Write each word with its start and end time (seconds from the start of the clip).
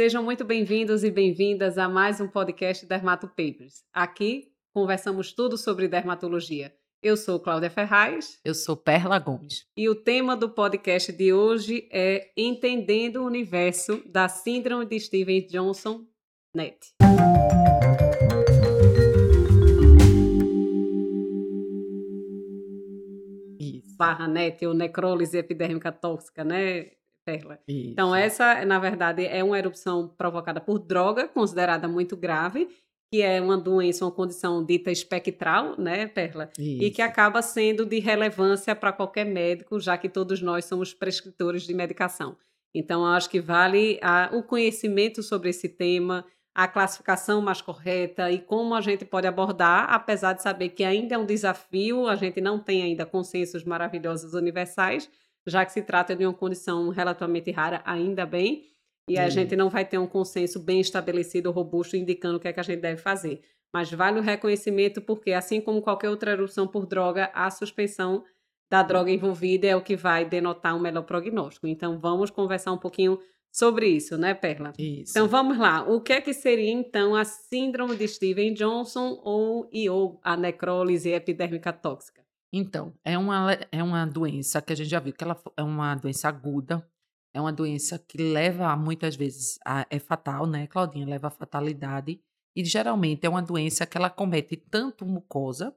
Sejam 0.00 0.22
muito 0.22 0.44
bem-vindos 0.44 1.02
e 1.02 1.10
bem-vindas 1.10 1.76
a 1.76 1.88
mais 1.88 2.20
um 2.20 2.28
podcast 2.28 2.86
Dermato 2.86 3.26
Papers. 3.26 3.82
Aqui 3.92 4.44
conversamos 4.72 5.32
tudo 5.32 5.58
sobre 5.58 5.88
dermatologia. 5.88 6.72
Eu 7.02 7.16
sou 7.16 7.40
Cláudia 7.40 7.68
Ferraz. 7.68 8.38
Eu 8.44 8.54
sou 8.54 8.76
Perla 8.76 9.18
Gomes. 9.18 9.66
E 9.76 9.88
o 9.88 9.96
tema 9.96 10.36
do 10.36 10.50
podcast 10.50 11.10
de 11.12 11.32
hoje 11.32 11.88
é 11.90 12.30
Entendendo 12.36 13.16
o 13.16 13.26
Universo 13.26 14.00
da 14.08 14.28
Síndrome 14.28 14.86
de 14.86 15.00
Steven 15.00 15.44
Johnson 15.48 16.06
NET. 16.54 16.78
Barra 23.98 24.28
NET 24.28 24.64
ou 24.64 24.74
necrólise 24.74 25.36
epidérmica 25.36 25.90
tóxica, 25.90 26.44
né? 26.44 26.97
Perla. 27.28 27.58
Isso. 27.68 27.90
Então, 27.90 28.14
essa, 28.14 28.64
na 28.64 28.78
verdade, 28.78 29.26
é 29.26 29.44
uma 29.44 29.58
erupção 29.58 30.08
provocada 30.16 30.60
por 30.62 30.78
droga, 30.78 31.28
considerada 31.28 31.86
muito 31.86 32.16
grave, 32.16 32.68
que 33.12 33.20
é 33.20 33.38
uma 33.40 33.58
doença, 33.58 34.04
uma 34.04 34.10
condição 34.10 34.64
dita 34.64 34.90
espectral, 34.90 35.78
né, 35.78 36.06
Perla? 36.06 36.50
E 36.58 36.90
que 36.90 37.02
Isso. 37.02 37.10
acaba 37.10 37.42
sendo 37.42 37.84
de 37.84 37.98
relevância 37.98 38.74
para 38.74 38.92
qualquer 38.92 39.26
médico, 39.26 39.78
já 39.78 39.98
que 39.98 40.08
todos 40.08 40.40
nós 40.40 40.64
somos 40.64 40.94
prescritores 40.94 41.64
de 41.64 41.74
medicação. 41.74 42.36
Então, 42.74 43.04
acho 43.04 43.28
que 43.28 43.40
vale 43.40 43.98
a- 44.02 44.30
o 44.32 44.42
conhecimento 44.42 45.22
sobre 45.22 45.50
esse 45.50 45.68
tema, 45.68 46.24
a 46.54 46.66
classificação 46.66 47.40
mais 47.40 47.60
correta 47.60 48.30
e 48.30 48.38
como 48.40 48.74
a 48.74 48.80
gente 48.80 49.04
pode 49.04 49.26
abordar, 49.26 49.86
apesar 49.92 50.32
de 50.32 50.42
saber 50.42 50.70
que 50.70 50.82
ainda 50.82 51.14
é 51.14 51.18
um 51.18 51.24
desafio, 51.26 52.06
a 52.08 52.16
gente 52.16 52.40
não 52.40 52.58
tem 52.58 52.82
ainda 52.82 53.06
consensos 53.06 53.64
maravilhosos 53.64 54.34
universais, 54.34 55.08
já 55.48 55.64
que 55.64 55.72
se 55.72 55.82
trata 55.82 56.14
de 56.14 56.26
uma 56.26 56.34
condição 56.34 56.90
relativamente 56.90 57.50
rara, 57.50 57.82
ainda 57.84 58.26
bem, 58.26 58.64
e 59.08 59.18
a 59.18 59.28
gente 59.28 59.56
não 59.56 59.70
vai 59.70 59.84
ter 59.84 59.96
um 59.96 60.06
consenso 60.06 60.60
bem 60.60 60.80
estabelecido, 60.80 61.50
robusto, 61.50 61.96
indicando 61.96 62.36
o 62.36 62.40
que 62.40 62.48
é 62.48 62.52
que 62.52 62.60
a 62.60 62.62
gente 62.62 62.80
deve 62.80 63.00
fazer. 63.00 63.40
Mas 63.72 63.90
vale 63.90 64.18
o 64.18 64.22
reconhecimento 64.22 65.00
porque, 65.00 65.32
assim 65.32 65.60
como 65.60 65.82
qualquer 65.82 66.10
outra 66.10 66.32
erupção 66.32 66.66
por 66.66 66.86
droga, 66.86 67.30
a 67.34 67.50
suspensão 67.50 68.22
da 68.70 68.82
droga 68.82 69.10
envolvida 69.10 69.66
é 69.66 69.74
o 69.74 69.82
que 69.82 69.96
vai 69.96 70.26
denotar 70.26 70.76
um 70.76 70.80
melhor 70.80 71.02
prognóstico. 71.02 71.66
Então, 71.66 71.98
vamos 71.98 72.30
conversar 72.30 72.72
um 72.72 72.78
pouquinho 72.78 73.18
sobre 73.50 73.88
isso, 73.88 74.18
né, 74.18 74.34
Perla? 74.34 74.72
Isso. 74.78 75.12
Então, 75.12 75.26
vamos 75.26 75.58
lá. 75.58 75.82
O 75.88 76.02
que 76.02 76.12
é 76.12 76.20
que 76.20 76.34
seria, 76.34 76.70
então, 76.70 77.14
a 77.14 77.24
síndrome 77.24 77.96
de 77.96 78.06
Steven 78.06 78.52
Johnson 78.52 79.18
ou, 79.24 79.68
e 79.72 79.88
ou 79.88 80.20
a 80.22 80.36
necrólise 80.36 81.10
epidérmica 81.10 81.72
tóxica? 81.72 82.27
Então, 82.52 82.94
é 83.04 83.18
uma, 83.18 83.52
é 83.70 83.82
uma 83.82 84.06
doença 84.06 84.62
que 84.62 84.72
a 84.72 84.76
gente 84.76 84.88
já 84.88 85.00
viu 85.00 85.12
que 85.12 85.22
ela 85.22 85.40
é 85.56 85.62
uma 85.62 85.94
doença 85.94 86.28
aguda, 86.28 86.86
é 87.34 87.40
uma 87.40 87.52
doença 87.52 87.98
que 87.98 88.16
leva, 88.18 88.68
a, 88.68 88.76
muitas 88.76 89.14
vezes, 89.14 89.58
a, 89.64 89.86
é 89.90 89.98
fatal, 89.98 90.46
né, 90.46 90.66
Claudinha? 90.66 91.06
Leva 91.06 91.28
à 91.28 91.30
fatalidade. 91.30 92.20
E 92.56 92.64
geralmente 92.64 93.24
é 93.26 93.28
uma 93.28 93.42
doença 93.42 93.86
que 93.86 93.96
ela 93.96 94.10
comete 94.10 94.56
tanto 94.56 95.04
mucosa 95.04 95.76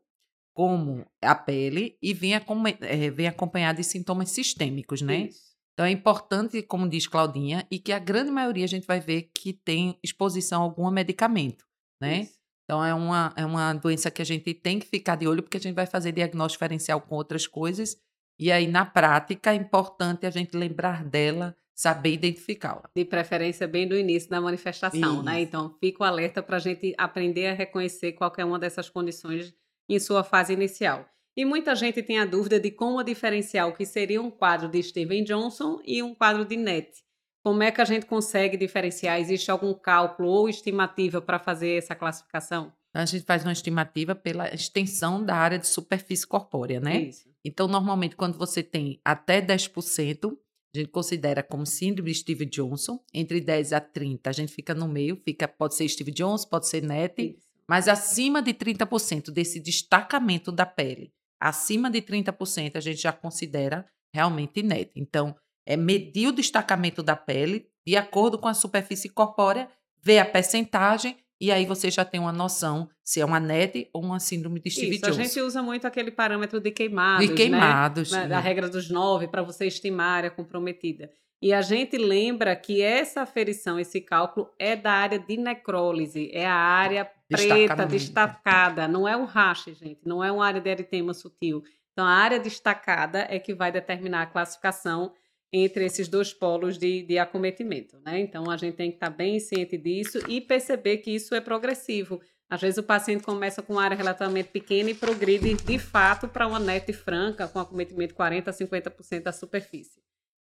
como 0.54 1.06
a 1.22 1.36
pele 1.36 1.98
e 2.02 2.14
vem, 2.14 2.34
eh, 2.34 3.10
vem 3.10 3.28
acompanhada 3.28 3.80
de 3.80 3.84
sintomas 3.84 4.32
sistêmicos, 4.32 5.02
né? 5.02 5.28
Isso. 5.28 5.52
Então 5.74 5.86
é 5.86 5.92
importante, 5.92 6.62
como 6.64 6.90
diz 6.90 7.08
Claudinha, 7.08 7.66
e 7.72 7.80
que 7.80 7.92
a 7.92 8.00
grande 8.00 8.32
maioria 8.32 8.66
a 8.66 8.68
gente 8.68 8.86
vai 8.86 9.00
ver 9.00 9.32
que 9.34 9.54
tem 9.54 9.98
exposição 10.04 10.62
a 10.62 10.66
algum 10.66 10.90
medicamento, 10.92 11.66
né? 12.02 12.22
Isso. 12.22 12.41
Então 12.72 12.86
é 12.86 12.94
uma, 12.94 13.34
é 13.36 13.46
uma 13.46 13.74
doença 13.74 14.10
que 14.10 14.22
a 14.22 14.26
gente 14.26 14.54
tem 14.54 14.80
que 14.80 14.88
ficar 14.88 15.18
de 15.18 15.28
olho, 15.28 15.44
porque 15.44 15.58
a 15.58 15.60
gente 15.60 15.76
vai 15.76 15.86
fazer 15.86 16.14
diagnóstico 16.14 16.64
diferencial 16.64 17.02
com 17.02 17.16
outras 17.16 17.46
coisas. 17.46 17.98
E 18.40 18.50
aí, 18.50 18.66
na 18.66 18.86
prática, 18.86 19.52
é 19.52 19.56
importante 19.56 20.26
a 20.26 20.30
gente 20.30 20.56
lembrar 20.56 21.04
dela, 21.04 21.54
saber 21.76 22.14
identificá-la. 22.14 22.90
De 22.96 23.04
preferência, 23.04 23.68
bem 23.68 23.86
do 23.86 23.98
início 23.98 24.30
da 24.30 24.40
manifestação, 24.40 25.22
né? 25.22 25.42
Isso. 25.42 25.50
Então, 25.50 25.76
fica 25.82 26.02
o 26.02 26.08
alerta 26.08 26.42
para 26.42 26.56
a 26.56 26.60
gente 26.62 26.96
aprender 26.98 27.48
a 27.48 27.54
reconhecer 27.54 28.14
qualquer 28.14 28.46
uma 28.46 28.58
dessas 28.58 28.90
condições 28.90 29.54
em 29.90 30.00
sua 30.00 30.24
fase 30.24 30.54
inicial. 30.54 31.06
E 31.36 31.44
muita 31.44 31.76
gente 31.76 32.02
tem 32.02 32.20
a 32.20 32.26
dúvida 32.26 32.58
de 32.58 32.72
como 32.72 33.04
diferenciar 33.04 33.68
o 33.68 33.74
que 33.74 33.86
seria 33.86 34.22
um 34.22 34.32
quadro 34.32 34.70
de 34.70 34.82
Steven 34.82 35.26
Johnson 35.26 35.82
e 35.84 36.02
um 36.02 36.16
quadro 36.16 36.46
de 36.46 36.56
NET. 36.56 37.04
Como 37.44 37.64
é 37.64 37.72
que 37.72 37.82
a 37.82 37.86
gente 37.86 38.06
consegue 38.06 38.56
diferenciar? 38.56 39.20
Existe 39.20 39.50
algum 39.50 39.74
cálculo 39.74 40.30
ou 40.30 40.50
estimativa 40.50 41.22
para 41.22 41.40
fazer 41.40 41.78
essa 41.78 41.96
classificação? 41.96 42.72
A 42.94 43.06
gente 43.06 43.24
faz 43.24 43.44
uma 43.44 43.54
estimativa 43.54 44.14
pela 44.14 44.54
extensão 44.54 45.24
da 45.24 45.36
área 45.36 45.58
de 45.58 45.66
superfície 45.66 46.28
corpórea, 46.28 46.80
né? 46.80 47.04
Isso. 47.04 47.30
Então, 47.44 47.68
normalmente, 47.68 48.16
quando 48.16 48.38
você 48.38 48.62
tem 48.62 49.00
até 49.04 49.42
10%, 49.42 50.38
a 50.76 50.78
gente 50.78 50.90
considera 50.90 51.42
como 51.42 51.66
síndrome 51.66 52.12
de 52.12 52.18
Steve 52.18 52.46
Johnson. 52.46 53.00
Entre 53.14 53.42
10 53.42 53.74
a 53.74 53.80
30, 53.80 54.30
a 54.30 54.34
gente 54.34 54.54
fica 54.54 54.76
no 54.76 54.88
meio, 54.88 55.16
fica, 55.16 55.48
pode 55.48 55.76
ser 55.76 55.88
Steve 55.88 56.12
Johnson, 56.12 56.48
pode 56.48 56.68
ser 56.68 56.82
NET, 56.82 57.36
Isso. 57.38 57.48
mas 57.68 57.88
acima 57.88 58.42
de 58.42 58.54
30% 58.54 59.32
desse 59.32 59.60
destacamento 59.60 60.52
da 60.52 60.66
pele, 60.66 61.12
acima 61.40 61.90
de 61.90 62.02
30%, 62.02 62.76
a 62.76 62.80
gente 62.80 63.02
já 63.02 63.12
considera 63.12 63.86
realmente 64.14 64.62
NET. 64.62 64.92
Então, 64.96 65.36
é 65.66 65.76
medir 65.78 66.28
o 66.28 66.32
destacamento 66.32 67.02
da 67.04 67.16
pele 67.16 67.68
de 67.86 67.98
acordo 67.98 68.38
com 68.38 68.48
a 68.48 68.54
superfície 68.54 69.10
corpórea, 69.10 69.70
ver 70.02 70.20
a 70.20 70.26
percentagem 70.26 71.18
e 71.42 71.52
aí 71.52 71.66
você 71.66 71.90
já 71.90 72.06
tem 72.06 72.20
uma 72.20 72.32
noção 72.32 72.88
se 73.04 73.20
é 73.20 73.26
uma 73.26 73.40
NET 73.40 73.90
ou 73.92 74.04
uma 74.04 74.20
síndrome 74.20 74.60
de 74.60 74.70
Steve 74.70 74.96
Isso, 74.96 75.06
a 75.06 75.10
Johnson. 75.10 75.24
gente 75.24 75.42
usa 75.42 75.64
muito 75.64 75.88
aquele 75.88 76.12
parâmetro 76.12 76.60
de 76.60 76.70
queimados, 76.70 77.28
de 77.28 77.34
queimados. 77.34 78.12
né? 78.12 78.20
né? 78.20 78.28
Da 78.28 78.40
regra 78.40 78.70
dos 78.70 78.92
nove, 78.92 79.28
para 79.28 79.42
você 79.42 79.66
estimar 79.66 80.06
a 80.06 80.16
área 80.18 80.30
comprometida. 80.30 81.10
E 81.42 81.52
a 81.52 81.62
gente 81.64 81.98
lembra 81.98 82.56
que 82.56 82.84
essa 82.84 83.24
aferição, 83.24 83.80
esse 83.80 84.00
cálculo, 84.00 84.52
é 84.60 84.76
da 84.76 84.92
área 84.92 85.18
de 85.18 85.36
necrólise, 85.36 86.30
é 86.32 86.46
a 86.46 86.54
área 86.54 87.10
preta, 87.28 87.88
destacada, 87.88 88.88
não 88.88 89.08
é 89.08 89.18
um 89.18 89.26
rache, 89.26 89.74
gente, 89.74 90.02
não 90.06 90.24
é 90.24 90.32
uma 90.32 90.46
área 90.46 90.62
de 90.62 90.70
eritema 90.70 91.12
sutil. 91.16 91.64
Então, 91.92 92.06
a 92.06 92.12
área 92.12 92.40
destacada 92.40 93.26
é 93.28 93.40
que 93.40 93.56
vai 93.56 93.72
determinar 93.72 94.22
a 94.22 94.28
classificação 94.28 95.12
entre 95.54 95.86
esses 95.86 96.08
dois 96.08 96.34
polos 96.34 96.78
de, 96.78 97.04
de 97.04 97.18
acometimento, 97.18 98.00
né? 98.06 98.20
Então, 98.20 98.50
a 98.50 98.56
gente 98.56 98.76
tem 98.76 98.90
que 98.90 98.96
estar 98.96 99.10
bem 99.10 99.40
ciente 99.40 99.78
disso 99.78 100.20
e 100.30 100.40
perceber 100.40 100.98
que 100.98 101.12
isso 101.12 101.36
é 101.36 101.42
progressivo. 101.42 102.22
Às 102.50 102.62
vezes, 102.62 102.78
o 102.78 102.84
paciente 102.84 103.24
começa 103.24 103.62
com 103.62 103.74
uma 103.74 103.84
área 103.84 103.96
relativamente 103.96 104.50
pequena 104.50 104.90
e 104.90 104.94
progride, 104.94 105.54
de 105.54 105.80
fato, 105.80 106.28
para 106.28 106.48
uma 106.48 106.60
NET 106.60 106.92
franca, 106.94 107.48
com 107.48 107.60
acometimento 107.60 108.14
de 108.14 108.20
40% 108.20 108.48
a 108.48 108.52
50% 108.52 109.24
da 109.24 109.32
superfície. 109.32 110.02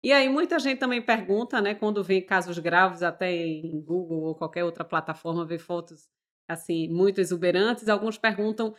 E 0.04 0.12
aí, 0.12 0.30
muita 0.30 0.60
gente 0.60 0.80
também 0.80 1.02
pergunta, 1.02 1.60
né, 1.60 1.74
quando 1.74 2.04
vê 2.04 2.22
casos 2.22 2.60
graves, 2.60 3.02
até 3.02 3.34
em 3.36 3.82
Google 3.82 4.24
ou 4.24 4.36
qualquer 4.36 4.64
outra 4.64 4.84
plataforma, 4.84 5.46
vê 5.46 5.58
fotos, 5.58 6.08
assim, 6.48 6.88
muito 6.88 7.20
exuberantes, 7.20 7.90
alguns 7.90 8.18
perguntam 8.18 8.76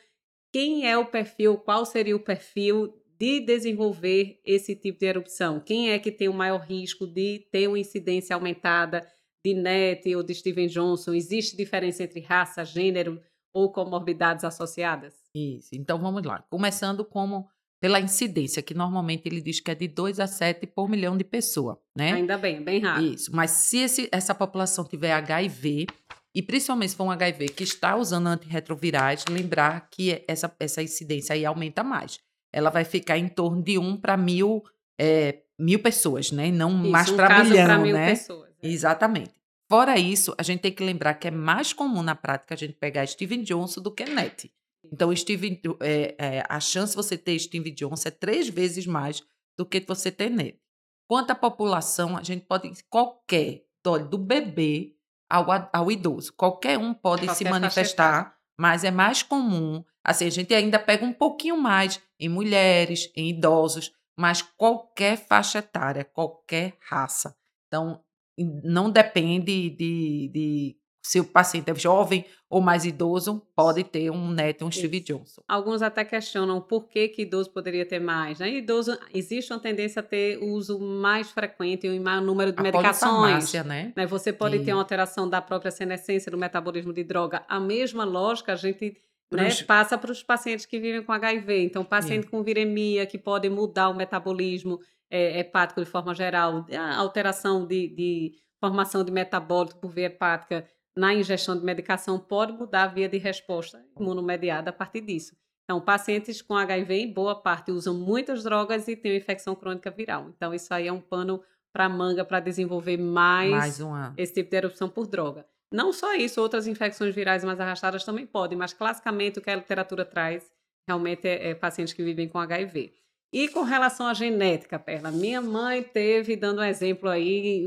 quem 0.53 0.89
é 0.89 0.97
o 0.97 1.05
perfil, 1.05 1.59
qual 1.59 1.85
seria 1.85 2.15
o 2.15 2.21
perfil 2.21 2.95
de 3.19 3.41
desenvolver 3.41 4.41
esse 4.45 4.75
tipo 4.77 4.99
de 4.99 5.07
erupção? 5.07 5.61
Quem 5.61 5.91
é 5.91 5.99
que 5.99 6.11
tem 6.13 6.29
o 6.29 6.35
maior 6.35 6.61
risco 6.61 7.07
de 7.07 7.47
ter 7.51 7.69
uma 7.69 7.79
incidência 7.79 8.35
aumentada 8.35 9.07
de 9.45 9.55
NET 9.55 10.15
ou 10.15 10.23
de 10.23 10.35
Steven 10.35 10.67
Johnson? 10.67 11.15
Existe 11.15 11.57
diferença 11.57 12.03
entre 12.03 12.21
raça, 12.21 12.65
gênero 12.65 13.21
ou 13.55 13.73
comorbidades 13.73 14.45
associadas? 14.45 15.15
Isso. 15.35 15.71
Então 15.73 15.99
vamos 15.99 16.23
lá. 16.25 16.43
Começando 16.51 17.05
como 17.05 17.47
pela 17.81 18.01
incidência, 18.01 18.63
que 18.63 18.73
normalmente 18.75 19.27
ele 19.27 19.41
diz 19.41 19.61
que 19.61 19.71
é 19.71 19.75
de 19.75 19.87
2 19.87 20.19
a 20.19 20.27
7 20.27 20.67
por 20.67 20.89
milhão 20.89 21.17
de 21.17 21.25
pessoa, 21.25 21.81
né? 21.97 22.13
Ainda 22.13 22.39
bem, 22.39 22.63
bem 22.63 22.81
raro. 22.81 23.03
Isso. 23.05 23.31
Mas 23.35 23.51
se 23.51 23.79
esse- 23.79 24.09
essa 24.11 24.35
população 24.35 24.83
tiver 24.85 25.13
HIV, 25.13 25.87
e 26.35 26.43
principalmente 26.43 26.91
se 26.91 26.97
for 26.97 27.05
um 27.05 27.11
HIV 27.11 27.49
que 27.51 27.65
está 27.65 27.95
usando 27.97 28.27
antirretrovirais, 28.29 29.25
lembrar 29.29 29.89
que 29.91 30.25
essa, 30.27 30.55
essa 30.59 30.83
incidência 30.83 31.35
aí 31.35 31.45
aumenta 31.45 31.85
mais. 31.85 32.19
Ela 32.53 32.71
vai 32.71 32.85
ficar 32.85 33.19
em 33.19 33.29
torno 33.29 33.63
de 33.63 33.79
1 33.79 33.97
para 33.99 34.17
mil, 34.17 34.63
é, 34.99 35.43
mil 35.59 35.79
pessoas, 35.79 36.31
né? 36.31 36.51
Não 36.51 36.83
Isso, 36.83 36.91
mais 36.91 37.09
um 37.09 37.17
para 37.17 37.45
milhão, 37.45 37.83
mil 37.83 37.95
né? 37.95 38.11
pessoas. 38.11 38.51
é. 38.63 38.69
Exatamente. 38.69 39.37
Fora 39.69 39.99
isso, 39.99 40.35
a 40.39 40.43
gente 40.43 40.61
tem 40.61 40.73
que 40.73 40.85
lembrar 40.85 41.15
que 41.15 41.27
é 41.27 41.31
mais 41.31 41.73
comum 41.73 42.03
na 42.03 42.15
prática 42.15 42.55
a 42.55 42.57
gente 42.57 42.75
pegar 42.75 43.05
Steven 43.07 43.43
Johnson 43.43 43.81
do 43.81 43.91
que 43.91 44.05
NET. 44.05 44.53
Então, 44.93 45.15
Steven, 45.15 45.61
é, 45.81 46.15
é, 46.19 46.45
a 46.49 46.61
chance 46.61 46.93
de 46.93 46.97
você 46.97 47.19
ter 47.19 47.37
Steven 47.39 47.75
Johnson 47.75 48.09
é 48.09 48.13
três 48.13 48.49
vezes 48.49 48.87
mais 48.87 49.23
do 49.59 49.67
que 49.67 49.81
você 49.81 50.13
ter 50.13 50.31
NET. 50.31 50.61
Quanto 51.09 51.33
à 51.33 51.35
população, 51.35 52.17
a 52.17 52.23
gente 52.23 52.47
pode, 52.47 52.71
qualquer, 52.89 53.65
do 54.09 54.19
bebê 54.19 54.95
ao, 55.29 55.47
ao 55.73 55.91
idoso, 55.91 56.33
qualquer 56.33 56.79
um 56.79 56.95
pode 56.95 57.23
se 57.23 57.27
Qualquer 57.27 57.45
faixa 57.45 57.61
manifestar, 57.61 58.36
mas 58.59 58.85
é 58.85 58.91
mais 58.91 59.23
comum. 59.23 59.85
Assim, 60.05 60.27
a 60.27 60.31
gente 60.31 60.55
ainda 60.55 60.79
pega 60.79 61.05
um 61.05 61.13
pouquinho 61.13 61.57
mais 61.57 62.01
em 62.19 62.29
mulheres, 62.29 63.11
em 63.15 63.31
idosos, 63.31 63.93
mas 64.17 64.41
qualquer 64.43 65.17
faixa 65.17 65.59
etária, 65.59 66.05
qualquer 66.05 66.77
raça. 66.81 67.37
Então, 67.67 68.01
não 68.39 68.91
depende 68.91 69.71
de, 69.71 70.29
de 70.29 70.77
se 71.07 71.21
o 71.21 71.25
paciente 71.25 71.71
é 71.71 71.75
jovem 71.77 72.25
ou 72.51 72.61
mais 72.61 72.85
idoso, 72.85 73.41
pode 73.55 73.85
ter 73.85 74.11
um 74.11 74.29
neto, 74.29 74.65
um 74.65 74.71
Steve 74.73 74.99
Johnson. 74.99 75.41
Alguns 75.47 75.81
até 75.81 76.05
questionam 76.05 76.61
por 76.61 76.89
que, 76.89 77.07
que 77.07 77.23
idoso 77.23 77.51
poderia 77.51 77.87
ter 77.87 78.01
mais. 78.01 78.41
Né? 78.41 78.51
Idoso, 78.51 78.99
existe 79.15 79.53
uma 79.53 79.61
tendência 79.61 80.01
a 80.01 80.03
ter 80.03 80.43
uso 80.43 80.81
mais 80.81 81.31
frequente 81.31 81.87
e 81.87 81.91
um 81.91 82.03
maior 82.03 82.21
número 82.21 82.51
de 82.51 82.59
a 82.59 82.63
medicações. 82.63 83.53
Né? 83.65 83.93
né? 83.95 84.07
Você 84.07 84.33
pode 84.33 84.65
ter 84.65 84.73
uma 84.73 84.83
alteração 84.83 85.29
da 85.29 85.41
própria 85.41 85.71
senescência, 85.71 86.31
do 86.31 86.37
metabolismo 86.37 86.93
de 86.93 87.05
droga. 87.05 87.45
A 87.49 87.61
mesma 87.61 88.05
lógica 88.05 88.55
a 88.55 88.57
gente 88.57 88.97
né, 89.31 89.49
passa 89.65 89.97
para 89.97 90.11
os 90.11 90.25
pacientes 90.25 90.67
que 90.67 90.81
vivem 90.81 91.05
com 91.05 91.13
HIV. 91.13 91.63
Então, 91.63 91.85
paciente 91.85 92.27
com 92.27 92.43
viremia, 92.43 93.07
que 93.07 93.17
pode 93.17 93.49
mudar 93.49 93.91
o 93.91 93.95
metabolismo 93.95 94.81
é, 95.09 95.39
hepático 95.39 95.81
de 95.81 95.89
forma 95.89 96.13
geral, 96.17 96.67
alteração 96.97 97.65
de, 97.65 97.87
de 97.89 98.33
formação 98.59 99.05
de 99.05 99.13
metabólito 99.13 99.77
por 99.77 99.93
via 99.93 100.07
hepática 100.07 100.65
na 100.97 101.15
ingestão 101.15 101.57
de 101.59 101.65
medicação 101.65 102.19
pode 102.19 102.53
mudar 102.53 102.85
a 102.85 102.87
via 102.89 103.09
de 103.09 103.19
resposta 103.19 103.85
imunomediada 103.99 104.71
a 104.71 104.73
partir 104.73 105.03
disso. 105.03 105.37
Então, 105.65 105.81
pacientes 105.81 106.41
com 106.41 106.55
HIV, 106.55 106.95
em 106.95 107.13
boa 107.13 107.35
parte, 107.35 107.73
usam 107.73 107.93
muitas 107.93 108.45
drogas 108.45 108.87
e 108.87 108.97
têm 108.97 109.17
infecção 109.17 109.55
crônica 109.55 109.91
viral. 109.91 110.31
Então, 110.35 110.55
isso 110.55 110.73
aí 110.73 110.87
é 110.87 110.93
um 110.93 111.01
pano 111.01 111.43
para 111.73 111.89
manga 111.89 112.25
para 112.25 112.41
desenvolver 112.41 112.97
mais, 112.97 113.51
mais 113.51 113.81
uma... 113.81 114.15
esse 114.17 114.33
tipo 114.33 114.49
de 114.49 114.57
erupção 114.57 114.89
por 114.89 115.07
droga. 115.07 115.45
Não 115.73 115.93
só 115.93 116.15
isso, 116.15 116.41
outras 116.41 116.67
infecções 116.67 117.15
virais 117.15 117.45
mais 117.45 117.61
arrastadas 117.61 118.05
também 118.05 118.25
podem, 118.25 118.57
mas 118.57 118.73
classicamente 118.73 119.39
o 119.39 119.43
que 119.43 119.51
a 119.51 119.57
literatura 119.57 120.05
traz 120.05 120.51
realmente 120.89 121.27
é, 121.27 121.51
é 121.51 121.55
pacientes 121.55 121.93
que 121.93 122.03
vivem 122.03 122.29
com 122.29 122.39
HIV. 122.39 122.95
E 123.33 123.49
com 123.49 123.63
relação 123.63 124.07
à 124.07 124.15
genética, 124.15 124.79
Perla, 124.79 125.11
minha 125.11 125.43
mãe 125.43 125.83
teve, 125.83 126.37
dando 126.37 126.61
um 126.61 126.65
exemplo 126.65 127.09
aí, 127.09 127.67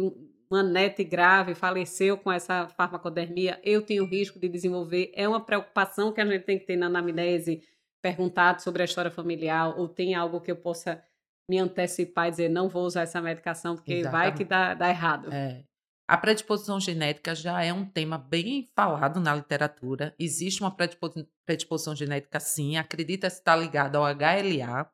neta 0.52 1.04
grave 1.04 1.54
faleceu 1.54 2.18
com 2.18 2.32
essa 2.32 2.68
farmacodermia, 2.70 3.60
eu 3.64 3.82
tenho 3.82 4.06
risco 4.06 4.40
de 4.40 4.50
desenvolver. 4.50 5.12
É 5.14 5.28
uma 5.28 5.44
preocupação 5.44 6.12
que 6.12 6.20
a 6.20 6.26
gente 6.26 6.44
tem 6.44 6.58
que 6.58 6.66
ter 6.66 6.76
na 6.76 6.88
anamnese, 6.88 7.62
perguntar 8.02 8.60
sobre 8.60 8.82
a 8.82 8.86
história 8.86 9.12
familiar, 9.12 9.78
ou 9.78 9.88
tem 9.88 10.16
algo 10.16 10.42
que 10.42 10.52
eu 10.52 10.56
possa 10.56 11.04
me 11.50 11.60
antecipar 11.60 12.28
e 12.28 12.32
dizer, 12.32 12.50
não 12.50 12.70
vou 12.70 12.84
usar 12.84 13.02
essa 13.02 13.22
medicação, 13.22 13.76
porque 13.76 13.94
Exatamente. 13.94 14.30
vai 14.30 14.38
que 14.38 14.46
dá, 14.46 14.74
dá 14.74 14.90
errado. 14.90 15.32
É. 15.34 15.64
A 16.08 16.18
predisposição 16.18 16.80
genética 16.80 17.36
já 17.36 17.64
é 17.64 17.72
um 17.72 17.86
tema 17.86 18.18
bem 18.18 18.68
falado 18.76 19.20
na 19.20 19.36
literatura. 19.36 20.16
Existe 20.18 20.62
uma 20.62 20.76
predisposição 20.76 21.96
genética, 21.96 22.40
sim. 22.40 22.78
Acredita-se 22.78 23.38
estar 23.38 23.56
ligada 23.56 24.00
ao 24.00 24.06
HLA. 24.06 24.90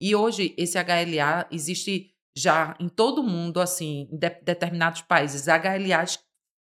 E 0.00 0.14
hoje, 0.14 0.54
esse 0.56 0.78
HLA 0.78 1.48
existe 1.50 2.11
já 2.36 2.74
em 2.80 2.88
todo 2.88 3.20
o 3.20 3.24
mundo, 3.24 3.60
assim, 3.60 4.08
em 4.10 4.16
de, 4.16 4.30
determinados 4.42 5.02
países, 5.02 5.46
HLAs 5.46 6.18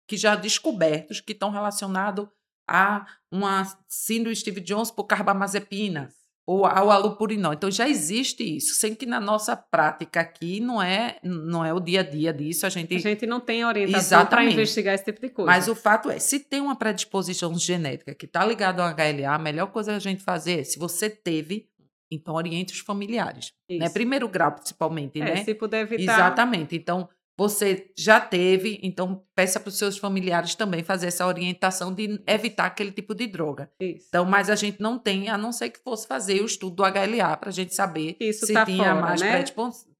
que 0.08 0.16
já 0.16 0.34
descobertos, 0.34 1.20
que 1.20 1.32
estão 1.32 1.50
relacionados 1.50 2.26
a 2.68 3.06
uma 3.30 3.64
síndrome 3.88 4.34
Steve 4.34 4.60
Jones 4.60 4.90
por 4.90 5.04
carbamazepina 5.04 6.08
ou 6.50 6.66
ao 6.66 6.90
alupurinol. 6.90 7.52
Então 7.52 7.70
já 7.70 7.88
existe 7.88 8.42
isso, 8.56 8.74
sem 8.74 8.92
que 8.92 9.06
na 9.06 9.20
nossa 9.20 9.56
prática 9.56 10.20
aqui 10.20 10.58
não 10.58 10.82
é 10.82 11.20
não 11.22 11.64
é 11.64 11.72
o 11.72 11.78
dia 11.78 12.00
a 12.00 12.02
dia 12.02 12.32
disso, 12.32 12.66
a 12.66 12.68
gente 12.68 12.92
A 12.96 12.98
gente 12.98 13.24
não 13.24 13.38
tem 13.38 13.64
orientação 13.64 14.26
para 14.26 14.44
investigar 14.44 14.94
esse 14.96 15.04
tipo 15.04 15.20
de 15.20 15.28
coisa. 15.28 15.48
Mas 15.48 15.68
o 15.68 15.76
fato 15.76 16.10
é, 16.10 16.18
se 16.18 16.40
tem 16.40 16.60
uma 16.60 16.74
predisposição 16.74 17.56
genética 17.56 18.12
que 18.12 18.26
está 18.26 18.44
ligada 18.44 18.82
ao 18.82 18.90
HLA, 18.90 19.32
a 19.32 19.38
melhor 19.38 19.68
coisa 19.68 19.94
a 19.94 20.00
gente 20.00 20.24
fazer 20.24 20.58
é, 20.58 20.64
se 20.64 20.76
você 20.76 21.08
teve, 21.08 21.69
então, 22.10 22.34
oriente 22.34 22.72
os 22.72 22.80
familiares. 22.80 23.52
Né? 23.70 23.88
Primeiro 23.88 24.28
grau, 24.28 24.52
principalmente, 24.52 25.20
é, 25.20 25.24
né? 25.24 25.44
Se 25.44 25.54
puder 25.54 25.82
evitar. 25.82 26.14
Exatamente. 26.14 26.74
Então, 26.74 27.08
você 27.40 27.90
já 27.96 28.20
teve, 28.20 28.78
então 28.82 29.24
peça 29.34 29.58
para 29.58 29.70
os 29.70 29.78
seus 29.78 29.96
familiares 29.96 30.54
também 30.54 30.82
fazer 30.82 31.06
essa 31.06 31.26
orientação 31.26 31.90
de 31.90 32.22
evitar 32.26 32.66
aquele 32.66 32.92
tipo 32.92 33.14
de 33.14 33.26
droga. 33.26 33.70
Isso. 33.80 34.04
Então, 34.10 34.26
mas 34.26 34.50
a 34.50 34.54
gente 34.54 34.78
não 34.78 34.98
tem, 34.98 35.30
a 35.30 35.38
não 35.38 35.50
ser 35.50 35.70
que 35.70 35.78
fosse 35.78 36.06
fazer 36.06 36.42
o 36.42 36.44
estudo 36.44 36.76
do 36.76 36.82
HLA 36.82 37.34
para 37.38 37.48
a 37.48 37.52
gente 37.52 37.74
saber 37.74 38.14
Isso 38.20 38.44
se 38.44 38.52
tá 38.52 38.66
tinha 38.66 38.92
fora, 38.92 39.00
mais 39.00 39.22
né? 39.22 39.42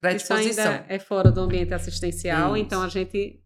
predisposição. 0.02 0.74
Isso 0.74 0.84
é 0.86 0.98
fora 0.98 1.32
do 1.32 1.40
ambiente 1.40 1.72
assistencial, 1.72 2.54
Isso. 2.54 2.66
então 2.66 2.82
a 2.82 2.88
gente 2.88 3.40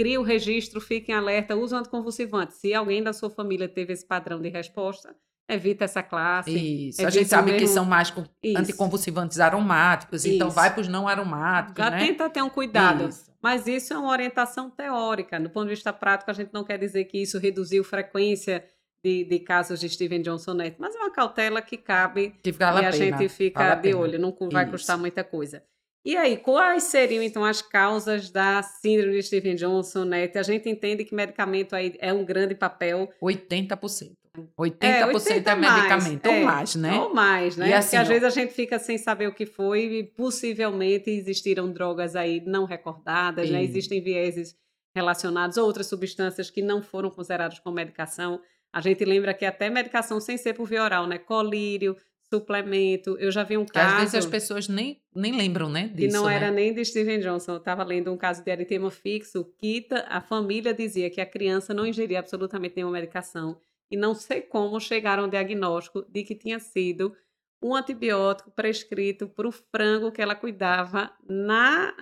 cria 0.00 0.18
o 0.18 0.24
registro, 0.24 0.80
fiquem 0.80 1.14
alerta, 1.14 1.54
usa 1.54 1.76
o 1.76 1.80
anticonvulsivante. 1.80 2.54
Se 2.54 2.72
alguém 2.72 3.02
da 3.02 3.12
sua 3.12 3.28
família 3.28 3.68
teve 3.68 3.92
esse 3.92 4.06
padrão 4.06 4.40
de 4.40 4.48
resposta, 4.48 5.14
evita 5.48 5.84
essa 5.84 6.02
classe. 6.02 6.88
Isso. 6.88 7.06
A 7.06 7.10
gente 7.10 7.28
sabe 7.28 7.52
mesmo... 7.52 7.66
que 7.66 7.72
são 7.72 7.84
mais 7.84 8.12
anticonvulsivantes 8.56 9.40
aromáticos, 9.40 10.24
então 10.24 10.34
isso. 10.34 10.36
então 10.36 10.50
vai 10.50 10.72
para 10.72 10.80
os 10.82 10.88
não 10.88 11.08
aromáticos. 11.08 11.82
Já 11.82 11.90
né? 11.90 11.98
tenta 11.98 12.28
ter 12.28 12.42
um 12.42 12.50
cuidado. 12.50 13.08
Isso. 13.08 13.28
Mas 13.40 13.66
isso 13.66 13.94
é 13.94 13.98
uma 13.98 14.10
orientação 14.10 14.68
teórica. 14.68 15.38
Do 15.40 15.48
ponto 15.48 15.64
de 15.64 15.74
vista 15.74 15.92
prático, 15.92 16.30
a 16.30 16.34
gente 16.34 16.52
não 16.52 16.64
quer 16.64 16.78
dizer 16.78 17.04
que 17.04 17.22
isso 17.22 17.38
reduziu 17.38 17.82
frequência 17.84 18.64
de, 19.02 19.24
de 19.24 19.38
casos 19.38 19.80
de 19.80 19.88
Steven 19.88 20.20
Johnson 20.22 20.54
Neto, 20.54 20.76
mas 20.78 20.94
é 20.94 20.98
uma 20.98 21.10
cautela 21.10 21.62
que 21.62 21.76
cabe 21.76 22.34
que 22.42 22.50
e 22.50 22.62
a, 22.62 22.88
a 22.88 22.90
gente 22.90 23.28
fica 23.28 23.74
de 23.76 23.94
olho, 23.94 24.18
não 24.18 24.34
vai 24.50 24.64
isso. 24.64 24.72
custar 24.72 24.98
muita 24.98 25.22
coisa. 25.22 25.62
E 26.04 26.16
aí, 26.16 26.36
quais 26.36 26.84
seriam 26.84 27.22
então 27.22 27.44
as 27.44 27.60
causas 27.60 28.30
da 28.30 28.62
síndrome 28.62 29.12
de 29.14 29.22
Steven 29.22 29.54
Johnson 29.54 30.04
Neto? 30.04 30.38
A 30.38 30.42
gente 30.42 30.68
entende 30.68 31.04
que 31.04 31.14
medicamento 31.14 31.76
aí 31.76 31.94
é 31.98 32.12
um 32.12 32.24
grande 32.24 32.54
papel. 32.54 33.12
80%. 33.22 34.12
80%, 34.58 34.76
é, 34.80 35.06
80 35.06 35.50
é 35.50 35.54
medicamento, 35.54 36.26
mais, 36.26 36.26
ou 36.26 36.32
é, 36.32 36.44
mais, 36.44 36.74
né? 36.74 37.00
Ou 37.00 37.14
mais, 37.14 37.56
né? 37.56 37.68
E 37.68 37.72
assim, 37.72 37.96
Porque 37.96 37.96
às 37.96 38.08
ó, 38.08 38.08
vezes 38.08 38.24
a 38.24 38.30
gente 38.30 38.52
fica 38.52 38.78
sem 38.78 38.98
saber 38.98 39.26
o 39.26 39.34
que 39.34 39.46
foi 39.46 39.84
e 39.84 40.04
possivelmente 40.04 41.10
existiram 41.10 41.70
drogas 41.72 42.16
aí 42.16 42.42
não 42.46 42.64
recordadas, 42.64 43.50
né? 43.50 43.62
Existem 43.62 44.02
vieses 44.02 44.56
relacionados 44.94 45.56
a 45.58 45.62
outras 45.62 45.86
substâncias 45.86 46.50
que 46.50 46.62
não 46.62 46.82
foram 46.82 47.10
consideradas 47.10 47.58
como 47.58 47.76
medicação. 47.76 48.40
A 48.72 48.80
gente 48.80 49.04
lembra 49.04 49.32
que 49.32 49.44
até 49.44 49.70
medicação 49.70 50.20
sem 50.20 50.36
ser 50.36 50.54
por 50.54 50.66
via 50.66 50.82
oral, 50.82 51.06
né? 51.06 51.18
Colírio, 51.18 51.96
suplemento. 52.28 53.16
Eu 53.18 53.30
já 53.30 53.42
vi 53.42 53.56
um 53.56 53.64
caso. 53.64 53.72
Que 53.72 53.94
às 53.94 54.00
vezes 54.00 54.14
as 54.14 54.26
pessoas 54.26 54.68
nem, 54.68 55.00
nem 55.14 55.36
lembram, 55.36 55.68
né? 55.70 55.88
Disso, 55.88 56.08
que 56.08 56.12
não 56.12 56.26
né? 56.26 56.34
era 56.34 56.50
nem 56.50 56.72
de 56.72 56.84
Steven 56.84 57.20
Johnson. 57.20 57.52
Eu 57.52 57.58
estava 57.58 57.82
lendo 57.84 58.12
um 58.12 58.16
caso 58.16 58.42
de 58.42 58.50
eritema 58.50 58.90
fixo 58.90 59.44
que 59.58 59.86
a 60.08 60.20
família 60.20 60.74
dizia 60.74 61.10
que 61.10 61.20
a 61.20 61.26
criança 61.26 61.72
não 61.72 61.86
ingeria 61.86 62.18
absolutamente 62.18 62.76
nenhuma 62.76 62.92
medicação 62.92 63.58
e 63.90 63.96
não 63.96 64.14
sei 64.14 64.42
como 64.42 64.78
chegaram 64.80 65.24
ao 65.24 65.30
diagnóstico 65.30 66.04
de 66.08 66.22
que 66.22 66.34
tinha 66.34 66.58
sido 66.58 67.14
um 67.62 67.74
antibiótico 67.74 68.50
prescrito 68.50 69.28
para 69.28 69.48
o 69.48 69.52
frango 69.52 70.12
que 70.12 70.22
ela 70.22 70.34
cuidava 70.34 71.12
na 71.28 71.94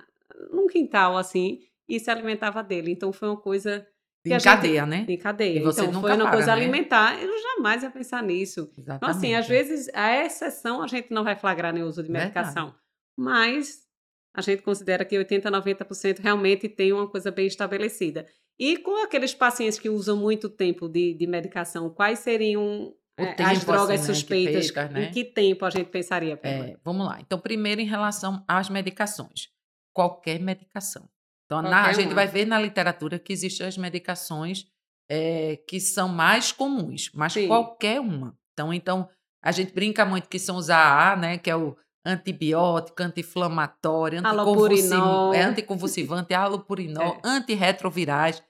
num 0.51 0.67
quintal 0.67 1.17
assim 1.17 1.61
e 1.87 1.99
se 1.99 2.11
alimentava 2.11 2.63
dele. 2.63 2.91
Então 2.91 3.11
foi 3.11 3.29
uma 3.29 3.37
coisa 3.37 3.87
que 4.23 4.33
em 4.33 4.39
cadeia, 4.39 4.81
gente, 4.81 4.89
né? 4.89 5.05
Em 5.07 5.17
cadeia. 5.17 5.59
E 5.59 5.63
você 5.63 5.85
então 5.85 6.01
foi 6.01 6.13
uma 6.13 6.25
para, 6.25 6.31
coisa 6.31 6.47
né? 6.47 6.53
alimentar. 6.53 7.21
Eu 7.21 7.31
jamais 7.41 7.83
ia 7.83 7.89
pensar 7.89 8.21
nisso. 8.21 8.69
Exatamente. 8.77 8.97
Então 8.97 9.09
assim, 9.09 9.35
às 9.35 9.47
vezes 9.47 9.89
a 9.93 10.25
exceção 10.25 10.81
a 10.81 10.87
gente 10.87 11.11
não 11.11 11.23
vai 11.23 11.35
flagrar 11.35 11.73
nem 11.73 11.83
uso 11.83 12.03
de 12.03 12.11
medicação, 12.11 12.65
Verdade. 12.65 12.83
mas 13.17 13.87
a 14.33 14.41
gente 14.41 14.61
considera 14.61 15.03
que 15.03 15.17
80, 15.17 15.49
90% 15.49 16.19
realmente 16.19 16.69
tem 16.69 16.93
uma 16.93 17.07
coisa 17.09 17.31
bem 17.31 17.47
estabelecida. 17.47 18.27
E 18.59 18.77
com 18.77 19.03
aqueles 19.03 19.33
pacientes 19.33 19.77
que 19.77 19.89
usam 19.89 20.17
muito 20.17 20.49
tempo 20.49 20.87
de, 20.87 21.13
de 21.13 21.27
medicação, 21.27 21.89
quais 21.89 22.19
seriam 22.19 22.93
é, 23.15 23.33
tempo, 23.33 23.49
as 23.49 23.63
drogas 23.63 24.01
assim, 24.01 24.07
né, 24.09 24.15
suspeitas? 24.15 24.71
Que 24.71 24.83
né? 24.85 25.03
Em 25.05 25.11
que 25.11 25.23
tempo 25.23 25.65
a 25.65 25.69
gente 25.69 25.89
pensaria? 25.89 26.39
É, 26.41 26.75
vamos 26.83 27.05
lá. 27.05 27.19
Então, 27.19 27.39
primeiro, 27.39 27.81
em 27.81 27.85
relação 27.85 28.43
às 28.47 28.69
medicações. 28.69 29.49
Qualquer 29.93 30.39
medicação. 30.39 31.07
Então, 31.45 31.61
na, 31.61 31.85
a 31.85 31.93
gente 31.93 32.13
vai 32.13 32.27
ver 32.27 32.45
na 32.45 32.59
literatura 32.59 33.17
que 33.17 33.31
existem 33.31 33.65
as 33.65 33.77
medicações 33.77 34.67
é, 35.09 35.57
que 35.67 35.79
são 35.79 36.09
mais 36.09 36.51
comuns, 36.51 37.09
mas 37.13 37.33
Sim. 37.33 37.47
qualquer 37.47 37.99
uma. 37.99 38.37
Então, 38.53 38.73
então, 38.73 39.09
a 39.41 39.51
gente 39.51 39.73
brinca 39.73 40.03
muito 40.03 40.27
que 40.27 40.39
são 40.39 40.57
os 40.57 40.69
AA, 40.69 41.15
né? 41.15 41.37
Que 41.37 41.49
é 41.49 41.55
o 41.55 41.77
antibiótico, 42.05 43.03
anti-inflamatório, 43.03 44.19
anticonvulsivante, 44.19 45.37
é 45.37 45.43
anticonvulsivante, 45.43 46.33
alopurinol, 46.35 47.15
é. 47.15 47.19
antirretrovirais, 47.23 48.41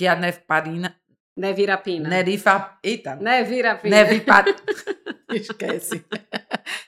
que 0.00 0.06
é 0.06 0.08
a 0.08 0.16
nefparina. 0.16 0.98
Nevirapina. 1.36 2.08
Nerifa, 2.08 2.78
eita. 2.82 3.16
Nevirapina. 3.16 3.96
Nevipa... 3.96 4.44
Esquece. 5.30 6.06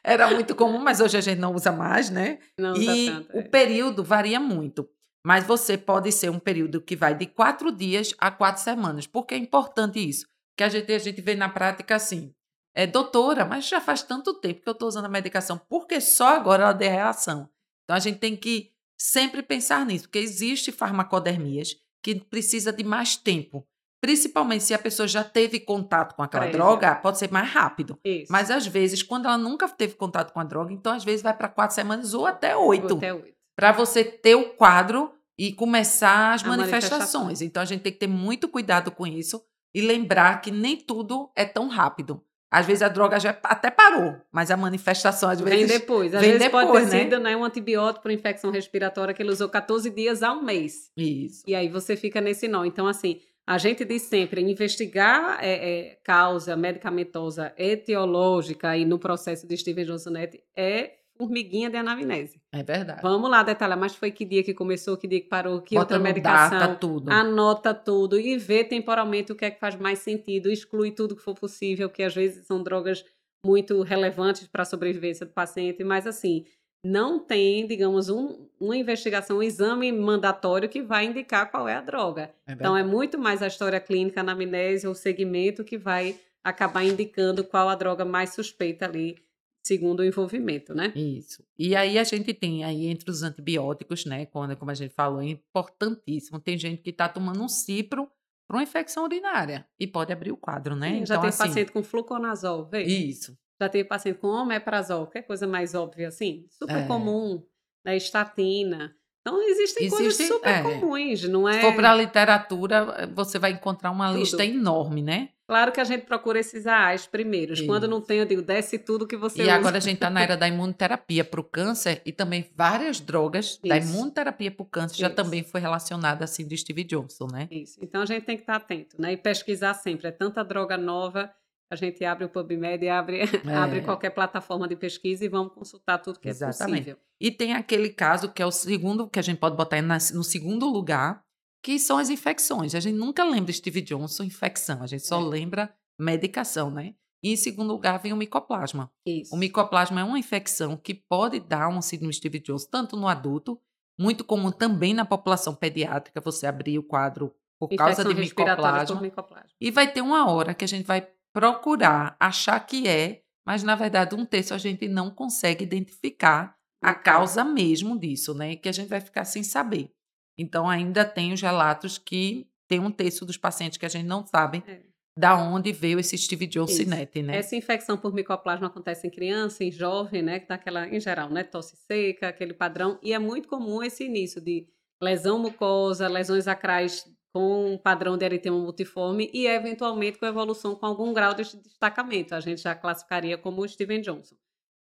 Era 0.03 0.31
muito 0.31 0.55
comum, 0.55 0.79
mas 0.79 0.99
hoje 0.99 1.19
a 1.19 1.21
gente 1.21 1.39
não 1.39 1.55
usa 1.55 1.71
mais, 1.71 2.09
né? 2.09 2.39
Não 2.59 2.75
e 2.75 2.89
usa 2.89 3.13
tanto, 3.13 3.37
é. 3.37 3.41
o 3.41 3.51
período 3.51 4.03
varia 4.03 4.41
muito. 4.41 4.89
Mas 5.27 5.45
você 5.45 5.77
pode 5.77 6.11
ser 6.11 6.31
um 6.31 6.39
período 6.39 6.81
que 6.81 6.97
vai 6.97 7.15
de 7.15 7.27
quatro 7.27 7.71
dias 7.71 8.15
a 8.17 8.31
quatro 8.31 8.63
semanas. 8.63 9.07
Por 9.07 9.27
que 9.27 9.35
é 9.35 9.39
importante 9.39 9.99
isso? 9.99 10.27
Que 10.57 10.65
a 10.65 10.71
gente, 10.71 10.91
a 10.91 10.99
gente 10.99 11.21
vê 11.21 11.35
na 11.35 11.51
prática 11.51 11.97
assim. 11.97 12.35
É, 12.75 12.87
doutora, 12.87 13.45
mas 13.45 13.69
já 13.69 13.79
faz 13.79 14.03
tanto 14.03 14.41
tempo 14.41 14.63
que 14.63 14.69
eu 14.71 14.73
estou 14.73 14.89
usando 14.89 15.05
a 15.05 15.11
medicação, 15.11 15.59
por 15.69 15.87
que 15.87 16.01
só 16.01 16.35
agora 16.35 16.63
ela 16.63 16.73
deu 16.73 16.91
reação? 16.91 17.47
Então 17.85 17.95
a 17.95 18.01
gente 18.01 18.19
tem 18.19 18.35
que 18.35 18.73
sempre 18.99 19.43
pensar 19.43 19.85
nisso, 19.85 20.05
porque 20.05 20.19
existe 20.19 20.73
farmacodermias 20.73 21.77
que 22.03 22.17
precisa 22.17 22.73
de 22.73 22.83
mais 22.85 23.17
tempo. 23.17 23.67
Principalmente 24.01 24.65
se 24.65 24.75
a 24.75 24.79
pessoa 24.79 25.07
já 25.07 25.23
teve 25.23 25.61
contato 25.61 26.17
com 26.17 26.25
aquela 26.25 26.49
droga, 26.49 26.97
pode 26.97 27.19
ser 27.19 27.31
mais 27.31 27.49
rápido. 27.49 27.97
Isso. 28.05 28.33
Mas 28.33 28.51
às 28.51 28.67
vezes, 28.67 29.01
quando 29.01 29.27
ela 29.27 29.39
nunca 29.39 29.69
teve 29.69 29.95
contato 29.95 30.33
com 30.33 30.41
a 30.41 30.45
droga, 30.45 30.73
então 30.73 30.93
às 30.93 31.05
vezes 31.05 31.23
vai 31.23 31.33
para 31.33 31.49
quatro 31.49 31.75
semanas 31.75 32.13
ou 32.13 32.27
até 32.27 32.57
oito. 32.57 32.97
Até 32.97 33.15
oito. 33.15 33.33
Para 33.55 33.71
você 33.71 34.03
ter 34.03 34.35
o 34.35 34.55
quadro 34.55 35.13
e 35.39 35.53
começar 35.53 36.35
as 36.35 36.45
A 36.45 36.49
manifestações. 36.49 36.99
manifestação. 37.15 37.47
Então 37.47 37.63
a 37.63 37.67
gente 37.67 37.83
tem 37.83 37.93
que 37.93 37.99
ter 38.01 38.09
muito 38.09 38.49
cuidado 38.49 38.91
com 38.91 39.07
isso 39.07 39.41
e 39.73 39.81
lembrar 39.81 40.41
que 40.41 40.51
nem 40.51 40.77
tudo 40.77 41.31
é 41.37 41.45
tão 41.45 41.69
rápido. 41.69 42.21
Às 42.53 42.67
vezes 42.67 42.83
a 42.83 42.89
droga 42.89 43.19
já 43.19 43.31
até 43.45 43.71
parou, 43.71 44.15
mas 44.31 44.51
a 44.51 44.59
manifestação 44.59 45.31
às 45.31 45.41
Vem 45.41 45.61
vezes 45.61 45.81
depois. 45.81 46.15
Às 46.15 46.21
vem 46.21 46.33
vezes 46.33 46.49
pode 46.49 46.67
depois, 46.67 46.91
ter 46.91 46.97
né? 46.97 47.03
sido 47.05 47.19
né, 47.19 47.35
um 47.35 47.43
antibiótico 47.43 48.03
para 48.03 48.13
infecção 48.13 48.51
respiratória 48.51 49.15
que 49.15 49.23
ele 49.23 49.31
usou 49.31 49.49
14 49.49 49.89
dias 49.89 50.23
a 50.23 50.35
um 50.35 50.43
mês. 50.43 50.91
isso. 50.95 51.43
E 51.47 51.55
aí 51.55 51.71
você 51.71 51.97
fica 51.97 52.21
nesse 52.21 52.47
nó. 52.47 52.67
Então, 52.67 52.87
assim, 52.87 53.21
a 53.47 53.57
gente 53.57 53.87
diz 53.87 54.03
sempre 54.03 54.43
investigar 54.43 55.39
é, 55.43 55.53
é, 55.53 55.99
causa 56.05 56.55
medicamentosa 56.55 57.55
etiológica 57.57 58.69
aí 58.69 58.85
no 58.85 58.99
processo 58.99 59.49
de 59.49 59.57
Steven 59.57 59.87
Johnson 59.87 60.11
Net 60.11 60.39
é 60.55 60.91
formiguinha 61.27 61.71
de 61.71 61.77
anamnese. 61.77 62.41
É 62.53 62.63
verdade. 62.63 63.01
Vamos 63.03 63.31
lá 63.31 63.43
detalhar, 63.43 63.79
mas 63.79 63.95
foi 63.95 64.11
que 64.11 64.25
dia 64.25 64.43
que 64.43 64.53
começou, 64.55 64.97
que 64.97 65.07
dia 65.07 65.21
que 65.21 65.29
parou, 65.29 65.61
que 65.63 65.75
Bota 65.75 65.95
outra 65.95 65.99
medicação. 65.99 66.59
data, 66.59 66.75
tudo. 66.75 67.11
Anota 67.11 67.73
tudo 67.73 68.19
e 68.19 68.37
vê 68.37 68.65
temporalmente 68.65 69.33
o 69.33 69.37
que 69.37 69.45
é 69.45 69.51
que 69.51 69.61
faz 69.61 69.77
mais 69.77 70.01
sentido, 70.01 70.51
exclui 70.51 70.91
tudo 70.93 71.17
que 71.17 71.23
for 71.23 71.35
possível, 71.35 71.89
que 71.89 72.03
às 72.03 72.15
vezes 72.15 72.47
são 72.47 72.63
drogas 72.63 73.05
muito 73.45 73.83
relevantes 73.83 74.47
para 74.47 74.63
a 74.63 74.67
sobrevivência 74.67 75.27
do 75.27 75.33
paciente, 75.33 75.83
mas 75.83 76.07
assim, 76.07 76.45
não 76.85 77.19
tem, 77.19 77.67
digamos, 77.67 78.09
um- 78.09 78.49
uma 78.61 78.77
investigação, 78.77 79.39
um 79.39 79.43
exame 79.43 79.91
mandatório 79.93 80.69
que 80.69 80.83
vai 80.83 81.07
indicar 81.07 81.51
qual 81.51 81.69
é 81.69 81.75
a 81.77 81.81
droga. 81.81 82.31
É 82.47 82.53
Então, 82.53 82.77
é 82.77 82.83
muito 82.83 83.19
mais 83.19 83.43
a 83.43 83.47
história 83.47 83.79
clínica, 83.81 84.21
a 84.21 84.23
anamnese, 84.23 84.87
o 84.89 84.95
segmento 84.95 85.63
que 85.65 85.79
vai 85.79 86.17
acabar 86.45 86.83
indicando 86.85 87.45
qual 87.45 87.69
a 87.69 87.75
droga 87.77 88.05
mais 88.05 88.35
suspeita 88.35 88.85
ali, 88.85 89.17
segundo 89.63 90.01
o 90.01 90.05
envolvimento, 90.05 90.75
né? 90.75 90.93
Isso. 90.97 91.45
E 91.59 91.75
aí 91.77 91.99
a 91.99 92.05
gente 92.05 92.35
tem 92.35 92.65
aí 92.65 92.87
entre 92.87 93.11
os 93.11 93.23
antibióticos, 93.23 94.05
né? 94.05 94.27
Quando, 94.27 94.57
como 94.57 94.71
a 94.71 94.75
gente 94.75 94.93
falou, 94.95 95.21
é 95.23 95.27
importantíssimo. 95.27 96.41
Tem 96.41 96.59
gente 96.59 96.83
que 96.83 96.91
está 96.91 97.09
tomando 97.09 97.43
um 97.43 97.49
cipro 97.49 98.09
para 98.49 98.57
uma 98.57 98.63
infecção 98.63 99.05
urinária 99.05 99.67
e 99.79 99.87
pode 99.87 100.13
abrir 100.13 100.33
o 100.33 100.37
quadro, 100.37 100.75
né? 100.75 101.05
Já 101.07 101.15
então, 101.15 101.21
tem 101.21 101.29
assim, 101.29 101.39
paciente 101.39 101.73
com 101.73 101.83
fluconazol, 101.83 102.65
veio. 102.69 102.89
Isso. 102.89 103.37
Já 103.61 103.69
teve 103.69 103.85
paciente 103.89 104.19
com 104.19 104.27
omeprazol, 104.29 105.07
que 105.07 105.19
é 105.19 105.23
coisa 105.23 105.47
mais 105.47 105.75
óbvia 105.75 106.09
assim, 106.09 106.45
super 106.51 106.79
É. 106.79 106.87
comum, 106.87 107.43
né? 107.85 107.97
Estatina. 107.97 108.95
Então 109.21 109.41
existem 109.41 109.87
Existe- 109.87 110.03
coisas 110.03 110.27
super 110.27 110.49
é. 110.51 110.63
comuns, 110.63 111.23
não 111.29 111.49
é? 111.49 111.53
Se 111.55 111.61
for 111.61 111.77
para 111.77 111.93
a 111.93 111.95
literatura, 111.95 113.09
você 113.15 113.39
vai 113.39 113.53
encontrar 113.53 113.93
uma 113.93 114.09
Tudo. 114.09 114.19
lista 114.19 114.45
enorme, 114.45 115.01
né? 115.01 115.29
Claro 115.53 115.71
que 115.71 115.81
a 115.81 115.85
gente 115.85 116.07
procura 116.07 116.39
esses 116.41 116.67
AAs 116.67 117.07
primeiros. 117.07 117.61
Quando 117.61 117.87
não 117.87 118.01
tem, 118.01 118.21
eu 118.21 118.25
digo, 118.25 118.41
desce 118.41 118.79
tudo 118.79 119.07
que 119.07 119.19
você 119.19 119.41
E 119.41 119.43
usa. 119.43 119.55
agora 119.55 119.77
a 119.77 119.81
gente 119.81 119.97
está 119.97 120.09
na 120.09 120.23
era 120.23 120.35
da 120.35 120.49
imunoterapia 120.49 121.23
para 121.23 121.39
o 121.41 121.45
câncer 121.45 122.01
e 122.07 122.11
também 122.11 122.49
várias 122.57 123.01
drogas 123.01 123.59
da 123.63 123.77
Isso. 123.77 123.93
imunoterapia 123.93 124.51
para 124.51 124.63
o 124.63 124.65
câncer 124.65 124.97
já 124.97 125.09
Isso. 125.09 125.17
também 125.17 125.43
foi 125.45 125.61
relacionada 125.61 126.25
assim 126.25 126.47
de 126.47 126.57
Steve 126.57 126.85
Johnson, 126.85 127.27
né? 127.31 127.49
Isso. 127.51 127.79
Então 127.83 128.01
a 128.01 128.07
gente 128.07 128.25
tem 128.25 128.37
que 128.37 128.45
estar 128.45 128.57
atento, 128.57 128.97
né? 128.99 129.13
E 129.13 129.17
pesquisar 129.19 129.75
sempre. 129.75 130.09
É 130.09 130.11
tanta 130.11 130.43
droga 130.43 130.79
nova, 130.79 131.31
a 131.71 131.77
gente 131.77 132.03
abre 132.03 132.25
o 132.25 132.31
PubMed, 132.31 132.89
abre, 132.89 133.21
abre 133.55 133.83
qualquer 133.83 134.09
plataforma 134.09 134.67
de 134.67 134.75
pesquisa 134.75 135.23
e 135.23 135.29
vamos 135.29 135.53
consultar 135.53 135.99
tudo 135.99 136.19
que 136.19 136.29
é 136.29 136.31
Exatamente. 136.31 136.77
possível. 136.79 136.97
E 137.21 137.31
tem 137.31 137.53
aquele 137.53 137.91
caso 137.91 138.31
que 138.33 138.41
é 138.41 138.47
o 138.47 138.51
segundo, 138.51 139.07
que 139.07 139.19
a 139.19 139.23
gente 139.23 139.37
pode 139.39 139.55
botar 139.55 139.83
na- 139.83 139.99
no 140.15 140.25
segundo 140.25 140.67
lugar, 140.67 141.23
que 141.63 141.79
são 141.79 141.99
as 141.99 142.11
infecções. 142.11 142.75
A 142.75 142.81
gente 142.81 142.97
nunca 142.97 143.25
lembra 143.25 143.53
Steve 143.53 143.81
Johnson 143.83 144.25
infecção, 144.25 144.83
a 144.83 144.87
gente 144.87 145.07
só 145.07 145.21
É. 145.21 145.25
lembra 145.25 145.75
medicação, 145.99 146.71
né? 146.71 146.95
E 147.23 147.33
em 147.33 147.37
segundo 147.37 147.73
lugar 147.73 147.99
vem 148.01 148.13
o 148.13 148.17
micoplasma. 148.17 148.91
Isso. 149.07 149.33
O 149.33 149.39
micoplasma 149.39 150.01
é 150.01 150.05
uma 150.05 150.19
infecção 150.19 150.77
que 150.77 150.93
pode 150.93 151.39
dar 151.39 151.69
um 151.69 151.81
síndrome 151.81 152.13
Steve 152.13 152.41
Johnson 152.41 152.69
tanto 152.69 152.97
no 152.97 153.07
adulto, 153.07 153.61
muito 153.99 154.25
comum 154.25 154.51
também 154.51 154.93
na 154.93 155.05
população 155.05 155.55
pediátrica, 155.55 156.21
você 156.21 156.47
abrir 156.47 156.79
o 156.79 156.83
quadro 156.83 157.33
por 157.61 157.69
causa 157.77 158.03
de 158.05 158.13
micoplasma. 158.15 159.01
micoplasma. 159.01 159.51
E 159.61 159.71
vai 159.71 159.93
ter 159.93 160.01
uma 160.03 160.29
hora 160.29 160.53
que 160.53 160.65
a 160.65 160.69
gente 160.69 160.85
vai 160.85 161.07
procurar 161.33 162.17
achar 162.19 162.59
que 162.61 162.89
é, 162.89 163.23
mas 163.47 163.63
na 163.63 163.77
verdade 163.77 164.15
um 164.17 164.25
terço 164.27 164.53
a 164.53 164.59
gente 164.59 164.89
não 164.89 165.11
consegue 165.11 165.63
identificar 165.65 166.57
A 166.85 166.93
causa 166.95 167.45
mesmo 167.45 167.97
disso, 167.97 168.35
né? 168.35 168.57
Que 168.57 168.69
a 168.69 168.73
gente 168.73 168.89
vai 168.89 169.01
ficar 169.01 169.25
sem 169.25 169.45
saber. 169.45 169.93
Então 170.39 170.69
ainda 170.69 171.05
tem 171.05 171.33
os 171.33 171.41
relatos 171.41 171.99
que 171.99 172.47
tem 172.69 172.81
um 172.81 172.91
terço 172.91 173.27
dos 173.27 173.37
pacientes 173.37 173.77
que 173.79 173.85
a 173.87 173.89
gente 173.89 174.07
não 174.07 174.27
sabe 174.27 174.63
É. 174.67 174.81
da 175.19 175.37
onde 175.37 175.73
veio 175.73 175.99
esse 175.99 176.17
Steve 176.17 176.47
Johnson 176.47 176.85
né? 176.87 177.37
Essa 177.37 177.55
infecção 177.55 177.99
por 177.99 178.15
micoplasma 178.15 178.67
acontece 178.69 179.07
em 179.07 179.11
criança, 179.11 179.63
em 179.63 179.71
jovem, 179.71 180.23
né? 180.23 180.41
Que 180.41 180.47
tá 180.47 180.55
aquela, 180.55 180.89
em 180.89 180.99
geral, 180.99 181.29
né? 181.29 181.45
Tosse 181.45 181.77
seca, 181.77 182.29
aquele 182.29 182.55
padrão. 182.55 182.99
E 183.03 183.13
é 183.13 183.19
muito 183.19 183.47
comum 183.49 183.83
esse 183.83 184.05
início 184.05 184.41
de 184.41 184.67
lesão 185.03 185.39
mucosa, 185.39 186.09
lesões 186.09 186.49
acrais 186.49 187.05
com 187.35 187.73
um 187.75 187.79
padrão 187.79 188.17
de 188.17 188.25
eritema 188.25 188.59
multiforme 188.59 189.31
e, 189.33 189.47
eventualmente, 189.47 190.19
com 190.19 190.27
evolução 190.27 190.75
com 190.75 190.87
algum 190.87 191.13
grau 191.13 191.35
de 191.35 191.43
destacamento. 191.57 192.35
A 192.35 192.41
gente 192.41 192.61
já 192.63 192.75
classificaria 192.75 193.37
como 193.37 193.63
o 193.63 193.69
Steven 193.69 194.01
Johnson. 194.01 194.37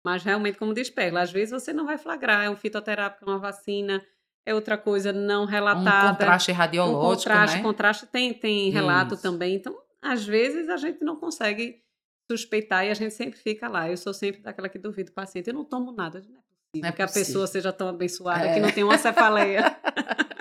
Mas, 0.05 0.23
realmente, 0.23 0.59
como 0.59 0.73
diz 0.75 0.89
Perla, 0.91 1.21
às 1.23 1.31
vezes 1.31 1.53
você 1.53 1.73
não 1.73 1.85
vai 1.87 1.99
flagrar. 1.99 2.45
É 2.45 2.51
um 2.51 2.57
fitoterápico, 2.57 3.25
é 3.25 3.33
uma 3.33 3.39
vacina, 3.39 4.03
é 4.49 4.55
outra 4.55 4.77
coisa 4.79 5.13
não 5.13 5.43
Um 5.43 5.47
relatada. 5.47 6.11
contraste 6.11 6.51
Um 6.51 6.55
radiológico, 6.55 7.07
contraste, 7.11 7.57
né? 7.57 7.63
contraste 7.63 8.07
tem, 8.07 8.33
tem 8.35 8.71
relato 8.71 9.15
Isso. 9.15 9.23
também. 9.23 9.55
Então, 9.57 9.77
às 10.01 10.25
vezes, 10.27 10.69
a 10.69 10.77
gente 10.77 11.03
não 11.05 11.17
consegue 11.17 11.77
suspeitar 12.31 12.85
e 12.87 12.91
a 12.91 12.95
gente 12.95 13.15
sempre 13.15 13.39
fica 13.39 13.69
lá. 13.69 13.89
Eu 13.91 13.97
sou 13.97 14.13
sempre 14.15 14.41
daquela 14.43 14.69
que 14.69 14.79
duvida 14.79 15.11
o 15.11 15.15
paciente. 15.15 15.49
Eu 15.49 15.55
não 15.55 15.65
tomo 15.65 15.93
nada. 15.93 16.21
Não 16.21 16.27
é 16.39 16.41
possível 16.41 16.83
Não 16.83 16.89
é 16.89 16.93
que 16.93 17.03
a 17.03 17.07
possível. 17.07 17.27
pessoa 17.27 17.47
seja 17.47 17.73
tão 17.73 17.89
abençoada 17.89 18.45
É. 18.47 18.55
que 18.55 18.61
não 18.61 18.71
tem 18.71 18.85
uma 18.85 18.99
cefaleia. 18.99 19.77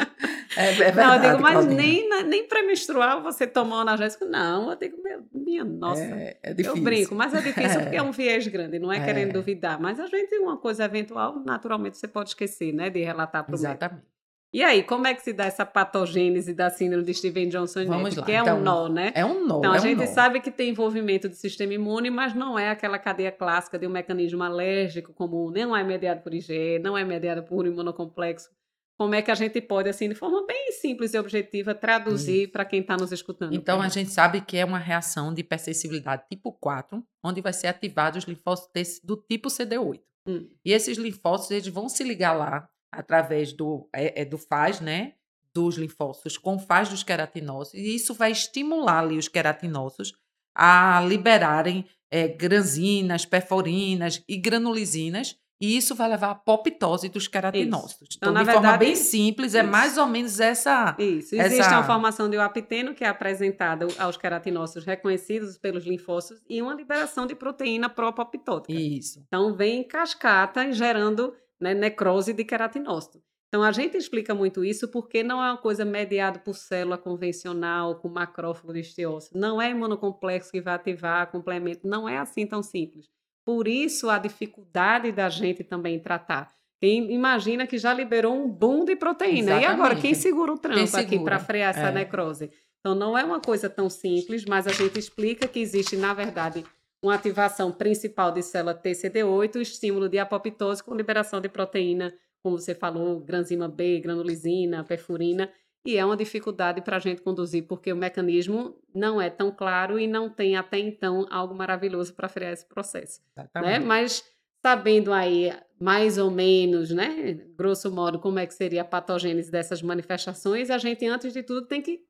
É, 0.59 0.71
é 0.71 0.73
não, 0.73 0.73
eu 0.73 0.93
verdade, 0.95 1.27
digo, 1.29 1.41
mas 1.43 1.53
Claudinha. 1.53 1.77
nem, 1.77 2.23
nem 2.23 2.47
pré-menstrual 2.47 3.21
você 3.21 3.45
tomou 3.45 3.77
analgésico. 3.77 4.25
Não, 4.25 4.71
eu 4.71 4.75
digo, 4.75 4.97
meu, 5.03 5.23
minha 5.47 5.63
nossa. 5.63 6.01
É, 6.03 6.37
é 6.43 6.51
eu 6.51 6.55
difícil. 6.55 6.83
brinco, 6.83 7.15
mas 7.15 7.33
é 7.33 7.41
difícil 7.41 7.79
É. 7.79 7.83
porque 7.83 7.95
é 7.97 8.01
um 8.03 8.11
viés 8.11 8.47
grande, 8.47 8.77
não 8.79 8.91
é, 8.91 8.97
É. 8.97 9.05
querendo 9.05 9.33
duvidar. 9.33 9.79
Mas 9.79 9.99
a 9.99 10.05
gente, 10.07 10.35
uma 10.37 10.57
coisa 10.57 10.83
eventual, 10.85 11.39
naturalmente 11.45 11.97
você 11.97 12.07
pode 12.07 12.29
esquecer, 12.29 12.73
né, 12.73 12.89
de 12.89 13.01
relatar 13.03 13.43
para 13.45 13.55
o 13.55 13.59
médico. 13.59 13.71
Exatamente. 13.83 14.07
E 14.53 14.63
aí, 14.63 14.81
como 14.81 15.05
é 15.05 15.13
que 15.13 15.21
se 15.21 15.33
dá 15.33 15.45
essa 15.45 15.65
patogênese 15.65 16.53
da 16.53 16.69
síndrome 16.69 17.03
de 17.05 17.13
Steven 17.13 17.49
Johnson 17.49 17.85
Vamos 17.85 18.09
Neto? 18.15 18.19
lá, 18.21 18.25
Que 18.25 18.31
é 18.31 18.39
então, 18.39 18.57
um 18.59 18.61
nó, 18.63 18.87
né? 18.87 19.11
É 19.13 19.25
um 19.25 19.45
nó. 19.45 19.59
Então, 19.59 19.73
é 19.73 19.77
a 19.77 19.79
um 19.79 19.83
gente 19.83 19.99
nó. 19.99 20.05
sabe 20.07 20.39
que 20.39 20.49
tem 20.49 20.69
envolvimento 20.69 21.27
do 21.27 21.35
sistema 21.35 21.73
imune, 21.73 22.09
mas 22.09 22.33
não 22.33 22.57
é 22.57 22.69
aquela 22.69 22.97
cadeia 22.97 23.31
clássica 23.31 23.77
de 23.77 23.85
um 23.85 23.89
mecanismo 23.89 24.41
alérgico 24.41 25.11
comum, 25.13 25.51
não 25.51 25.75
é 25.75 25.83
mediado 25.83 26.21
por 26.21 26.33
IgE, 26.33 26.79
não 26.79 26.97
é 26.97 27.03
mediado 27.03 27.43
por 27.43 27.67
imunocomplexo. 27.67 28.49
Como 28.97 29.13
é 29.13 29.21
que 29.21 29.29
a 29.29 29.35
gente 29.35 29.61
pode, 29.61 29.87
assim, 29.89 30.09
de 30.09 30.15
forma 30.15 30.43
bem 30.47 30.71
simples 30.71 31.13
e 31.13 31.19
objetiva, 31.19 31.75
traduzir 31.75 32.51
para 32.51 32.65
quem 32.65 32.79
está 32.81 32.97
nos 32.97 33.11
escutando? 33.11 33.53
Então, 33.53 33.79
a 33.79 33.89
gente 33.89 34.09
sabe 34.09 34.41
que 34.41 34.57
é 34.57 34.65
uma 34.65 34.79
reação 34.79 35.31
de 35.33 35.41
hipersensibilidade 35.41 36.23
tipo 36.29 36.51
4, 36.51 37.05
onde 37.23 37.39
vai 37.39 37.53
ser 37.53 37.67
ativados 37.67 38.23
os 38.23 38.27
linfócitos 38.27 38.71
desse- 38.73 39.05
do 39.05 39.15
tipo 39.15 39.49
CD8. 39.49 40.01
Hum. 40.27 40.49
E 40.65 40.73
esses 40.73 40.97
linfócitos 40.97 41.51
eles 41.51 41.67
vão 41.67 41.87
se 41.87 42.03
ligar 42.03 42.33
lá 42.33 42.67
através 42.91 43.53
do, 43.53 43.87
é, 43.93 44.21
é 44.21 44.25
do 44.25 44.37
FAS, 44.37 44.81
né? 44.81 45.13
Dos 45.53 45.77
linfócitos 45.77 46.37
com 46.37 46.57
FAS 46.57 46.89
dos 46.89 47.03
queratinócitos, 47.03 47.79
e 47.79 47.95
isso 47.95 48.13
vai 48.13 48.31
estimular 48.31 48.99
ali 48.99 49.17
os 49.17 49.27
queratinócitos 49.27 50.13
a 50.55 51.01
liberarem 51.07 51.85
é, 52.09 52.27
granzinas, 52.27 53.25
perforinas 53.25 54.23
e 54.27 54.37
granulisinas, 54.37 55.37
e 55.59 55.75
isso 55.77 55.95
vai 55.95 56.07
levar 56.09 56.27
à 56.27 56.31
apoptose 56.31 57.09
dos 57.09 57.27
queratinócitos. 57.27 58.15
Então, 58.17 58.29
Então, 58.29 58.33
na 58.33 58.39
de 58.43 58.45
forma 58.51 58.61
verdade, 58.69 58.85
bem 58.85 58.95
simples, 58.95 59.55
é 59.55 59.61
isso. 59.61 59.69
mais 59.71 59.97
ou 59.97 60.05
menos 60.07 60.39
essa. 60.39 60.95
Isso, 60.99 61.35
essa- 61.35 61.45
existe 61.47 61.73
a 61.73 61.83
formação 61.83 62.29
de 62.29 62.37
apiteno, 62.37 62.93
que 62.93 63.03
é 63.03 63.07
apresentada 63.07 63.87
aos 63.97 64.17
queratinócitos 64.17 64.85
reconhecidos 64.85 65.57
pelos 65.57 65.85
linfócitos, 65.85 66.43
e 66.49 66.61
uma 66.61 66.73
liberação 66.73 67.25
de 67.25 67.35
proteína 67.35 67.89
pró-apoptótica. 67.89 68.71
Isso. 68.79 69.23
Então, 69.27 69.55
vem 69.55 69.79
em 69.79 69.83
cascata 69.83 70.71
gerando 70.71 71.33
né, 71.59 71.73
necrose 71.73 72.33
de 72.33 72.43
queratinócito. 72.43 73.19
Então, 73.47 73.63
a 73.63 73.71
gente 73.71 73.97
explica 73.97 74.35
muito 74.35 74.63
isso 74.63 74.89
porque 74.89 75.23
não 75.23 75.41
é 75.43 75.49
uma 75.51 75.57
coisa 75.57 75.83
mediada 75.85 76.37
por 76.37 76.53
célula 76.53 76.97
convencional, 76.97 77.95
com 77.95 78.09
macrófago 78.09 78.73
de 78.73 78.81
estiose. 78.81 79.29
Não 79.33 79.61
é 79.61 79.71
imunocomplexo 79.71 80.51
que 80.51 80.61
vai 80.61 80.75
ativar 80.75 81.31
complemento. 81.31 81.87
Não 81.87 82.07
é 82.07 82.17
assim 82.17 82.45
tão 82.45 82.61
simples. 82.61 83.05
Por 83.47 83.65
isso, 83.65 84.09
a 84.09 84.19
dificuldade 84.19 85.09
da 85.09 85.29
gente 85.29 85.63
também 85.63 85.97
tratar. 85.97 86.49
Imagina 86.81 87.65
que 87.65 87.77
já 87.77 87.93
liberou 87.93 88.35
um 88.35 88.45
boom 88.49 88.83
de 88.83 88.93
proteína. 88.93 89.51
E 89.51 89.63
agora, 89.63 89.71
Exatamente. 89.93 90.01
quem 90.01 90.13
segura 90.13 90.51
o 90.51 90.57
tranco 90.57 90.97
aqui 90.97 91.11
segura? 91.11 91.37
para 91.37 91.39
frear 91.39 91.69
essa 91.69 91.87
É. 91.87 91.91
necrose? 91.93 92.51
Então, 92.81 92.93
não 92.93 93.17
é 93.17 93.23
uma 93.23 93.39
coisa 93.39 93.69
tão 93.69 93.89
simples, 93.89 94.43
mas 94.43 94.67
a 94.67 94.73
gente 94.73 94.99
explica 94.99 95.47
que 95.47 95.61
existe, 95.61 95.95
na 95.95 96.13
verdade, 96.13 96.65
uma 97.01 97.15
ativação 97.15 97.71
principal 97.71 98.33
de 98.33 98.41
célula 98.43 98.75
TCD8, 98.75 99.55
o 99.55 99.61
estímulo 99.61 100.09
de 100.09 100.19
apoptose 100.19 100.83
com 100.83 100.93
liberação 100.93 101.39
de 101.39 101.47
proteína, 101.47 102.13
como 102.43 102.59
você 102.59 102.75
falou, 102.75 103.17
granzima 103.21 103.69
B, 103.69 104.01
granulisina, 104.01 104.83
perfurina, 104.83 105.49
e 105.87 105.95
é 105.95 106.03
uma 106.03 106.17
dificuldade 106.17 106.81
para 106.81 106.97
a 106.97 106.99
gente 106.99 107.21
conduzir, 107.21 107.65
porque 107.65 107.93
o 107.93 107.95
mecanismo 107.95 108.77
não 108.93 109.21
é 109.21 109.29
tão 109.29 109.49
claro 109.49 109.97
e 109.97 110.05
não 110.05 110.29
tem 110.29 110.57
até 110.57 110.77
então 110.77 111.25
algo 111.31 111.55
maravilhoso 111.55 112.13
para 112.13 112.27
frear 112.27 112.51
esse 112.51 112.67
processo. 112.67 113.21
Né? 113.55 113.79
Mas 113.79 114.21
sabendo 114.61 115.13
aí 115.13 115.57
mais 115.79 116.17
ou 116.17 116.29
menos, 116.29 116.91
né, 116.91 117.39
grosso 117.55 117.89
modo, 117.89 118.19
como 118.19 118.37
é 118.37 118.45
que 118.45 118.53
seria 118.53 118.81
a 118.81 118.85
patogênese 118.85 119.49
dessas 119.49 119.81
manifestações, 119.81 120.69
a 120.69 120.77
gente, 120.77 121.05
antes 121.05 121.31
de 121.31 121.41
tudo, 121.41 121.65
tem 121.65 121.81
que 121.81 122.01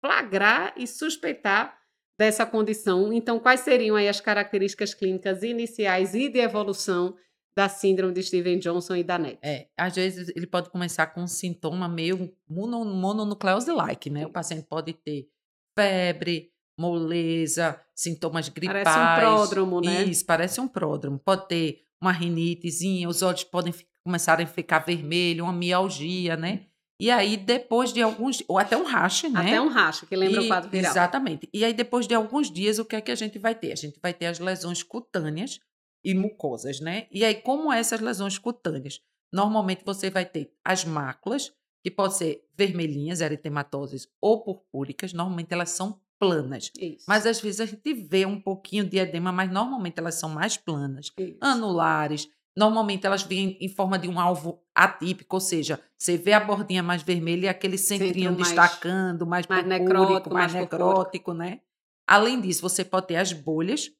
flagrar 0.00 0.74
e 0.76 0.84
suspeitar 0.84 1.78
dessa 2.18 2.44
condição. 2.44 3.12
Então, 3.12 3.38
quais 3.38 3.60
seriam 3.60 3.94
aí 3.94 4.08
as 4.08 4.20
características 4.20 4.94
clínicas 4.94 5.44
iniciais 5.44 6.12
e 6.12 6.28
de 6.28 6.40
evolução 6.40 7.14
da 7.56 7.68
síndrome 7.68 8.14
de 8.14 8.22
Steven 8.22 8.58
Johnson 8.58 8.96
e 8.96 9.04
da 9.04 9.18
NET? 9.18 9.38
É, 9.42 9.68
às 9.76 9.94
vezes 9.94 10.32
ele 10.34 10.46
pode 10.46 10.70
começar 10.70 11.06
com 11.08 11.22
um 11.22 11.26
sintoma 11.26 11.88
meio 11.88 12.32
mono, 12.48 12.84
mononucleose-like, 12.84 14.10
né? 14.10 14.26
O 14.26 14.30
paciente 14.30 14.66
pode 14.68 14.92
ter 14.94 15.28
febre, 15.78 16.50
moleza, 16.78 17.80
sintomas 17.94 18.48
gripais. 18.48 18.84
Parece 18.84 18.98
um 18.98 19.20
pródromo, 19.20 19.80
né? 19.80 20.04
Isso, 20.04 20.24
parece 20.24 20.60
um 20.60 20.68
pródromo. 20.68 21.18
Pode 21.18 21.48
ter 21.48 21.84
uma 22.00 22.12
rinitezinha, 22.12 23.08
os 23.08 23.22
olhos 23.22 23.44
podem 23.44 23.72
começar 24.04 24.40
a 24.40 24.46
ficar 24.46 24.80
vermelho, 24.80 25.44
uma 25.44 25.52
mialgia, 25.52 26.36
né? 26.36 26.66
E 27.00 27.10
aí, 27.10 27.36
depois 27.36 27.92
de 27.92 28.00
alguns 28.00 28.44
ou 28.46 28.58
até 28.58 28.76
um 28.76 28.84
rache, 28.84 29.28
né? 29.28 29.40
Até 29.40 29.60
um 29.60 29.68
rache, 29.68 30.06
que 30.06 30.14
lembra 30.14 30.40
e, 30.40 30.44
o 30.44 30.48
quadro 30.48 30.70
viral. 30.70 30.92
Exatamente. 30.92 31.48
E 31.52 31.64
aí, 31.64 31.72
depois 31.72 32.06
de 32.06 32.14
alguns 32.14 32.50
dias, 32.50 32.78
o 32.78 32.84
que 32.84 32.94
é 32.94 33.00
que 33.00 33.10
a 33.10 33.14
gente 33.14 33.38
vai 33.38 33.54
ter? 33.54 33.72
A 33.72 33.76
gente 33.76 33.98
vai 34.00 34.14
ter 34.14 34.26
as 34.26 34.38
lesões 34.38 34.82
cutâneas 34.82 35.58
e 36.04 36.14
mucosas, 36.14 36.80
né? 36.80 37.06
E 37.10 37.24
aí, 37.24 37.34
como 37.34 37.72
essas 37.72 38.00
lesões 38.00 38.38
cutâneas? 38.38 39.00
Normalmente, 39.32 39.84
você 39.84 40.10
vai 40.10 40.24
ter 40.24 40.52
as 40.64 40.84
máculas, 40.84 41.52
que 41.82 41.90
podem 41.90 42.16
ser 42.16 42.48
vermelhinhas, 42.56 43.20
eritematosas 43.20 44.08
ou 44.20 44.42
purpúricas. 44.42 45.12
Normalmente, 45.12 45.52
elas 45.52 45.70
são 45.70 46.00
planas. 46.22 46.70
Isso. 46.78 47.04
Mas 47.08 47.26
às 47.26 47.40
vezes 47.40 47.60
a 47.60 47.66
gente 47.66 47.92
vê 47.92 48.24
um 48.24 48.40
pouquinho 48.40 48.84
de 48.84 48.96
edema, 48.96 49.32
mas 49.32 49.50
normalmente 49.50 49.98
elas 49.98 50.14
são 50.14 50.30
mais 50.30 50.56
planas. 50.56 51.10
Isso. 51.18 51.36
Anulares. 51.40 52.28
Normalmente 52.56 53.04
elas 53.04 53.24
vêm 53.24 53.58
em 53.60 53.68
forma 53.68 53.98
de 53.98 54.06
um 54.08 54.20
alvo 54.20 54.62
atípico, 54.72 55.34
ou 55.34 55.40
seja, 55.40 55.80
você 55.98 56.16
vê 56.16 56.32
a 56.32 56.38
bordinha 56.38 56.82
mais 56.82 57.02
vermelha 57.02 57.46
e 57.46 57.48
aquele 57.48 57.76
centrinho 57.76 58.30
mais, 58.30 58.48
destacando, 58.48 59.26
mais, 59.26 59.48
mais 59.48 59.66
necrótico, 59.66 60.32
mais, 60.32 60.52
mais 60.52 60.62
necrótico, 60.62 61.32
né? 61.32 61.60
Além 62.06 62.40
disso, 62.40 62.62
você 62.62 62.84
pode 62.84 63.08
ter 63.08 63.16
as 63.16 63.32
bolhas, 63.32 63.90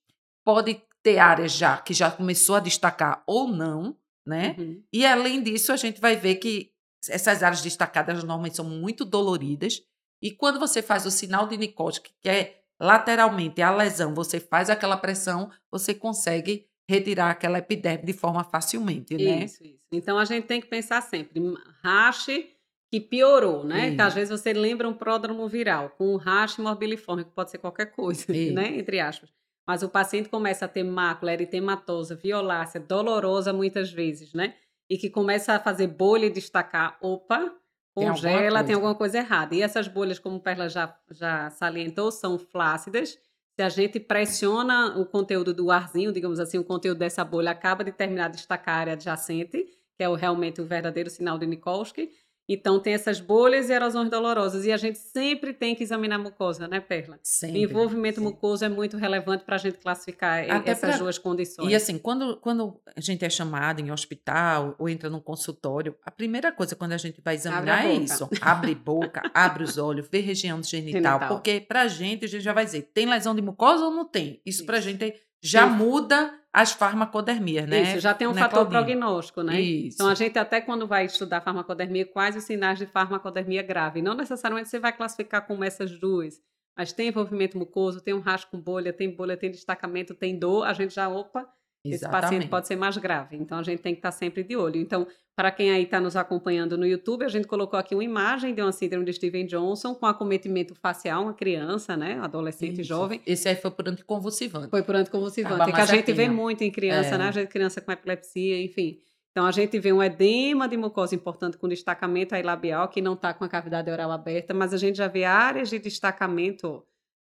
pode 0.44 0.80
ter 1.02 1.18
áreas 1.18 1.52
já 1.52 1.78
que 1.78 1.92
já 1.92 2.11
começou 2.11 2.54
a 2.54 2.61
destacar 2.61 3.23
ou 3.26 3.49
não, 3.49 3.97
né? 4.26 4.54
Uhum. 4.59 4.82
E 4.92 5.04
além 5.04 5.42
disso, 5.42 5.73
a 5.73 5.76
gente 5.76 6.00
vai 6.00 6.16
ver 6.16 6.37
que 6.37 6.73
essas 7.09 7.42
áreas 7.42 7.62
destacadas 7.62 8.23
normalmente 8.23 8.56
são 8.56 8.64
muito 8.64 9.04
doloridas 9.04 9.82
e 10.23 10.30
quando 10.30 10.61
você 10.61 10.80
faz 10.80 11.04
o 11.04 11.11
sinal 11.11 11.49
de 11.49 11.56
Nicotic, 11.56 12.11
que 12.21 12.28
é 12.28 12.62
lateralmente 12.80 13.61
a 13.61 13.75
lesão, 13.75 14.14
você 14.14 14.38
faz 14.38 14.71
aquela 14.71 14.97
pressão, 14.97 15.50
você 15.71 15.92
consegue 15.92 16.66
retirar 16.88 17.30
aquela 17.30 17.59
epiderme 17.59 18.04
de 18.04 18.12
forma 18.12 18.44
facilmente, 18.44 19.16
né? 19.16 19.44
Isso, 19.44 19.64
isso. 19.64 19.87
Então 19.90 20.18
a 20.18 20.25
gente 20.25 20.47
tem 20.47 20.61
que 20.61 20.68
pensar 20.68 21.00
sempre, 21.00 21.40
rache 21.82 22.50
que 22.90 23.00
piorou, 23.00 23.64
né? 23.64 23.88
Isso. 23.88 23.97
Que 23.97 24.02
às 24.02 24.14
vezes 24.14 24.40
você 24.40 24.52
lembra 24.52 24.88
um 24.88 24.94
pródromo 24.94 25.49
viral 25.49 25.90
com 25.90 26.14
um 26.14 26.16
rache 26.16 26.61
morbiliforme, 26.61 27.25
que 27.25 27.30
pode 27.30 27.50
ser 27.50 27.59
qualquer 27.59 27.87
coisa, 27.87 28.30
isso. 28.30 28.54
né? 28.54 28.78
Entre 28.78 29.00
aspas. 29.00 29.30
Mas 29.66 29.83
o 29.83 29.88
paciente 29.88 30.28
começa 30.28 30.64
a 30.64 30.69
ter 30.69 30.83
mácula 30.83 31.33
eritematosa, 31.33 32.16
violácea, 32.16 32.81
dolorosa 32.81 33.52
muitas 33.52 33.92
vezes, 33.92 34.35
né? 34.35 34.54
E 34.90 34.99
que 34.99 35.09
começa 35.09 35.54
a 35.54 35.61
fazer 35.61 35.87
bolha 35.87 36.26
e 36.26 36.31
destacar, 36.31 36.99
opa, 37.00 37.54
congela, 37.95 38.59
tem, 38.59 38.66
tem 38.66 38.75
alguma 38.75 38.95
coisa 38.95 39.19
errada. 39.19 39.54
E 39.54 39.62
essas 39.62 39.87
bolhas, 39.87 40.19
como 40.19 40.37
o 40.37 40.40
Perla 40.40 40.69
já, 40.69 40.95
já 41.11 41.50
salientou, 41.50 42.11
são 42.11 42.38
flácidas. 42.38 43.19
Se 43.54 43.62
a 43.62 43.69
gente 43.69 44.00
pressiona 44.00 44.99
o 44.99 45.07
conteúdo 45.07 45.52
do 45.52 45.71
arzinho, 45.71 46.12
digamos 46.12 46.40
assim, 46.40 46.59
o 46.59 46.64
conteúdo 46.64 46.99
dessa 46.99 47.25
bolha 47.25 47.50
acaba 47.50 47.85
de 47.85 47.92
terminar 47.92 48.28
de 48.28 48.37
destacar 48.37 48.76
a 48.76 48.78
área 48.78 48.92
adjacente, 48.95 49.64
que 49.95 50.02
é 50.02 50.09
o, 50.09 50.14
realmente 50.14 50.61
o 50.61 50.64
verdadeiro 50.64 51.11
sinal 51.11 51.38
de 51.38 51.47
Nikolsky. 51.47 52.11
Então, 52.49 52.80
tem 52.80 52.92
essas 52.94 53.20
bolhas 53.20 53.70
e 53.70 53.72
erosões 53.72 54.11
dolorosas. 54.11 54.64
E 54.64 54.72
a 54.72 54.76
gente 54.76 54.99
sempre 54.99 55.52
tem 55.52 55.75
que 55.75 55.82
examinar 55.82 56.16
a 56.16 56.18
mucosa, 56.18 56.66
né, 56.66 56.80
Perla? 56.80 57.18
Sempre. 57.22 57.61
O 57.61 57.62
envolvimento 57.62 58.20
sempre. 58.20 58.32
mucoso 58.32 58.64
é 58.64 58.68
muito 58.68 58.96
relevante 58.96 59.44
para 59.44 59.56
a 59.56 59.58
gente 59.58 59.78
classificar 59.78 60.50
Até 60.50 60.72
essas 60.72 60.90
pra... 60.90 60.99
duas 60.99 61.18
condições. 61.18 61.70
E 61.70 61.75
assim, 61.75 61.99
quando, 61.99 62.37
quando 62.38 62.80
a 62.96 63.00
gente 63.00 63.25
é 63.25 63.30
chamado 63.30 63.80
em 63.80 63.90
hospital 63.90 64.75
ou 64.78 64.88
entra 64.88 65.08
num 65.08 65.20
consultório, 65.20 65.94
a 66.04 66.11
primeira 66.11 66.50
coisa 66.50 66.75
quando 66.75 66.92
a 66.92 66.99
gente 66.99 67.20
vai 67.20 67.34
examinar 67.34 67.87
é 67.87 67.94
isso. 67.94 68.28
Abre 68.40 68.75
boca, 68.75 69.22
abre 69.32 69.62
os 69.62 69.78
olhos, 69.78 70.08
vê 70.11 70.20
região 70.20 70.62
genital. 70.62 71.18
genital. 71.18 71.28
Porque 71.28 71.61
para 71.61 71.82
a 71.82 71.88
gente, 71.88 72.25
a 72.25 72.28
gente 72.28 72.42
já 72.42 72.52
vai 72.52 72.64
dizer, 72.64 72.90
tem 72.92 73.06
lesão 73.06 73.34
de 73.34 73.42
mucosa 73.42 73.84
ou 73.84 73.90
não 73.90 74.04
tem? 74.04 74.40
Isso, 74.44 74.58
isso. 74.58 74.66
para 74.66 74.78
a 74.78 74.80
gente 74.80 75.14
já 75.40 75.69
Sim. 75.69 75.76
muda 75.76 76.42
as 76.52 76.73
farmacodermias, 76.73 77.67
né? 77.67 77.82
Isso, 77.82 78.00
já 78.00 78.12
tem 78.12 78.28
um 78.28 78.32
né, 78.32 78.41
fator 78.41 78.69
Claudinha? 78.69 78.82
prognóstico, 78.82 79.43
né? 79.43 79.60
Isso. 79.60 79.97
Então, 79.97 80.08
a 80.08 80.15
gente 80.15 80.38
até 80.38 80.60
quando 80.60 80.86
vai 80.86 81.06
estudar 81.06 81.41
farmacodermia, 81.41 82.04
quais 82.04 82.36
os 82.36 82.45
sinais 82.45 82.78
de 82.78 82.84
farmacodermia 82.84 83.62
grave? 83.62 84.02
Não 84.02 84.15
necessariamente 84.15 84.69
você 84.69 84.78
vai 84.78 84.93
classificar 84.93 85.47
como 85.47 85.65
essas 85.65 85.99
duas, 85.99 86.41
mas 86.76 86.93
tem 86.93 87.08
envolvimento 87.08 87.56
mucoso, 87.56 88.02
tem 88.02 88.12
um 88.12 88.21
rasgo 88.21 88.50
com 88.50 88.60
bolha, 88.60 88.93
tem 88.93 89.15
bolha, 89.15 89.36
tem 89.36 89.50
destacamento, 89.50 90.15
tem 90.15 90.38
dor, 90.38 90.65
a 90.65 90.75
gente 90.75 90.95
já, 90.95 91.08
opa, 91.08 91.49
Exatamente. 91.84 91.95
esse 91.95 92.08
paciente 92.08 92.49
pode 92.49 92.66
ser 92.68 92.76
mais 92.76 92.97
grave. 92.97 93.36
Então, 93.36 93.58
a 93.58 93.62
gente 93.62 93.80
tem 93.80 93.92
que 93.92 93.99
estar 93.99 94.12
sempre 94.12 94.45
de 94.45 94.56
olho. 94.56 94.80
Então, 94.80 95.06
para 95.34 95.50
quem 95.50 95.73
aí 95.73 95.82
está 95.82 95.99
nos 95.99 96.14
acompanhando 96.14 96.78
no 96.78 96.86
YouTube, 96.86 97.25
a 97.25 97.28
gente 97.28 97.47
colocou 97.47 97.78
aqui 97.78 97.95
uma 97.95 98.04
imagem 98.04 98.54
de 98.54 98.62
uma 98.62 98.71
síndrome 98.71 99.04
de 99.04 99.12
Steven 99.12 99.47
Johnson 99.47 99.95
com 99.95 100.06
acometimento 100.06 100.75
facial, 100.75 101.23
uma 101.25 101.34
criança, 101.34 101.97
né? 101.97 102.21
Adolescente, 102.23 102.80
Isso. 102.80 102.88
jovem. 102.88 103.21
Esse 103.26 103.49
aí 103.49 103.56
foi 103.56 103.71
por 103.71 103.88
anticonvulsivante. 103.88 104.68
Foi 104.68 104.82
por 104.82 104.95
anticonvulsivante, 104.95 105.73
que 105.73 105.80
a 105.80 105.86
gente 105.86 106.12
vê 106.12 106.28
muito 106.28 106.62
em 106.62 106.71
criança, 106.71 107.16
é. 107.16 107.18
né? 107.18 107.28
A 107.28 107.32
gente, 107.32 107.49
criança 107.49 107.80
com 107.80 107.90
epilepsia, 107.90 108.62
enfim. 108.62 109.00
Então, 109.32 109.47
a 109.47 109.50
gente 109.50 109.78
vê 109.80 109.92
um 109.92 110.02
edema 110.02 110.68
de 110.68 110.76
mucosa 110.76 111.14
importante 111.14 111.56
com 111.56 111.66
destacamento 111.66 112.34
aí 112.34 112.42
labial, 112.42 112.86
que 112.88 113.00
não 113.00 113.14
está 113.14 113.32
com 113.32 113.42
a 113.42 113.49
cavidade 113.49 113.90
oral 113.90 114.12
aberta, 114.12 114.52
mas 114.52 114.75
a 114.75 114.76
gente 114.76 114.99
já 114.99 115.08
vê 115.08 115.25
áreas 115.25 115.71
de 115.71 115.78
destacamento 115.78 116.84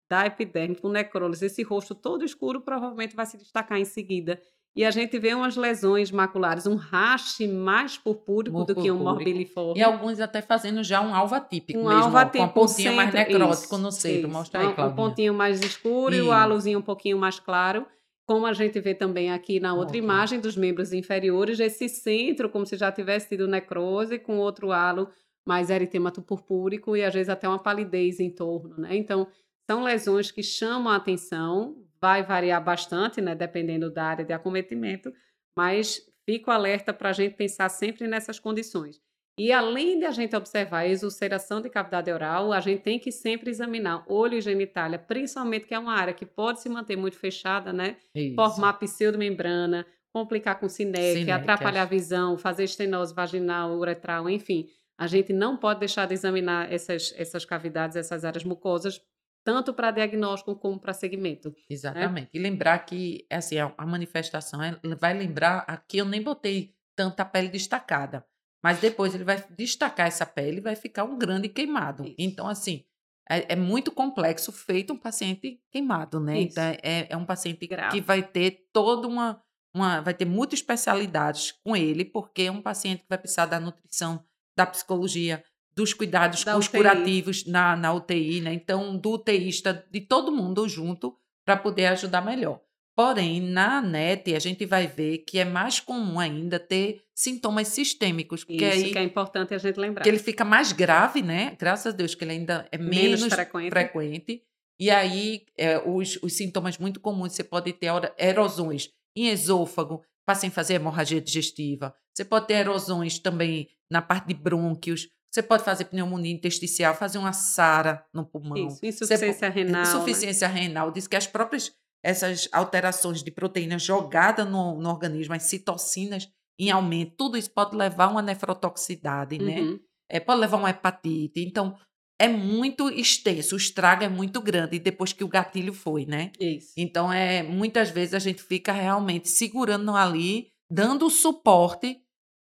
da 0.08 0.26
epiderme 0.26 0.76
com 0.76 0.88
necrólise. 0.88 1.46
Esse 1.46 1.62
rosto 1.62 1.94
todo 1.94 2.24
escuro 2.24 2.60
provavelmente 2.60 3.16
vai 3.16 3.26
se 3.26 3.36
destacar 3.36 3.78
em 3.78 3.84
seguida 3.84 4.40
e 4.76 4.84
a 4.84 4.90
gente 4.90 5.16
vê 5.20 5.32
umas 5.32 5.56
lesões 5.56 6.10
maculares, 6.10 6.66
um 6.66 6.74
rache 6.74 7.46
mais 7.46 7.96
purpúrico 7.96 8.64
do 8.64 8.74
que 8.74 8.90
um 8.90 8.98
morbiliforme. 8.98 9.78
E 9.78 9.82
alguns 9.84 10.18
até 10.18 10.42
fazendo 10.42 10.82
já 10.82 11.00
um 11.00 11.14
alvo 11.14 11.36
atípico 11.36 11.78
um 11.78 11.88
mesmo, 11.88 12.02
alvo 12.02 12.16
atípico, 12.16 12.52
com 12.52 12.62
um 12.62 12.66
pontinho 12.66 12.96
mais 12.96 13.14
necrótico 13.14 13.74
isso, 13.74 13.78
no 13.78 13.92
centro. 13.92 14.28
Mostra 14.28 14.60
aí, 14.60 14.74
Claudinha. 14.74 14.92
Um 14.92 14.96
pontinho 14.96 15.34
mais 15.34 15.60
escuro 15.62 16.14
isso. 16.14 16.24
e 16.24 16.26
o 16.26 16.32
halozinho 16.32 16.80
um 16.80 16.82
pouquinho 16.82 17.16
mais 17.16 17.38
claro. 17.38 17.86
Como 18.26 18.46
a 18.46 18.52
gente 18.52 18.80
vê 18.80 18.94
também 18.94 19.30
aqui 19.30 19.60
na 19.60 19.74
outra 19.74 19.90
okay. 19.90 20.00
imagem 20.00 20.40
dos 20.40 20.56
membros 20.56 20.92
inferiores, 20.92 21.60
esse 21.60 21.88
centro 21.88 22.48
como 22.48 22.66
se 22.66 22.76
já 22.76 22.90
tivesse 22.90 23.28
tido 23.28 23.46
necrose, 23.46 24.18
com 24.18 24.38
outro 24.38 24.72
halo 24.72 25.08
mais 25.46 25.68
eritemato 25.70 26.22
purpúrico 26.22 26.96
e 26.96 27.04
às 27.04 27.12
vezes 27.12 27.28
até 27.28 27.46
uma 27.46 27.58
palidez 27.58 28.18
em 28.18 28.30
torno, 28.30 28.76
né? 28.78 28.96
Então, 28.96 29.28
são 29.70 29.82
lesões 29.82 30.30
que 30.30 30.42
chamam 30.42 30.92
a 30.92 30.96
atenção, 30.96 31.76
vai 32.00 32.22
variar 32.22 32.62
bastante, 32.62 33.20
né, 33.20 33.34
dependendo 33.34 33.90
da 33.90 34.04
área 34.04 34.24
de 34.24 34.32
acometimento, 34.32 35.12
mas 35.56 36.00
fico 36.24 36.50
alerta 36.50 36.92
para 36.92 37.10
a 37.10 37.12
gente 37.12 37.34
pensar 37.34 37.68
sempre 37.68 38.06
nessas 38.06 38.38
condições. 38.38 39.00
E 39.38 39.50
além 39.50 39.98
de 39.98 40.04
a 40.04 40.12
gente 40.12 40.36
observar 40.36 40.80
a 40.80 40.88
exulceração 40.88 41.60
de 41.60 41.68
cavidade 41.68 42.10
oral, 42.10 42.52
a 42.52 42.60
gente 42.60 42.82
tem 42.82 43.00
que 43.00 43.10
sempre 43.10 43.50
examinar 43.50 44.04
olho 44.06 44.34
e 44.34 44.40
genitália, 44.40 44.98
principalmente 44.98 45.66
que 45.66 45.74
é 45.74 45.78
uma 45.78 45.94
área 45.94 46.14
que 46.14 46.24
pode 46.24 46.60
se 46.60 46.68
manter 46.68 46.96
muito 46.96 47.16
fechada, 47.16 47.72
né? 47.72 47.96
Isso. 48.14 48.36
Formar 48.36 48.74
pseudomembrana, 48.74 49.84
complicar 50.12 50.60
com 50.60 50.68
sinéquia, 50.68 51.34
atrapalhar 51.34 51.82
a 51.82 51.86
visão, 51.86 52.38
fazer 52.38 52.62
estenose 52.62 53.12
vaginal, 53.12 53.72
uretral, 53.72 54.30
enfim. 54.30 54.68
A 54.96 55.08
gente 55.08 55.32
não 55.32 55.56
pode 55.56 55.80
deixar 55.80 56.06
de 56.06 56.14
examinar 56.14 56.72
essas, 56.72 57.12
essas 57.16 57.44
cavidades, 57.44 57.96
essas 57.96 58.24
áreas 58.24 58.44
mucosas, 58.44 59.00
tanto 59.44 59.74
para 59.74 59.90
diagnóstico 59.90 60.56
como 60.56 60.80
para 60.80 60.94
segmento. 60.94 61.50
Né? 61.50 61.54
Exatamente. 61.68 62.24
Né? 62.24 62.30
E 62.32 62.38
lembrar 62.38 62.78
que 62.80 63.26
assim, 63.30 63.56
a 63.58 63.86
manifestação 63.86 64.62
é, 64.62 64.80
vai 64.98 65.12
lembrar 65.12 65.58
aqui 65.68 65.98
eu 65.98 66.06
nem 66.06 66.22
botei 66.22 66.74
tanta 66.96 67.24
pele 67.24 67.48
destacada, 67.48 68.24
mas 68.62 68.80
depois 68.80 69.14
ele 69.14 69.24
vai 69.24 69.44
destacar 69.56 70.06
essa 70.06 70.24
pele 70.24 70.58
e 70.58 70.62
vai 70.62 70.74
ficar 70.74 71.04
um 71.04 71.18
grande 71.18 71.48
queimado. 71.48 72.04
Isso. 72.04 72.14
Então, 72.18 72.48
assim, 72.48 72.84
é, 73.28 73.52
é, 73.52 73.56
muito 73.56 73.90
complexo 73.90 74.52
feito 74.52 74.92
um 74.92 74.98
paciente 74.98 75.60
queimado, 75.70 76.20
né? 76.20 76.40
Isso. 76.40 76.52
Então, 76.52 76.64
é, 76.82 77.06
é 77.10 77.16
um 77.16 77.26
paciente 77.26 77.66
Grave. 77.66 77.92
que 77.92 78.00
vai 78.00 78.22
ter 78.22 78.68
toda 78.72 79.06
uma, 79.08 79.42
uma. 79.74 80.00
vai 80.00 80.14
ter 80.14 80.24
muitas 80.24 80.60
especialidades 80.60 81.52
com 81.64 81.76
ele, 81.76 82.04
porque 82.04 82.42
é 82.42 82.50
um 82.50 82.62
paciente 82.62 83.02
que 83.02 83.08
vai 83.08 83.18
precisar 83.18 83.46
da 83.46 83.60
nutrição, 83.60 84.24
da 84.56 84.64
psicologia, 84.64 85.44
dos 85.76 85.92
cuidados 85.92 86.44
da 86.44 86.58
curativos 86.60 87.44
na, 87.46 87.76
na 87.76 87.92
UTI, 87.92 88.40
né? 88.40 88.52
Então, 88.52 88.96
do 88.96 89.14
UTIsta, 89.14 89.86
de 89.90 90.00
todo 90.00 90.32
mundo 90.32 90.68
junto, 90.68 91.16
para 91.44 91.56
poder 91.56 91.86
ajudar 91.86 92.24
melhor. 92.24 92.60
Porém, 92.96 93.40
na 93.40 93.82
NET, 93.82 94.34
a 94.36 94.38
gente 94.38 94.64
vai 94.64 94.86
ver 94.86 95.18
que 95.18 95.40
é 95.40 95.44
mais 95.44 95.80
comum 95.80 96.20
ainda 96.20 96.60
ter 96.60 97.02
sintomas 97.12 97.68
sistêmicos. 97.68 98.46
Isso 98.48 98.64
aí, 98.64 98.92
que 98.92 98.98
é 98.98 99.02
importante 99.02 99.52
a 99.52 99.58
gente 99.58 99.78
lembrar. 99.78 100.02
Que 100.02 100.08
ele 100.08 100.18
fica 100.18 100.44
mais 100.44 100.70
grave, 100.70 101.20
né? 101.20 101.56
Graças 101.58 101.92
a 101.92 101.96
Deus 101.96 102.14
que 102.14 102.22
ele 102.22 102.32
ainda 102.32 102.68
é 102.70 102.78
menos, 102.78 103.20
menos 103.20 103.34
frequente. 103.34 103.70
frequente. 103.70 104.42
E 104.78 104.90
aí, 104.90 105.44
é, 105.58 105.78
os, 105.78 106.18
os 106.22 106.34
sintomas 106.34 106.78
muito 106.78 107.00
comuns, 107.00 107.32
você 107.32 107.42
pode 107.42 107.72
ter 107.72 107.88
erosões 108.16 108.90
em 109.16 109.28
esôfago, 109.28 110.02
paciente 110.24 110.52
fazer 110.52 110.74
hemorragia 110.74 111.20
digestiva. 111.20 111.94
Você 112.12 112.24
pode 112.24 112.46
ter 112.46 112.54
erosões 112.54 113.18
também 113.18 113.68
na 113.90 114.00
parte 114.00 114.28
de 114.28 114.34
brônquios. 114.34 115.08
Você 115.34 115.42
pode 115.42 115.64
fazer 115.64 115.86
pneumonia 115.86 116.32
intersticial, 116.32 116.94
fazer 116.94 117.18
uma 117.18 117.32
SARA 117.32 118.06
no 118.14 118.24
pulmão. 118.24 118.68
Isso, 118.68 118.86
insuficiência 118.86 119.50
Você, 119.50 119.58
renal. 119.58 119.82
Insuficiência 119.82 120.48
né? 120.48 120.60
renal. 120.60 120.92
Diz 120.92 121.08
que 121.08 121.16
as 121.16 121.26
próprias 121.26 121.72
essas 122.04 122.48
alterações 122.52 123.20
de 123.20 123.32
proteínas 123.32 123.82
jogadas 123.82 124.46
no, 124.46 124.78
no 124.78 124.88
organismo, 124.88 125.34
as 125.34 125.42
citocinas 125.42 126.28
em 126.56 126.70
aumento, 126.70 127.14
tudo 127.16 127.36
isso 127.36 127.50
pode 127.50 127.74
levar 127.74 128.04
a 128.04 128.10
uma 128.10 128.22
nefrotoxicidade, 128.22 129.38
né? 129.38 129.60
Uhum. 129.60 129.80
É, 130.08 130.20
pode 130.20 130.40
levar 130.40 130.58
a 130.58 130.60
uma 130.60 130.70
hepatite. 130.70 131.40
Então, 131.40 131.76
é 132.16 132.28
muito 132.28 132.88
extenso, 132.88 133.56
o 133.56 133.58
estrago 133.58 134.04
é 134.04 134.08
muito 134.08 134.40
grande 134.40 134.78
depois 134.78 135.12
que 135.12 135.24
o 135.24 135.28
gatilho 135.28 135.72
foi, 135.72 136.06
né? 136.06 136.30
Isso. 136.38 136.74
Então, 136.76 137.12
é, 137.12 137.42
muitas 137.42 137.90
vezes 137.90 138.14
a 138.14 138.20
gente 138.20 138.40
fica 138.40 138.70
realmente 138.70 139.28
segurando 139.28 139.96
ali, 139.96 140.46
dando 140.70 141.10
suporte 141.10 142.03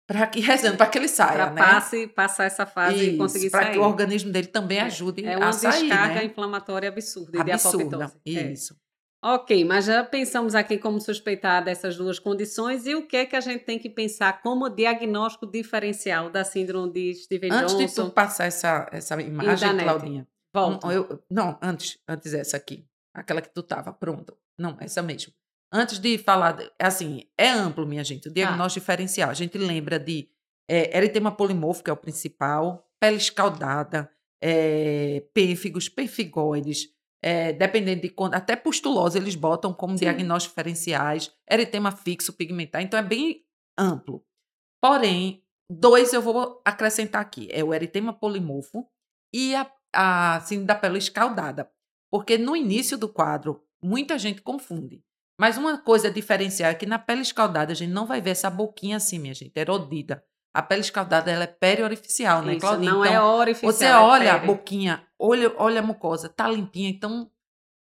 para 0.06 0.26
que 0.26 0.40
rezando 0.40 0.76
para 0.76 0.86
que 0.86 0.98
ele 0.98 1.08
saia, 1.08 1.32
Para 1.32 1.50
né? 1.50 1.62
passe, 1.62 2.06
passar 2.08 2.44
essa 2.44 2.66
fase 2.66 3.10
e 3.10 3.16
conseguir 3.16 3.50
para 3.50 3.62
sair. 3.64 3.72
que 3.72 3.78
o 3.78 3.82
organismo 3.82 4.30
dele 4.30 4.48
também 4.48 4.78
É. 4.78 4.82
ajude 4.82 5.24
É 5.24 5.36
uma 5.36 5.48
a 5.48 5.52
sair, 5.52 5.82
descarga 5.88 6.14
né? 6.16 6.24
inflamatória 6.24 6.88
absurda, 6.88 7.42
de 7.44 7.50
Absurda. 7.52 8.04
apoptose. 8.04 8.36
É. 8.38 8.52
Isso. 8.52 8.76
Ok, 9.26 9.64
mas 9.64 9.86
já 9.86 10.04
pensamos 10.04 10.54
aqui 10.54 10.76
como 10.76 11.00
suspeitar 11.00 11.64
dessas 11.64 11.96
duas 11.96 12.18
condições 12.18 12.86
e 12.86 12.94
o 12.94 13.06
que 13.08 13.16
é 13.16 13.24
que 13.24 13.34
a 13.34 13.40
gente 13.40 13.64
tem 13.64 13.78
que 13.78 13.88
pensar 13.88 14.42
como 14.42 14.68
diagnóstico 14.68 15.46
diferencial 15.46 16.28
da 16.28 16.44
síndrome 16.44 16.92
de 16.92 17.14
Steven 17.14 17.50
Antes 17.50 17.74
de 17.74 17.84
Johnson? 17.86 18.04
tu 18.10 18.12
passar 18.12 18.44
essa, 18.44 18.86
essa 18.92 19.18
imagem. 19.22 19.78
Claudinha. 19.78 20.28
Volta. 20.54 20.86
Não, 20.86 20.92
eu- 20.92 21.24
não, 21.30 21.58
antes, 21.62 21.98
antes 22.06 22.34
essa 22.34 22.58
aqui. 22.58 22.84
Aquela 23.14 23.40
que 23.40 23.48
tu 23.48 23.62
tava, 23.62 23.94
pronto. 23.94 24.36
Não, 24.58 24.76
essa 24.78 25.00
mesmo. 25.00 25.32
Antes 25.76 25.98
de 25.98 26.16
falar, 26.18 26.56
assim, 26.78 27.24
é 27.36 27.48
amplo, 27.48 27.84
minha 27.84 28.04
gente, 28.04 28.28
o 28.28 28.30
Tá. 28.30 28.34
diagnóstico 28.34 28.80
diferencial. 28.80 29.28
A 29.30 29.34
gente 29.34 29.58
lembra 29.58 29.98
de 29.98 30.28
é, 30.70 30.96
eritema 30.96 31.32
polimorfo, 31.32 31.82
que 31.82 31.90
é 31.90 31.92
o 31.92 31.96
principal, 31.96 32.88
pele 33.00 33.16
escaldada, 33.16 34.08
é, 34.40 35.26
pênfigos, 35.34 35.88
pênfigoides, 35.88 36.88
é, 37.20 37.52
dependendo 37.52 38.02
de 38.02 38.08
quando, 38.10 38.34
até 38.34 38.54
pustulose 38.54 39.18
eles 39.18 39.34
botam 39.34 39.72
como 39.74 39.98
Sim. 39.98 40.04
diagnósticos 40.04 40.52
diferenciais, 40.52 41.32
eritema 41.50 41.90
fixo 41.90 42.32
pigmentar, 42.34 42.80
então 42.80 42.98
é 42.98 43.02
bem 43.02 43.44
amplo. 43.76 44.24
Porém, 44.80 45.42
dois 45.68 46.12
eu 46.12 46.22
vou 46.22 46.62
acrescentar 46.64 47.20
aqui, 47.20 47.48
é 47.50 47.64
o 47.64 47.74
eritema 47.74 48.12
polimorfo 48.12 48.86
e 49.34 49.54
a, 49.54 49.70
a 49.92 50.40
síndrome 50.42 50.66
da 50.66 50.74
pele 50.74 50.98
escaldada, 50.98 51.68
porque 52.12 52.38
no 52.38 52.54
início 52.54 52.96
do 52.96 53.08
quadro 53.08 53.64
muita 53.82 54.18
gente 54.18 54.40
confunde. 54.40 55.02
Mas 55.40 55.56
uma 55.56 55.76
coisa 55.78 56.10
diferencial 56.10 56.70
é 56.70 56.74
que 56.74 56.86
na 56.86 56.98
pele 56.98 57.22
escaldada 57.22 57.72
a 57.72 57.74
gente 57.74 57.90
não 57.92 58.06
vai 58.06 58.20
ver 58.20 58.30
essa 58.30 58.48
boquinha 58.48 58.96
assim, 58.98 59.18
minha 59.18 59.34
gente, 59.34 59.56
erodida. 59.56 60.24
A 60.54 60.62
pele 60.62 60.82
escaldada 60.82 61.30
ela 61.30 61.44
é 61.44 61.48
periorificial, 61.48 62.40
né, 62.42 62.52
Isso, 62.52 62.60
Claudinha? 62.60 62.92
não 62.92 63.04
é 63.04 63.08
Então, 63.10 63.34
orificial. 63.38 63.72
você 63.72 63.84
é 63.86 63.96
olha 63.96 64.34
a 64.34 64.38
pele. 64.38 64.46
boquinha, 64.52 65.04
olha, 65.18 65.52
olha 65.56 65.80
a 65.80 65.82
mucosa, 65.82 66.28
tá 66.28 66.48
limpinha, 66.48 66.88
então 66.88 67.28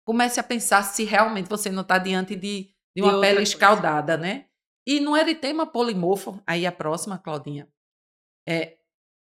comece 0.05 0.39
a 0.39 0.43
pensar 0.43 0.83
se 0.83 1.03
realmente 1.03 1.49
você 1.49 1.71
não 1.71 1.81
está 1.81 1.97
diante 1.97 2.35
de, 2.35 2.69
de 2.95 3.01
uma 3.01 3.13
outra 3.13 3.21
pele 3.21 3.38
coisa. 3.38 3.51
escaldada, 3.51 4.17
né? 4.17 4.45
E 4.85 4.99
no 4.99 5.17
eritema 5.17 5.65
polimorfo, 5.65 6.39
aí 6.45 6.65
a 6.67 6.71
próxima, 6.71 7.17
Claudinha, 7.17 7.67
é 8.47 8.77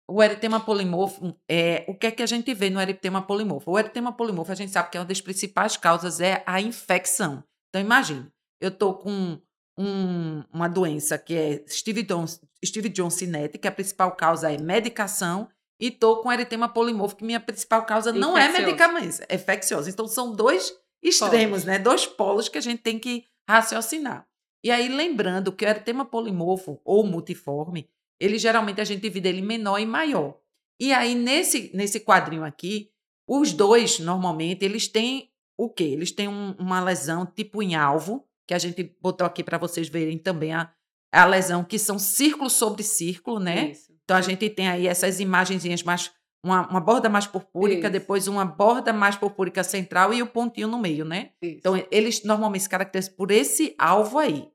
o 0.07 0.23
eritema 0.23 0.59
polimorfo, 0.59 1.35
é, 1.47 1.85
o 1.87 1.93
que 1.95 2.07
é 2.07 2.11
que 2.11 2.23
a 2.23 2.25
gente 2.27 2.51
vê 2.53 2.69
no 2.69 2.81
eritema 2.81 3.21
polimorfo? 3.21 3.71
O 3.71 3.77
eritema 3.79 4.11
polimorfo, 4.11 4.51
a 4.51 4.55
gente 4.55 4.71
sabe 4.71 4.89
que 4.89 4.97
é 4.97 4.99
uma 4.99 5.05
das 5.05 5.21
principais 5.21 5.77
causas 5.77 6.19
é 6.19 6.43
a 6.47 6.59
infecção. 6.61 7.43
Então, 7.69 7.81
imagine, 7.81 8.25
eu 8.61 8.69
estou 8.69 8.93
com 8.95 9.39
um- 9.77 10.43
uma 10.51 10.67
doença 10.67 11.17
que 11.17 11.33
é 11.35 11.63
Steve 11.67 12.03
Jones, 12.03 12.41
Steve 12.65 12.89
Jones 12.89 13.13
cinética, 13.13 13.57
que 13.59 13.67
a 13.67 13.71
principal 13.71 14.11
causa 14.15 14.51
é 14.51 14.57
medicação, 14.57 15.47
e 15.79 15.87
estou 15.87 16.17
com 16.21 16.31
eritema 16.31 16.67
polimorfo, 16.67 17.15
que 17.15 17.23
minha 17.23 17.39
principal 17.39 17.85
causa 17.85 18.11
não 18.11 18.37
é 18.37 18.41
Infeccioso. 18.49 18.65
medicamento, 18.65 19.21
é 19.29 19.35
infeccioso. 19.35 19.89
Então, 19.89 20.07
são 20.07 20.35
dois 20.35 20.75
extremos, 21.01 21.61
Polos. 21.61 21.63
né? 21.65 21.79
Dois 21.79 22.05
polos 22.05 22.49
que 22.49 22.57
a 22.57 22.61
gente 22.61 22.81
tem 22.81 22.99
que 22.99 23.23
raciocinar. 23.47 24.27
E 24.61 24.69
aí, 24.71 24.89
lembrando 24.89 25.53
que 25.53 25.63
o 25.63 25.67
eritema 25.69 26.03
polimorfo 26.03 26.81
ou 26.83 27.05
multiforme, 27.05 27.89
ele 28.19 28.37
geralmente 28.37 28.81
a 28.81 28.83
gente 28.83 29.01
divide 29.01 29.29
ele 29.29 29.41
menor 29.41 29.79
e 29.79 29.85
maior. 29.85 30.37
E 30.77 30.91
aí, 30.91 31.15
nesse, 31.15 31.71
nesse 31.73 32.01
quadrinho 32.01 32.43
aqui, 32.43 32.91
os 33.25 33.53
dois, 33.53 33.99
normalmente, 33.99 34.65
eles 34.65 34.89
têm 34.89 35.31
o 35.65 35.69
quê? 35.69 35.83
Eles 35.83 36.11
têm 36.11 36.27
um- 36.27 36.55
uma 36.57 36.79
lesão 36.81 37.25
tipo 37.25 37.61
em 37.61 37.75
alvo, 37.75 38.25
que 38.47 38.53
a 38.53 38.57
gente 38.59 38.95
botou 39.01 39.27
aqui 39.27 39.43
para 39.43 39.57
vocês 39.57 39.89
verem 39.89 40.17
também 40.17 40.53
a, 40.53 40.71
a 41.11 41.25
lesão, 41.25 41.63
que 41.63 41.77
são 41.77 41.99
círculo 41.99 42.49
sobre 42.49 42.81
círculo, 42.83 43.39
né? 43.39 43.71
Isso. 43.71 43.91
Então 44.03 44.17
a 44.17 44.21
gente 44.21 44.49
tem 44.49 44.67
aí 44.67 44.87
essas 44.87 45.19
imagenzinhas 45.19 45.83
mais. 45.83 46.11
Uma, 46.41 46.65
uma 46.69 46.79
borda 46.79 47.09
mais 47.09 47.27
purpúrica, 47.27 47.87
Isso. 47.87 47.91
depois 47.91 48.25
uma 48.29 48.45
borda 48.45 48.93
mais 48.93 49.17
purpúrica 49.17 49.61
central 49.61 50.13
e 50.13 50.21
o 50.21 50.27
pontinho 50.27 50.69
no 50.69 50.79
meio, 50.79 51.03
né? 51.03 51.31
Isso. 51.41 51.57
Então, 51.57 51.87
eles 51.91 52.23
normalmente 52.23 52.61
se 52.63 52.69
caracterizam 52.69 53.13
por 53.17 53.29
esse 53.29 53.75
alvo 53.77 54.17
aí. 54.17 54.47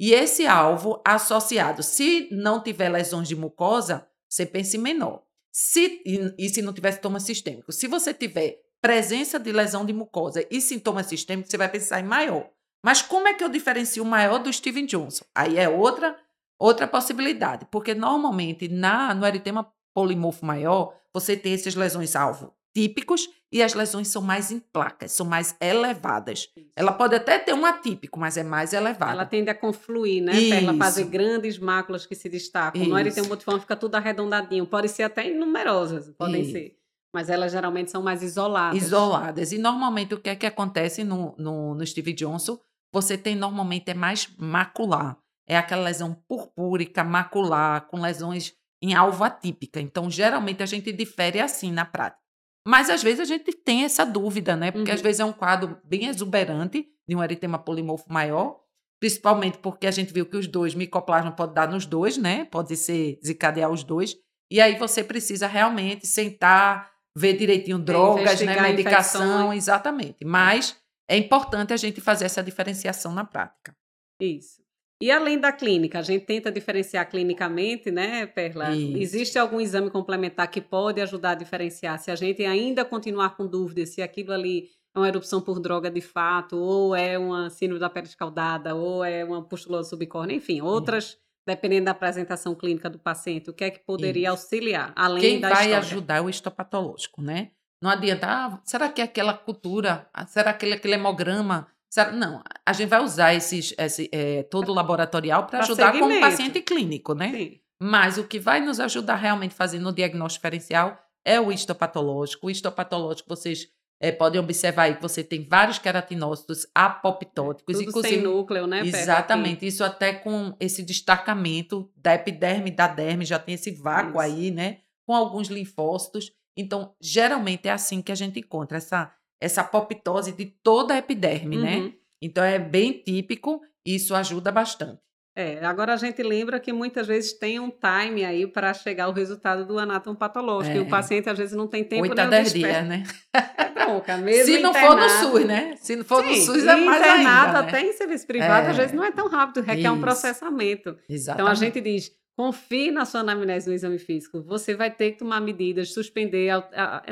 E 0.00 0.12
esse 0.12 0.48
alvo 0.48 1.00
associado, 1.06 1.80
se 1.82 2.28
não 2.32 2.60
tiver 2.60 2.88
lesões 2.88 3.28
de 3.28 3.36
mucosa, 3.36 4.04
você 4.28 4.44
pensa 4.44 4.76
em 4.76 4.80
menor. 4.80 5.22
Se, 5.52 6.02
e, 6.04 6.34
e 6.36 6.48
se 6.48 6.60
não 6.60 6.72
tiver 6.72 6.90
sintoma 6.92 7.20
sistêmico. 7.20 7.70
Se 7.72 7.86
você 7.86 8.12
tiver 8.12 8.58
presença 8.80 9.38
de 9.38 9.52
lesão 9.52 9.84
de 9.84 9.92
mucosa 9.92 10.46
e 10.50 10.60
sintoma 10.60 11.02
sistêmico, 11.02 11.50
você 11.50 11.56
vai 11.56 11.68
pensar 11.68 12.00
em 12.00 12.04
maior. 12.04 12.48
Mas 12.84 13.02
como 13.02 13.26
é 13.28 13.34
que 13.34 13.42
eu 13.42 13.48
diferencio 13.48 14.02
o 14.02 14.06
maior 14.06 14.38
do 14.38 14.52
Steven 14.52 14.86
Johnson? 14.86 15.24
Aí 15.34 15.58
é 15.58 15.68
outra 15.68 16.16
outra 16.60 16.88
possibilidade, 16.88 17.66
porque 17.70 17.94
normalmente 17.94 18.68
na 18.68 19.14
no 19.14 19.26
eritema 19.26 19.72
polimorfo 19.94 20.44
maior, 20.44 20.94
você 21.12 21.36
tem 21.36 21.54
essas 21.54 21.74
lesões 21.74 22.16
alvo 22.16 22.52
típicos 22.74 23.28
e 23.50 23.62
as 23.62 23.74
lesões 23.74 24.08
são 24.08 24.22
mais 24.22 24.52
em 24.52 24.60
placas, 24.60 25.10
são 25.12 25.26
mais 25.26 25.56
elevadas. 25.60 26.48
Isso. 26.56 26.68
Ela 26.76 26.92
pode 26.92 27.16
até 27.16 27.38
ter 27.38 27.54
um 27.54 27.64
atípico, 27.66 28.18
mas 28.20 28.36
é 28.36 28.44
mais 28.44 28.72
elevada. 28.72 29.10
Ela 29.10 29.26
tende 29.26 29.50
a 29.50 29.54
confluir, 29.54 30.22
né? 30.22 30.48
Para 30.48 30.56
ela 30.58 30.74
fazer 30.74 31.02
Isso. 31.02 31.10
grandes 31.10 31.58
máculas 31.58 32.06
que 32.06 32.14
se 32.14 32.28
destacam. 32.28 32.80
No 32.80 32.88
Isso. 32.88 32.98
eritema 32.98 33.28
multiforme 33.28 33.60
fica 33.60 33.74
tudo 33.74 33.94
arredondadinho. 33.96 34.66
Pode 34.66 34.88
ser 34.88 35.02
até 35.02 35.28
numerosas, 35.30 36.10
podem 36.16 36.42
Isso. 36.42 36.52
ser. 36.52 36.77
Mas 37.18 37.28
elas 37.28 37.50
geralmente 37.50 37.90
são 37.90 38.00
mais 38.00 38.22
isoladas. 38.22 38.80
isoladas. 38.80 39.50
E 39.50 39.58
normalmente 39.58 40.14
o 40.14 40.20
que 40.20 40.28
é 40.30 40.36
que 40.36 40.46
acontece 40.46 41.02
no, 41.02 41.34
no, 41.36 41.74
no 41.74 41.84
Steve 41.84 42.12
Johnson? 42.12 42.56
Você 42.92 43.18
tem 43.18 43.34
normalmente 43.34 43.90
é 43.90 43.94
mais 43.94 44.28
macular. 44.38 45.18
É 45.48 45.56
aquela 45.56 45.82
lesão 45.82 46.14
purpúrica, 46.28 47.02
macular, 47.02 47.88
com 47.88 48.00
lesões 48.00 48.52
em 48.80 48.94
alvo 48.94 49.24
atípica. 49.24 49.80
Então, 49.80 50.08
geralmente 50.08 50.62
a 50.62 50.66
gente 50.66 50.92
difere 50.92 51.40
assim 51.40 51.72
na 51.72 51.84
prática. 51.84 52.22
Mas 52.64 52.88
às 52.88 53.02
vezes 53.02 53.18
a 53.18 53.24
gente 53.24 53.50
tem 53.52 53.82
essa 53.82 54.06
dúvida, 54.06 54.54
né? 54.54 54.70
Porque 54.70 54.90
Uhum. 54.92 54.94
às 54.94 55.00
vezes 55.02 55.18
é 55.18 55.24
um 55.24 55.32
quadro 55.32 55.76
bem 55.84 56.06
exuberante 56.06 56.86
de 57.08 57.16
um 57.16 57.24
eritema 57.24 57.58
polimorfo 57.58 58.04
maior, 58.12 58.60
principalmente 59.00 59.58
porque 59.58 59.88
a 59.88 59.90
gente 59.90 60.12
viu 60.12 60.24
que 60.24 60.36
os 60.36 60.46
dois 60.46 60.72
micoplasma 60.72 61.32
pode 61.32 61.52
dar 61.52 61.66
nos 61.68 61.84
dois, 61.84 62.16
né? 62.16 62.44
Pode 62.44 62.76
ser 62.76 63.18
desencadear 63.20 63.70
os 63.72 63.82
dois. 63.82 64.14
E 64.50 64.60
aí 64.60 64.78
você 64.78 65.02
precisa 65.04 65.46
realmente 65.46 66.06
sentar, 66.06 66.90
ver 67.18 67.36
direitinho 67.36 67.78
drogas, 67.78 68.40
né? 68.40 68.60
Medicação, 68.60 69.52
exatamente. 69.52 70.24
Mas 70.24 70.76
é 71.08 71.16
importante 71.16 71.72
a 71.72 71.76
gente 71.76 72.00
fazer 72.00 72.26
essa 72.26 72.42
diferenciação 72.42 73.12
na 73.12 73.24
prática. 73.24 73.74
Isso. 74.20 74.62
E 75.00 75.10
além 75.12 75.38
da 75.38 75.52
clínica, 75.52 76.00
a 76.00 76.02
gente 76.02 76.26
tenta 76.26 76.50
diferenciar 76.50 77.08
clinicamente, 77.08 77.90
né, 77.90 78.26
Perla? 78.26 78.74
Isso. 78.74 78.98
Existe 78.98 79.38
algum 79.38 79.60
exame 79.60 79.90
complementar 79.90 80.50
que 80.50 80.60
pode 80.60 81.00
ajudar 81.00 81.30
a 81.30 81.34
diferenciar? 81.34 81.98
Se 81.98 82.10
a 82.10 82.16
gente 82.16 82.44
ainda 82.44 82.84
continuar 82.84 83.36
com 83.36 83.46
dúvidas 83.46 83.90
se 83.90 84.02
aquilo 84.02 84.32
ali 84.32 84.68
é 84.94 84.98
uma 84.98 85.08
erupção 85.08 85.40
por 85.40 85.60
droga 85.60 85.88
de 85.88 86.00
fato, 86.00 86.56
ou 86.56 86.96
é 86.96 87.16
uma 87.16 87.48
síndrome 87.48 87.78
da 87.78 87.88
pele 87.88 88.06
escaldada, 88.06 88.74
ou 88.74 89.04
é 89.04 89.24
uma 89.24 89.42
pustulose 89.42 89.90
subcórnea, 89.90 90.34
enfim, 90.34 90.60
outras, 90.60 91.16
dependendo 91.48 91.86
da 91.86 91.92
apresentação 91.92 92.54
clínica 92.54 92.88
do 92.90 92.98
paciente, 92.98 93.48
o 93.50 93.52
que 93.54 93.64
é 93.64 93.70
que 93.70 93.80
poderia 93.80 94.28
Isso. 94.28 94.42
auxiliar, 94.42 94.92
além 94.94 95.20
Quem 95.22 95.40
da 95.40 95.48
vai 95.48 95.58
história? 95.66 95.78
ajudar 95.78 96.16
é 96.16 96.20
o 96.20 96.28
histopatológico, 96.28 97.22
né? 97.22 97.50
Não 97.82 97.90
adianta, 97.90 98.26
ah, 98.28 98.60
será 98.64 98.88
que 98.88 99.00
é 99.00 99.04
aquela 99.04 99.32
cultura? 99.32 100.08
Ah, 100.12 100.26
Será 100.26 100.52
que 100.52 100.66
é 100.66 100.72
aquele 100.74 100.94
hemograma? 100.94 101.68
Será- 101.90 102.12
Não, 102.12 102.42
a 102.66 102.72
gente 102.72 102.88
vai 102.88 103.00
usar 103.02 103.34
esses, 103.34 103.72
esse, 103.78 104.10
eh, 104.12 104.42
todo 104.50 104.70
o 104.70 104.74
laboratorial 104.74 105.46
para 105.46 105.60
ajudar 105.60 105.92
como 105.92 106.04
segmento. 106.04 106.20
paciente 106.20 106.60
clínico, 106.60 107.14
né? 107.14 107.30
Sim. 107.30 107.60
Mas 107.80 108.18
o 108.18 108.24
que 108.24 108.38
vai 108.38 108.60
nos 108.60 108.78
ajudar 108.80 109.14
realmente 109.14 109.54
fazendo 109.54 109.88
o 109.88 109.92
diagnóstico 109.92 110.40
diferencial 110.42 110.98
é 111.24 111.40
o 111.40 111.50
histopatológico. 111.52 112.48
O 112.48 112.50
histopatológico, 112.50 113.28
vocês 113.28 113.68
eh, 114.00 114.12
podem 114.12 114.40
observar 114.40 114.84
aí 114.84 114.94
que 114.96 115.02
você 115.02 115.24
tem 115.24 115.44
vários 115.44 115.78
queratinócitos 115.78 116.66
apoptóticos, 116.74 117.76
Tudo 117.76 117.88
inclusive 117.88 118.14
sem 118.14 118.22
núcleo, 118.22 118.66
né? 118.66 118.80
Exatamente, 118.80 119.66
isso 119.66 119.82
até 119.82 120.12
com 120.12 120.54
esse 120.60 120.82
destacamento 120.82 121.90
da 121.96 122.14
epiderme 122.14 122.70
e 122.70 122.74
da 122.74 122.86
derme, 122.86 123.24
já 123.24 123.38
tem 123.38 123.54
esse 123.54 123.70
vácuo 123.70 124.10
Isso. 124.10 124.20
aí, 124.20 124.50
né? 124.50 124.78
Com 125.06 125.14
alguns 125.14 125.48
linfócitos. 125.48 126.32
Então, 126.56 126.94
geralmente 127.00 127.68
é 127.68 127.72
assim 127.72 128.02
que 128.02 128.12
a 128.12 128.14
gente 128.14 128.40
encontra 128.40 128.78
essa, 128.78 129.12
essa 129.40 129.62
apoptose 129.62 130.32
de 130.32 130.46
toda 130.46 130.94
a 130.94 130.98
epiderme, 130.98 131.56
né? 131.56 131.76
Uhum. 131.78 131.92
Então, 132.22 132.42
é 132.42 132.58
bem 132.58 132.92
típico 132.92 133.60
e 133.86 133.94
isso 133.94 134.14
ajuda 134.14 134.50
bastante. 134.50 135.00
É, 135.40 135.64
agora 135.64 135.94
a 135.94 135.96
gente 135.96 136.20
lembra 136.20 136.58
que 136.58 136.72
muitas 136.72 137.06
vezes 137.06 137.32
tem 137.32 137.60
um 137.60 137.70
time 137.70 138.24
aí 138.24 138.44
para 138.44 138.74
chegar 138.74 139.04
ao 139.04 139.12
resultado 139.12 139.64
do 139.64 139.78
anátomo 139.78 140.16
patológico. 140.16 140.76
É. 140.76 140.80
E 140.80 140.82
o 140.82 140.88
paciente 140.88 141.30
às 141.30 141.38
vezes 141.38 141.54
não 141.54 141.68
tem 141.68 141.84
tempo 141.84 142.02
8 142.02 142.18
a 142.20 142.26
10 142.26 142.52
dias, 142.52 142.84
né? 142.88 143.04
É 143.32 143.68
bronca, 143.70 144.16
mesmo 144.18 144.44
Se 144.46 144.58
não 144.60 144.70
internado, 144.70 144.96
for 144.96 145.00
no 145.00 145.08
SUS, 145.38 145.44
né? 145.46 145.74
Se 145.76 145.94
não 145.94 146.04
for 146.04 146.24
Sim, 146.24 146.30
no 146.30 146.34
SUS 146.44 146.64
é 146.64 146.74
mais 146.74 147.00
internado, 147.00 147.46
ainda, 147.56 147.62
né? 147.62 147.68
até 147.68 147.80
em 147.82 147.92
serviço 147.92 148.26
privado, 148.26 148.66
É. 148.66 148.70
às 148.70 148.76
vezes 148.76 148.92
não 148.92 149.04
é 149.04 149.12
tão 149.12 149.28
rápido, 149.28 149.64
requer 149.64 149.90
um 149.90 149.94
Isso. 149.94 150.02
processamento. 150.02 150.98
Exatamente. 151.08 151.40
Então 151.40 151.46
a 151.46 151.54
gente 151.54 151.80
diz, 151.80 152.10
confie 152.36 152.90
na 152.90 153.04
sua 153.04 153.20
anamnese 153.20 153.68
no 153.68 153.74
exame 153.74 154.00
físico. 154.00 154.42
Você 154.42 154.74
vai 154.74 154.90
ter 154.90 155.12
que 155.12 155.18
tomar 155.18 155.40
medidas, 155.40 155.94
suspender, 155.94 156.52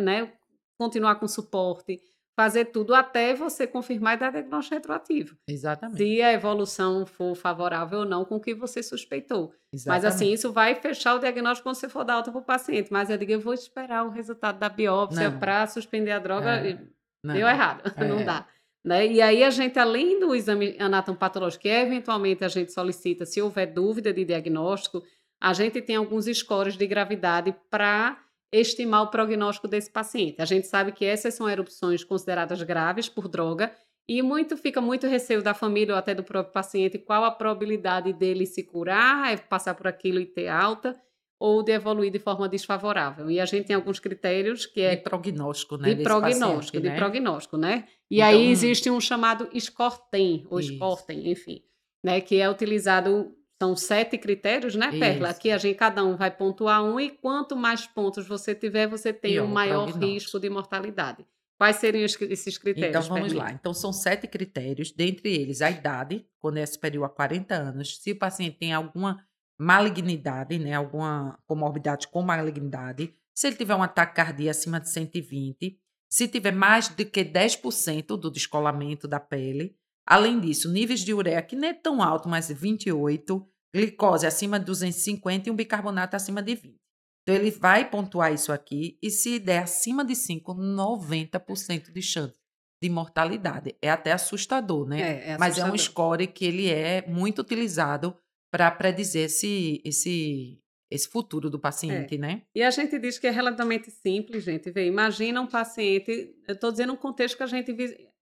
né, 0.03 0.33
continuar 0.77 1.15
com 1.15 1.29
suporte, 1.29 2.01
fazer 2.37 2.67
tudo 2.67 2.95
até 2.95 3.35
você 3.35 3.67
confirmar 3.67 4.15
e 4.15 4.21
dar 4.21 4.31
diagnóstico 4.31 4.75
retroativo. 4.75 5.37
Exatamente. 5.49 5.97
Se 5.97 6.21
a 6.23 6.33
evolução 6.35 7.07
for 7.07 7.35
favorável 7.35 8.01
ou 8.01 8.05
não 8.05 8.25
com 8.27 8.37
o 8.37 8.41
que 8.41 8.55
você 8.55 8.83
suspeitou. 8.83 9.55
Mas 9.73 9.83
Exatamente. 9.83 10.07
assim, 10.15 10.33
isso 10.33 10.53
vai 10.53 10.75
fechar 10.75 11.15
o 11.15 11.19
diagnóstico 11.19 11.67
quando 11.69 11.77
você 11.77 11.89
for 11.89 12.05
dar 12.05 12.15
alta 12.15 12.31
para 12.31 12.41
o 12.41 12.45
paciente. 12.45 12.93
Mas 12.93 13.09
eu 13.09 13.17
digo, 13.17 13.33
eu 13.33 13.41
vou 13.41 13.55
esperar 13.55 14.05
o 14.05 14.11
resultado 14.11 14.59
da 14.59 14.69
biópsia 14.69 15.31
Não. 15.31 15.39
para 15.39 15.67
suspender 15.67 16.13
a 16.13 16.19
droga. 16.19 16.57
É. 16.57 16.79
Não. 17.25 17.35
Deu 17.35 17.49
errado, 17.49 17.83
não 18.07 18.21
É. 18.21 18.25
dá. 18.25 18.47
Né? 18.85 19.07
E 19.07 19.21
aí 19.23 19.43
a 19.43 19.51
gente, 19.51 19.79
além 19.79 20.21
do 20.21 20.35
exame 20.35 20.77
anatomopatológico, 20.79 21.63
que 21.63 21.69
eventualmente 21.69 22.45
a 22.45 22.49
gente 22.49 22.71
solicita, 22.73 23.25
se 23.27 23.41
houver 23.43 23.67
dúvida 23.67 24.13
de 24.13 24.25
diagnóstico, 24.25 25.03
a 25.41 25.53
gente 25.53 25.81
tem 25.83 25.97
alguns 25.97 26.27
scores 26.27 26.77
de 26.77 26.87
gravidade 26.87 27.53
para 27.71 28.17
estimar 28.53 29.03
o 29.03 29.11
prognóstico 29.11 29.69
desse 29.69 29.91
paciente. 29.91 30.41
A 30.41 30.45
gente 30.45 30.67
sabe 30.67 30.93
que 30.93 31.05
essas 31.05 31.35
são 31.35 31.49
erupções 31.49 32.05
consideradas 32.05 32.63
graves 32.63 33.09
por 33.09 33.29
droga 33.29 33.73
e 34.09 34.23
muito 34.23 34.57
fica 34.57 34.81
muito 34.81 35.07
receio 35.07 35.43
da 35.43 35.53
família 35.53 35.95
ou 35.95 35.99
até 35.99 36.15
do 36.15 36.23
próprio 36.23 36.53
paciente 36.53 36.97
qual 36.99 37.25
a 37.25 37.31
probabilidade 37.31 38.13
dele 38.13 38.47
se 38.47 38.63
curar, 38.63 39.33
é 39.33 39.37
passar 39.37 39.75
por 39.75 39.87
aquilo 39.89 40.21
e 40.21 40.27
ter 40.27 40.47
alta 40.49 40.95
ou 41.39 41.63
de 41.63 41.73
evoluir 41.73 42.11
de 42.11 42.19
forma 42.19 42.49
desfavorável. 42.49 43.31
E 43.31 43.39
a 43.41 43.45
gente 43.45 43.67
tem 43.67 43.77
alguns 43.77 43.99
critérios 43.99 44.65
que 44.65 44.81
é 44.81 44.97
De 44.97 45.03
prognóstico, 45.03 45.77
né? 45.77 45.93
de 45.93 46.03
prognóstico, 46.03 46.79
paciente, 46.79 46.83
de 46.83 46.89
né? 46.89 46.97
prognóstico, 46.97 47.57
né? 47.59 47.85
E 48.11 48.17
Então- 48.17 48.29
aí 48.29 48.49
existe 48.51 48.91
um 48.91 49.01
chamado 49.01 49.49
SCORTEM, 49.53 50.47
ou 50.49 50.61
Isso. 50.61 50.73
SCORTEM, 50.75 51.31
enfim, 51.31 51.63
né? 52.03 52.21
Que 52.23 52.41
é 52.41 52.49
utilizado, 52.49 53.35
são 53.61 53.75
sete 53.75 54.19
critérios, 54.19 54.75
né, 54.75 54.91
Perla? 54.91 55.31
Isso. 55.31 55.41
Que 55.41 55.51
a 55.51 55.59
gente, 55.59 55.77
cada 55.77 56.05
um 56.05 56.17
vai 56.17 56.31
pontuar 56.31 56.85
um, 56.85 57.01
e 57.01 57.11
quanto 57.11 57.57
mais 57.57 57.87
pontos 57.87 58.27
você 58.27 58.55
tiver, 58.55 58.87
você 58.87 59.13
tem 59.13 59.33
Pior 59.33 59.45
um 59.45 59.51
o 59.51 59.55
maior 59.55 59.85
prognóstico. 59.85 60.13
risco 60.13 60.41
de 60.41 60.51
mortalidade. 60.51 61.27
Quais 61.59 61.77
seriam 61.77 62.05
esses 62.05 62.59
critérios? 62.59 63.07
Então 63.07 63.17
vamos 63.17 63.33
lá. 63.33 63.51
Então 63.51 63.73
são 63.73 63.93
sete 63.93 64.27
critérios, 64.27 64.93
dentre 64.93 65.35
eles 65.35 65.63
a 65.63 65.71
idade, 65.71 66.27
quando 66.39 66.59
é 66.59 66.67
superior 66.67 67.05
a 67.05 67.09
40 67.09 67.55
anos, 67.55 67.97
se 67.97 68.13
o 68.13 68.19
paciente 68.19 68.59
tem 68.59 68.75
alguma 68.75 69.25
malignidade, 69.59 70.59
né, 70.59 70.75
alguma 70.75 71.39
comorbidade 71.47 72.09
com 72.09 72.21
malignidade, 72.21 73.15
se 73.35 73.47
ele 73.47 73.57
tiver 73.57 73.75
um 73.75 73.83
ataque 73.83 74.15
cardíaco 74.15 74.51
acima 74.51 74.79
de 74.79 74.91
120, 74.91 75.79
se 76.11 76.29
tiver 76.29 76.53
mais 76.53 76.89
do 76.89 77.05
que 77.07 77.25
10% 77.25 78.19
do 78.19 78.31
descolamento 78.31 79.09
da 79.09 79.19
pele, 79.19 79.75
além 80.07 80.41
disso, 80.41 80.71
níveis 80.71 81.01
de 81.01 81.13
ureia 81.13 81.43
que 81.43 81.57
nem 81.57 81.71
é 81.71 81.75
tão 81.75 82.03
alto, 82.03 82.29
mas 82.29 82.49
28, 82.49 83.47
glicose 83.75 84.27
acima 84.27 84.59
de 84.59 84.67
250 84.67 85.49
e 85.49 85.53
um 85.53 85.57
bicarbonato 85.57 86.17
acima 86.17 86.43
de 86.43 86.55
20. 86.55 86.77
Então 87.23 87.35
ele 87.35 87.51
vai 87.51 87.91
pontuar 87.91 88.33
isso 88.33 88.53
aqui 88.53 88.97
e 89.03 89.11
se 89.11 89.39
der 89.41 89.65
acima 89.65 90.05
de 90.05 90.15
5, 90.15 90.55
90% 90.55 91.93
de 91.93 92.01
chance 92.01 92.37
de 92.81 92.89
mortalidade. 92.89 93.75
É 93.83 93.91
até 93.91 94.13
assustador, 94.13 94.87
né? 94.87 95.01
É, 95.01 95.31
é 95.33 95.39
Mas 95.39 95.59
é 95.59 95.63
um 95.65 95.75
assustador. 95.75 95.79
score 95.79 96.27
que 96.29 96.45
ele 96.45 96.69
é 96.71 97.05
muito 97.07 97.41
utilizado 97.41 98.17
para 98.51 98.71
predizer 98.71 99.25
esse, 99.25 99.83
esse, 99.85 100.61
esse 100.91 101.09
futuro 101.09 101.51
do 101.51 101.59
paciente, 101.59 102.17
né? 102.17 102.43
E 102.55 102.63
a 102.63 102.71
gente 102.71 102.99
diz 102.99 103.19
que 103.19 103.27
é 103.27 103.31
relativamente 103.31 103.91
simples, 103.91 104.45
gente. 104.45 104.71
Vê, 104.71 104.87
imagina 104.87 105.41
um 105.41 105.47
paciente, 105.47 106.35
eu 106.47 106.55
estou 106.55 106.71
dizendo 106.71 106.93
um 106.93 106.97
contexto 106.97 107.37
que 107.37 107.43
a 107.43 107.47
gente 107.47 107.73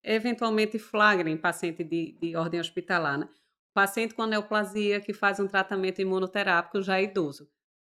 eventualmente 0.04 0.78
flagra 0.78 1.30
em 1.30 1.36
paciente 1.36 1.82
de, 1.82 2.12
de 2.20 2.36
ordem 2.36 2.60
hospitalar, 2.60 3.18
né? 3.18 3.28
Paciente 3.72 4.14
com 4.14 4.26
neoplasia 4.26 5.00
que 5.00 5.12
faz 5.12 5.40
um 5.40 5.48
tratamento 5.48 6.00
imunoterápico 6.00 6.80
já 6.80 6.98
é 6.98 7.04
idoso. 7.04 7.48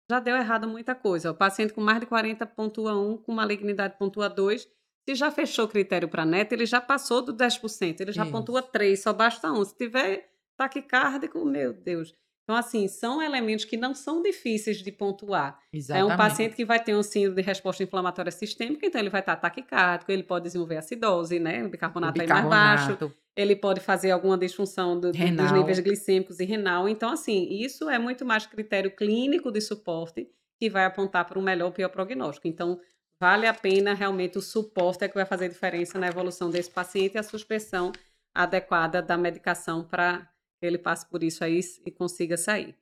Já 0.09 0.19
deu 0.19 0.35
errado 0.35 0.67
muita 0.67 0.95
coisa. 0.95 1.31
O 1.31 1.35
paciente 1.35 1.71
com 1.71 1.79
mais 1.79 1.99
de 1.99 2.05
40 2.07 2.45
pontua 2.47 2.99
1, 2.99 3.17
com 3.17 3.31
malignidade 3.31 3.97
pontua 3.97 4.27
2, 4.27 4.67
se 5.07 5.15
já 5.15 5.31
fechou 5.31 5.65
o 5.65 5.69
critério 5.69 6.09
para 6.09 6.25
NET, 6.25 6.51
ele 6.51 6.65
já 6.65 6.81
passou 6.81 7.21
do 7.21 7.33
10%, 7.33 8.01
ele 8.01 8.11
já 8.11 8.23
Isso. 8.23 8.31
pontua 8.31 8.61
3, 8.61 9.01
só 9.01 9.13
basta 9.13 9.51
1. 9.51 9.65
Se 9.65 9.77
tiver 9.77 10.29
taquicárdico, 10.57 11.45
meu 11.45 11.71
Deus. 11.71 12.13
Então, 12.49 12.57
assim, 12.57 12.87
são 12.87 13.21
elementos 13.21 13.63
que 13.63 13.77
não 13.77 13.93
são 13.93 14.23
difíceis 14.23 14.77
de 14.77 14.91
pontuar. 14.91 15.59
Exatamente. 15.71 16.09
É 16.09 16.13
um 16.15 16.17
paciente 16.17 16.55
que 16.55 16.65
vai 16.65 16.83
ter 16.83 16.95
um 16.95 17.03
síndrome 17.03 17.35
de 17.35 17.41
resposta 17.43 17.83
inflamatória 17.83 18.31
sistêmica, 18.31 18.87
então 18.87 18.99
ele 18.99 19.11
vai 19.11 19.19
estar 19.19 19.35
taquicárdico, 19.35 20.11
ele 20.11 20.23
pode 20.23 20.45
desenvolver 20.45 20.77
acidose, 20.77 21.37
né? 21.39 21.63
O 21.63 21.69
bicarbonato, 21.69 22.19
aí 22.19 22.27
mais 22.27 22.45
baixo. 22.49 22.93
Bicarbonato, 22.93 23.19
Ele 23.37 23.55
pode 23.55 23.79
fazer 23.81 24.09
alguma 24.09 24.35
disfunção 24.35 24.99
do- 24.99 25.11
do- 25.11 25.17
dos 25.43 25.51
níveis 25.51 25.77
glicêmicos 25.79 26.39
e 26.39 26.43
renal. 26.45 26.89
Então, 26.89 27.11
assim, 27.11 27.49
isso 27.51 27.87
é 27.87 27.99
muito 27.99 28.25
mais 28.25 28.47
critério 28.47 28.89
clínico 28.95 29.51
de 29.51 29.61
suporte 29.61 30.27
que 30.59 30.71
vai 30.71 30.85
apontar 30.85 31.25
para 31.25 31.37
um 31.37 31.43
melhor 31.43 31.67
ou 31.67 31.71
pior 31.71 31.89
prognóstico. 31.89 32.47
Então, 32.47 32.79
vale 33.21 33.45
a 33.45 33.53
pena 33.53 33.93
realmente 33.93 34.39
o 34.39 34.41
suporte 34.41 35.03
é 35.03 35.07
que 35.07 35.13
vai 35.13 35.25
fazer 35.25 35.49
diferença 35.49 35.99
na 35.99 36.07
evolução 36.07 36.49
desse 36.49 36.71
paciente 36.71 37.13
e 37.13 37.19
a 37.19 37.23
suspensão 37.23 37.91
adequada 38.33 39.03
da 39.03 39.15
medicação 39.15 39.83
para 39.83 40.27
ele 40.61 40.77
passe 40.77 41.07
por 41.09 41.23
isso 41.23 41.43
aí 41.43 41.59
e 41.85 41.91
consiga 41.91 42.37
sair. 42.37 42.75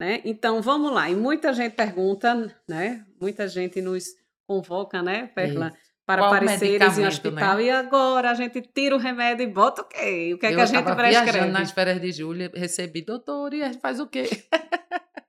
Né? 0.00 0.20
Então, 0.24 0.60
vamos 0.60 0.92
lá. 0.92 1.08
E 1.08 1.14
muita 1.14 1.52
gente 1.52 1.74
pergunta, 1.74 2.54
né? 2.68 3.04
Muita 3.20 3.46
gente 3.46 3.80
nos 3.80 4.06
convoca, 4.46 5.02
né, 5.02 5.28
Perla? 5.28 5.68
Isso. 5.68 5.94
Para 6.06 6.20
Qual 6.20 6.34
apareceres 6.34 6.68
em 6.68 6.72
medicamento, 6.72 7.08
hospital. 7.08 7.56
né? 7.56 7.62
E 7.62 7.70
agora 7.70 8.30
a 8.30 8.34
gente 8.34 8.60
tira 8.60 8.94
o 8.94 8.98
remédio 8.98 9.44
e 9.44 9.46
bota 9.46 9.80
o 9.80 9.84
quê? 9.86 10.32
O 10.34 10.38
que 10.38 10.46
é 10.46 10.52
eu 10.52 10.56
que 10.56 10.60
a 10.60 10.66
gente 10.66 10.84
prescreve? 10.84 11.10
viajando 11.10 11.52
nas 11.52 11.70
férias 11.70 12.00
de 12.00 12.12
julho, 12.12 12.50
recebi, 12.54 13.00
doutor, 13.00 13.54
e 13.54 13.62
a 13.62 13.68
gente 13.68 13.80
faz 13.80 13.98
o 14.00 14.06
quê? 14.06 14.28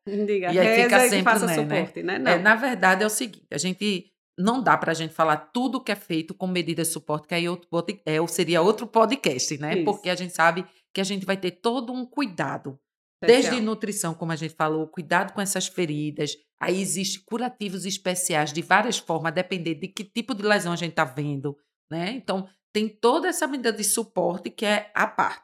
Diga, 0.06 0.52
E 0.52 0.60
aí 0.60 0.84
fica 0.84 1.06
e 1.06 1.10
sempre, 1.10 1.24
faça 1.24 1.48
né, 1.48 1.58
né? 1.58 1.64
suporte, 1.64 2.04
né? 2.04 2.20
Não. 2.20 2.32
É, 2.32 2.38
na 2.40 2.56
verdade, 2.56 3.04
é 3.04 3.06
o 3.06 3.10
seguinte: 3.10 3.48
a 3.52 3.58
gente 3.58 4.12
não 4.38 4.62
dá 4.62 4.78
para 4.78 4.92
a 4.92 4.94
gente 4.94 5.14
falar 5.14 5.38
tudo 5.38 5.82
que 5.82 5.92
é 5.92 5.96
feito 5.96 6.34
com 6.34 6.46
medidas 6.46 6.88
de 6.88 6.94
suporte, 6.94 7.28
que 7.28 7.34
aí 7.36 7.48
outro, 7.48 7.70
é, 8.06 8.28
seria 8.28 8.62
outro 8.62 8.86
podcast, 8.86 9.58
né? 9.58 9.76
Isso. 9.76 9.86
Porque 9.86 10.10
a 10.10 10.16
gente 10.16 10.34
sabe 10.34 10.66
que 10.96 11.02
a 11.02 11.04
gente 11.04 11.26
vai 11.26 11.36
ter 11.36 11.52
todo 11.52 11.92
um 11.92 12.06
cuidado. 12.06 12.80
Desde 13.22 13.48
Especial. 13.48 13.66
nutrição, 13.66 14.14
como 14.14 14.32
a 14.32 14.36
gente 14.38 14.56
falou, 14.56 14.88
cuidado 14.88 15.34
com 15.34 15.42
essas 15.42 15.68
feridas. 15.68 16.38
Aí 16.58 16.82
existem 16.82 17.22
curativos 17.26 17.86
especiais 17.86 18.54
de 18.54 18.62
várias 18.62 18.98
formas, 18.98 19.32
a 19.32 19.36
depender 19.36 19.76
de 19.76 19.90
que 19.90 20.06
tipo 20.06 20.34
de 20.34 20.44
lesão 20.44 20.72
a 20.72 20.78
gente 20.78 20.92
está 20.92 21.04
vendo, 21.04 21.58
né? 21.92 22.12
Então, 22.12 22.48
tem 22.72 22.88
toda 22.88 23.28
essa 23.28 23.46
medida 23.46 23.74
de 23.74 23.84
suporte 23.84 24.50
que 24.50 24.66
é 24.66 24.90
a 24.96 25.06
parte. 25.06 25.44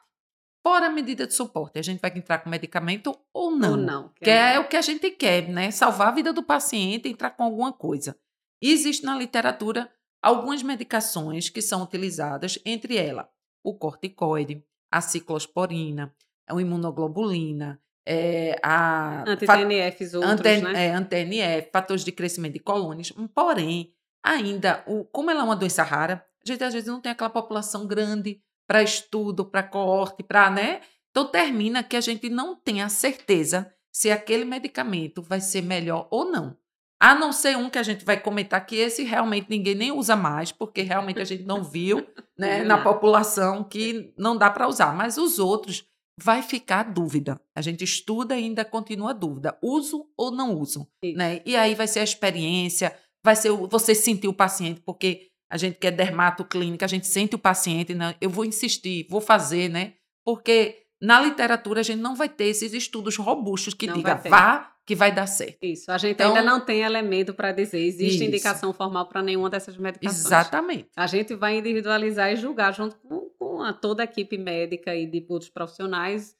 Fora 0.66 0.86
a 0.86 0.90
medida 0.90 1.26
de 1.26 1.34
suporte, 1.34 1.78
a 1.78 1.82
gente 1.82 2.00
vai 2.00 2.16
entrar 2.16 2.38
com 2.38 2.48
medicamento 2.48 3.14
ou 3.34 3.50
não. 3.50 3.72
Ou 3.72 3.76
não. 3.76 4.12
Que 4.14 4.30
é 4.30 4.58
o 4.58 4.68
que 4.68 4.76
a 4.76 4.82
gente 4.82 5.10
quer, 5.10 5.48
né? 5.48 5.70
Salvar 5.70 6.08
a 6.08 6.12
vida 6.12 6.32
do 6.32 6.42
paciente, 6.42 7.08
entrar 7.08 7.30
com 7.30 7.42
alguma 7.42 7.72
coisa. 7.72 8.16
Existe 8.62 9.04
na 9.04 9.18
literatura 9.18 9.90
algumas 10.22 10.62
medicações 10.62 11.50
que 11.50 11.60
são 11.60 11.82
utilizadas, 11.82 12.58
entre 12.64 12.96
elas 12.96 13.26
o 13.64 13.74
corticoide, 13.76 14.64
a 14.92 15.00
ciclosporina, 15.00 16.14
a 16.46 16.60
imunoglobulina, 16.60 17.80
é, 18.06 18.58
a 18.62 19.24
Anti-TNFs 19.26 20.14
outros, 20.14 20.32
anten- 20.32 20.62
né? 20.62 20.86
é, 20.86 20.90
anti-NF, 20.92 21.70
fatores 21.72 22.04
de 22.04 22.12
crescimento 22.12 22.54
de 22.54 22.60
colônias. 22.60 23.12
Porém, 23.34 23.92
ainda, 24.22 24.84
o, 24.86 25.04
como 25.04 25.30
ela 25.30 25.40
é 25.40 25.44
uma 25.44 25.56
doença 25.56 25.82
rara, 25.82 26.24
a 26.44 26.48
gente 26.52 26.62
às 26.62 26.72
vezes 26.74 26.88
não 26.88 27.00
tem 27.00 27.12
aquela 27.12 27.30
população 27.30 27.86
grande 27.86 28.40
para 28.66 28.82
estudo, 28.82 29.44
para 29.44 29.62
coorte, 29.62 30.22
para, 30.22 30.50
né? 30.50 30.80
Então 31.10 31.26
termina 31.26 31.82
que 31.82 31.96
a 31.96 32.00
gente 32.00 32.28
não 32.28 32.54
tem 32.56 32.82
a 32.82 32.88
certeza 32.88 33.72
se 33.90 34.10
aquele 34.10 34.44
medicamento 34.44 35.22
vai 35.22 35.40
ser 35.40 35.62
melhor 35.62 36.08
ou 36.10 36.24
não. 36.30 36.56
A 37.02 37.16
não 37.16 37.32
ser 37.32 37.56
um 37.56 37.68
que 37.68 37.78
a 37.78 37.82
gente 37.82 38.04
vai 38.04 38.20
comentar 38.20 38.64
que 38.64 38.76
esse 38.76 39.02
realmente 39.02 39.48
ninguém 39.50 39.74
nem 39.74 39.90
usa 39.90 40.14
mais, 40.14 40.52
porque 40.52 40.82
realmente 40.82 41.20
a 41.20 41.24
gente 41.24 41.42
não 41.42 41.64
viu 41.64 42.06
né, 42.38 42.62
na 42.62 42.78
população 42.84 43.64
que 43.64 44.12
não 44.16 44.36
dá 44.36 44.48
para 44.48 44.68
usar. 44.68 44.94
Mas 44.94 45.18
os 45.18 45.40
outros 45.40 45.84
vai 46.22 46.42
ficar 46.42 46.84
dúvida. 46.84 47.40
A 47.56 47.60
gente 47.60 47.82
estuda 47.82 48.36
e 48.38 48.44
ainda 48.44 48.64
continua 48.64 49.10
a 49.10 49.14
dúvida. 49.14 49.58
Uso 49.60 50.06
ou 50.16 50.30
não 50.30 50.54
uso? 50.54 50.86
Né? 51.02 51.40
E 51.44 51.56
aí 51.56 51.74
vai 51.74 51.88
ser 51.88 52.00
a 52.00 52.04
experiência, 52.04 52.94
vai 53.24 53.34
ser 53.34 53.50
o- 53.50 53.66
você 53.66 53.94
sentir 53.96 54.28
o 54.28 54.32
paciente, 54.34 54.80
porque 54.82 55.30
a 55.50 55.56
gente 55.56 55.78
que 55.78 55.86
é 55.88 55.90
dermatoclínica, 55.90 56.84
a 56.84 56.88
gente 56.88 57.06
sente 57.08 57.34
o 57.34 57.38
paciente, 57.38 57.94
né? 57.94 58.14
eu 58.20 58.30
vou 58.30 58.44
insistir, 58.44 59.06
vou 59.10 59.20
fazer, 59.20 59.68
né? 59.68 59.94
Porque 60.24 60.82
na 61.00 61.20
literatura 61.20 61.80
a 61.80 61.82
gente 61.82 62.00
não 62.00 62.14
vai 62.14 62.28
ter 62.28 62.44
esses 62.44 62.72
estudos 62.72 63.16
robustos 63.16 63.74
que 63.74 63.88
Não 63.88 63.94
diga 63.94 64.14
vá 64.30 64.71
que 64.84 64.94
vai 64.96 65.12
dar 65.14 65.26
certo. 65.26 65.62
Isso. 65.62 65.90
A 65.92 65.98
gente 65.98 66.14
Então- 66.14 66.28
ainda 66.34 66.42
não 66.42 66.60
tem 66.60 66.82
elemento 66.82 67.32
para 67.32 67.52
dizer. 67.52 67.80
Existe 67.80 68.16
Isso. 68.16 68.24
indicação 68.24 68.72
formal 68.72 69.06
para 69.08 69.22
nenhuma 69.22 69.48
dessas 69.48 69.76
medicações. 69.76 70.24
Exatamente. 70.26 70.88
A 70.96 71.06
gente 71.06 71.34
vai 71.34 71.56
individualizar 71.58 72.32
e 72.32 72.36
julgar 72.36 72.72
junto 72.74 72.96
com, 72.96 73.30
com 73.38 73.62
a, 73.62 73.72
toda 73.72 74.02
a 74.02 74.04
equipe 74.04 74.36
médica 74.36 74.94
e 74.94 75.06
de 75.06 75.24
outros 75.28 75.50
profissionais 75.50 76.36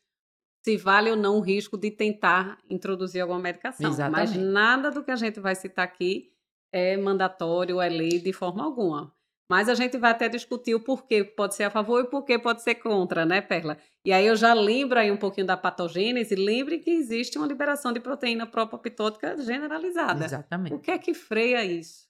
se 0.64 0.76
vale 0.76 1.10
ou 1.10 1.16
não 1.16 1.38
o 1.38 1.40
risco 1.40 1.76
de 1.76 1.90
tentar 1.90 2.58
introduzir 2.70 3.20
alguma 3.20 3.38
medicação. 3.40 3.90
Exatamente. 3.90 4.36
Mas 4.36 4.36
nada 4.36 4.90
do 4.90 5.02
que 5.04 5.10
a 5.10 5.16
gente 5.16 5.40
vai 5.40 5.54
citar 5.54 5.84
aqui 5.84 6.30
é 6.72 6.96
mandatório, 6.96 7.80
é 7.80 7.88
lei 7.88 8.18
de 8.20 8.32
forma 8.32 8.62
alguma. 8.64 9.12
Mas 9.52 9.68
a 9.68 9.74
gente 9.74 9.98
vai 9.98 10.12
até 10.12 10.30
discutir 10.30 10.74
o 10.74 10.80
porquê 10.80 11.22
pode 11.22 11.54
ser 11.54 11.64
a 11.64 11.70
favor 11.70 12.00
e 12.00 12.04
o 12.04 12.06
porquê 12.06 12.38
pode 12.38 12.62
ser 12.62 12.76
contra, 12.76 13.26
né, 13.26 13.42
Perla? 13.42 13.76
E 14.02 14.10
aí 14.10 14.26
eu 14.26 14.34
já 14.34 14.54
lembro 14.54 14.98
aí 14.98 15.10
um 15.10 15.16
pouquinho 15.18 15.46
da 15.46 15.58
patogênese, 15.58 16.34
lembre 16.34 16.78
que 16.78 16.88
existe 16.88 17.36
uma 17.36 17.46
liberação 17.46 17.92
de 17.92 18.00
proteína 18.00 18.46
propoptótica 18.46 19.36
generalizada. 19.36 20.24
Exatamente. 20.24 20.74
O 20.74 20.78
que 20.78 20.90
é 20.90 20.96
que 20.96 21.12
freia 21.12 21.62
isso? 21.62 22.06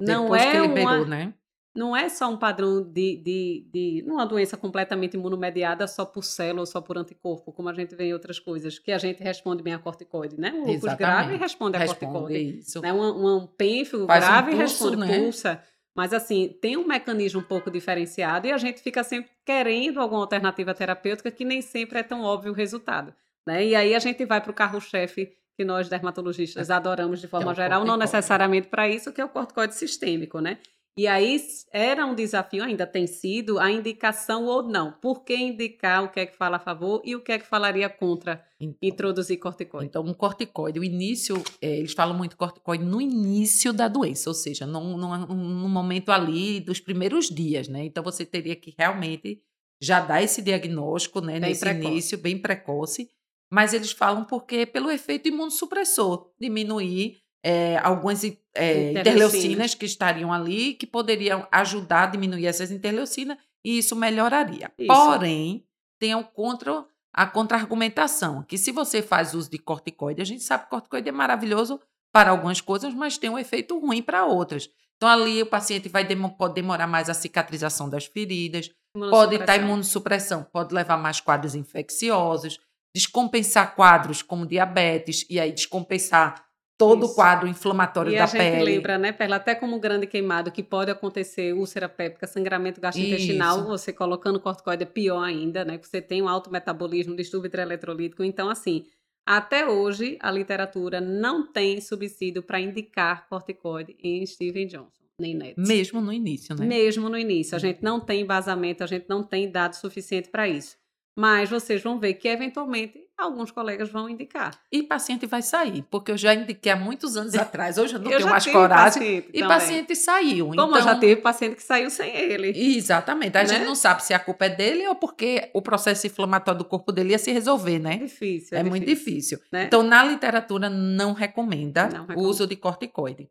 Não 0.00 0.24
Depois 0.24 0.42
é 0.42 0.50
que 0.50 0.60
liberou, 0.62 0.84
uma, 0.84 1.04
né? 1.06 1.34
não 1.72 1.96
é 1.96 2.08
só 2.08 2.28
um 2.28 2.36
padrão 2.36 2.82
de, 2.82 3.18
de, 3.18 3.68
de 3.72 4.04
uma 4.10 4.26
doença 4.26 4.56
completamente 4.56 5.14
imunomediada 5.14 5.86
só 5.86 6.04
por 6.04 6.24
célula 6.24 6.62
ou 6.62 6.66
só 6.66 6.80
por 6.80 6.98
anticorpo, 6.98 7.52
como 7.52 7.68
a 7.68 7.72
gente 7.72 7.94
vê 7.94 8.06
em 8.06 8.12
outras 8.12 8.40
coisas, 8.40 8.80
que 8.80 8.90
a 8.90 8.98
gente 8.98 9.22
responde 9.22 9.62
bem 9.62 9.74
a 9.74 9.78
corticoide, 9.78 10.40
né? 10.40 10.52
Um 10.52 10.72
lúpus 10.72 10.92
grave 10.94 11.36
responde 11.36 11.76
a 11.76 11.78
Responde 11.78 12.12
corticoide. 12.12 12.58
isso. 12.58 12.80
Né? 12.80 12.92
Um, 12.92 13.36
um 13.36 13.46
pênfilo 13.46 14.08
Faz 14.08 14.24
um 14.24 14.26
grave 14.26 14.50
pulso, 14.50 14.62
responde 14.62 14.96
né? 14.96 15.20
pulsa. 15.20 15.62
Mas 15.94 16.12
assim, 16.12 16.56
tem 16.60 16.76
um 16.76 16.86
mecanismo 16.86 17.40
um 17.40 17.44
pouco 17.44 17.70
diferenciado 17.70 18.46
e 18.46 18.52
a 18.52 18.58
gente 18.58 18.80
fica 18.80 19.02
sempre 19.02 19.30
querendo 19.44 20.00
alguma 20.00 20.22
alternativa 20.22 20.72
terapêutica 20.72 21.30
que 21.30 21.44
nem 21.44 21.60
sempre 21.60 21.98
é 21.98 22.02
tão 22.02 22.22
óbvio 22.22 22.52
o 22.52 22.54
resultado. 22.54 23.12
Né? 23.46 23.66
E 23.66 23.74
aí 23.74 23.94
a 23.94 23.98
gente 23.98 24.24
vai 24.24 24.40
para 24.40 24.50
o 24.50 24.54
carro-chefe 24.54 25.32
que 25.56 25.64
nós 25.64 25.88
dermatologistas 25.88 26.70
adoramos 26.70 27.20
de 27.20 27.28
forma 27.28 27.52
É 27.52 27.54
geral, 27.54 27.84
não 27.84 27.96
necessariamente 27.96 28.68
para 28.68 28.88
isso, 28.88 29.12
que 29.12 29.20
é 29.20 29.24
o 29.24 29.28
corticoide 29.28 29.74
sistêmico, 29.74 30.40
né? 30.40 30.58
E 30.96 31.06
aí 31.06 31.40
era 31.72 32.04
um 32.04 32.14
desafio, 32.14 32.64
ainda 32.64 32.86
tem 32.86 33.06
sido, 33.06 33.58
a 33.58 33.70
indicação 33.70 34.46
ou 34.46 34.62
não. 34.62 34.92
Por 34.92 35.24
que 35.24 35.34
indicar 35.34 36.04
o 36.04 36.10
que 36.10 36.20
é 36.20 36.26
que 36.26 36.36
fala 36.36 36.56
a 36.56 36.60
favor 36.60 37.00
e 37.04 37.14
o 37.14 37.22
que 37.22 37.32
é 37.32 37.38
que 37.38 37.46
falaria 37.46 37.88
contra 37.88 38.44
Então, 38.60 38.76
introduzir 38.82 39.38
corticoide? 39.38 39.86
Então, 39.86 40.04
um 40.04 40.12
corticoide, 40.12 40.78
o 40.78 40.84
início, 40.84 41.42
é, 41.62 41.78
eles 41.78 41.92
falam 41.92 42.16
muito 42.16 42.36
corticoide 42.36 42.84
no 42.84 43.00
início 43.00 43.72
da 43.72 43.88
doença, 43.88 44.28
ou 44.28 44.34
seja, 44.34 44.66
num, 44.66 44.96
num, 44.96 45.26
num 45.26 45.68
momento 45.68 46.10
ali 46.10 46.60
dos 46.60 46.80
primeiros 46.80 47.30
dias, 47.30 47.68
né? 47.68 47.84
Então, 47.84 48.02
você 48.02 48.26
teria 48.26 48.56
que 48.56 48.74
realmente 48.76 49.40
já 49.80 50.00
dar 50.00 50.22
esse 50.22 50.42
diagnóstico, 50.42 51.20
né? 51.20 51.40
Bem 51.40 51.50
nesse 51.50 51.60
precoce. 51.60 51.86
início, 51.86 52.18
bem 52.18 52.38
precoce. 52.38 53.10
Mas 53.50 53.72
eles 53.72 53.90
falam 53.90 54.24
porque 54.24 54.66
pelo 54.66 54.90
efeito 54.90 55.28
imunossupressor, 55.28 56.30
diminuir 56.38 57.18
é, 57.42 57.78
algumas 57.78 58.22
é, 58.54 58.90
Interleucinas. 58.90 59.74
que 59.74 59.86
estariam 59.86 60.32
ali, 60.32 60.74
que 60.74 60.86
poderiam 60.86 61.46
ajudar 61.50 62.04
a 62.04 62.06
diminuir 62.06 62.46
essas 62.46 62.70
interleucinas, 62.70 63.38
e 63.64 63.78
isso 63.78 63.96
melhoraria. 63.96 64.70
Isso. 64.78 64.88
Porém, 64.88 65.64
tem 65.98 66.14
o 66.14 66.24
contra, 66.24 66.84
a 67.12 67.26
contra-argumentação, 67.26 68.42
que 68.42 68.58
se 68.58 68.72
você 68.72 69.02
faz 69.02 69.34
uso 69.34 69.50
de 69.50 69.58
corticoide, 69.58 70.22
a 70.22 70.26
gente 70.26 70.42
sabe 70.42 70.64
que 70.64 70.70
corticoide 70.70 71.08
é 71.08 71.12
maravilhoso 71.12 71.80
para 72.12 72.30
algumas 72.30 72.60
coisas, 72.60 72.92
mas 72.94 73.18
tem 73.18 73.30
um 73.30 73.38
efeito 73.38 73.78
ruim 73.78 74.02
para 74.02 74.24
outras. 74.24 74.68
Então, 74.96 75.08
ali 75.08 75.42
o 75.42 75.46
paciente 75.46 75.88
vai 75.88 76.06
pode 76.36 76.54
demorar 76.54 76.86
mais 76.86 77.08
a 77.08 77.14
cicatrização 77.14 77.88
das 77.88 78.04
feridas, 78.04 78.70
pode 78.92 79.36
estar 79.36 79.56
imunossupressão, 79.56 80.44
pode 80.44 80.74
levar 80.74 80.98
mais 80.98 81.20
quadros 81.20 81.54
infecciosos, 81.54 82.58
descompensar 82.94 83.74
quadros 83.74 84.20
como 84.20 84.46
diabetes, 84.46 85.24
e 85.30 85.40
aí 85.40 85.52
descompensar 85.52 86.44
todo 86.80 87.04
Isso. 87.04 87.12
o 87.12 87.14
quadro 87.14 87.46
inflamatório 87.46 88.10
E 88.10 88.16
da 88.16 88.24
a 88.24 88.26
gente 88.26 88.38
pele. 88.40 88.64
lembra, 88.64 88.96
né, 88.96 89.12
Perla, 89.12 89.36
até 89.36 89.54
como 89.54 89.78
grande 89.78 90.06
queimado, 90.06 90.50
que 90.50 90.62
pode 90.62 90.90
acontecer 90.90 91.52
úlcera 91.52 91.90
péptica, 91.90 92.26
sangramento 92.26 92.80
gastrointestinal, 92.80 93.58
Isso. 93.58 93.66
você 93.66 93.92
colocando 93.92 94.40
corticoide 94.40 94.84
é 94.84 94.86
pior 94.86 95.22
ainda, 95.22 95.62
né, 95.62 95.76
que 95.76 95.86
você 95.86 96.00
tem 96.00 96.22
um 96.22 96.28
alto 96.28 96.50
metabolismo, 96.50 97.14
distúrbio 97.14 97.48
hidroeletrolítico. 97.48 98.24
Então, 98.24 98.48
assim, 98.48 98.86
até 99.26 99.68
hoje, 99.68 100.16
a 100.22 100.30
literatura 100.30 101.02
não 101.02 101.46
tem 101.46 101.82
subsídio 101.82 102.42
para 102.42 102.58
indicar 102.58 103.28
corticoide 103.28 103.94
em 104.02 104.24
Steven 104.24 104.66
Johnson, 104.66 105.02
nem 105.20 105.34
NET. 105.34 105.54
Mesmo 105.58 106.00
no 106.00 106.10
início, 106.10 106.56
né? 106.56 106.64
Mesmo 106.64 107.10
no 107.10 107.18
início. 107.18 107.54
A 107.54 107.58
gente 107.58 107.82
não 107.82 108.00
tem 108.00 108.22
embasamento, 108.22 108.82
a 108.82 108.86
gente 108.86 109.04
não 109.06 109.22
tem 109.22 109.50
dado 109.50 109.74
suficiente 109.74 110.30
para 110.30 110.48
isso. 110.48 110.78
Mas 111.14 111.50
vocês 111.50 111.82
vão 111.82 112.00
ver 112.00 112.14
que, 112.14 112.28
eventualmente, 112.28 112.98
alguns 113.22 113.50
colegas 113.50 113.88
vão 113.90 114.08
indicar. 114.08 114.60
E 114.72 114.82
paciente 114.82 115.26
vai 115.26 115.42
sair, 115.42 115.82
porque 115.90 116.10
eu 116.10 116.16
já 116.16 116.34
indiquei 116.34 116.72
há 116.72 116.76
muitos 116.76 117.16
anos 117.16 117.34
atrás, 117.36 117.78
hoje 117.78 117.94
eu 117.94 118.00
não 118.00 118.10
Eu 118.10 118.18
tenho 118.18 118.30
mais 118.30 118.46
coragem. 118.46 118.92
paciente 119.02 119.28
E 119.28 119.32
também. 119.40 119.48
paciente 119.48 119.96
saiu. 119.96 120.46
Como 120.46 120.54
então, 120.54 120.76
eu 120.76 120.82
já 120.82 120.98
tive 120.98 121.16
paciente 121.16 121.56
que 121.56 121.62
saiu 121.62 121.90
sem 121.90 122.14
ele. 122.14 122.52
Exatamente. 122.76 123.36
A 123.36 123.42
Né? 123.42 123.48
gente 123.48 123.64
não 123.64 123.74
sabe 123.74 124.02
se 124.04 124.12
a 124.14 124.18
culpa 124.18 124.46
é 124.46 124.48
dele 124.48 124.86
ou 124.88 124.94
porque 124.94 125.50
o 125.54 125.62
processo 125.62 126.06
inflamatório 126.06 126.58
do 126.58 126.64
corpo 126.64 126.92
dele 126.92 127.10
ia 127.10 127.18
se 127.18 127.30
resolver, 127.32 127.76
É 127.76 127.78
né? 127.78 127.96
difícil. 127.98 128.56
É, 128.58 128.62
muito 128.62 128.86
difícil. 128.86 129.38
né? 129.52 129.64
Então, 129.64 129.82
na 129.82 130.02
literatura, 130.04 130.68
não 130.70 131.12
recomenda 131.12 131.88
Não 131.88 132.16
o 132.16 132.20
uso 132.26 132.46
de 132.46 132.56
corticoide. 132.56 133.28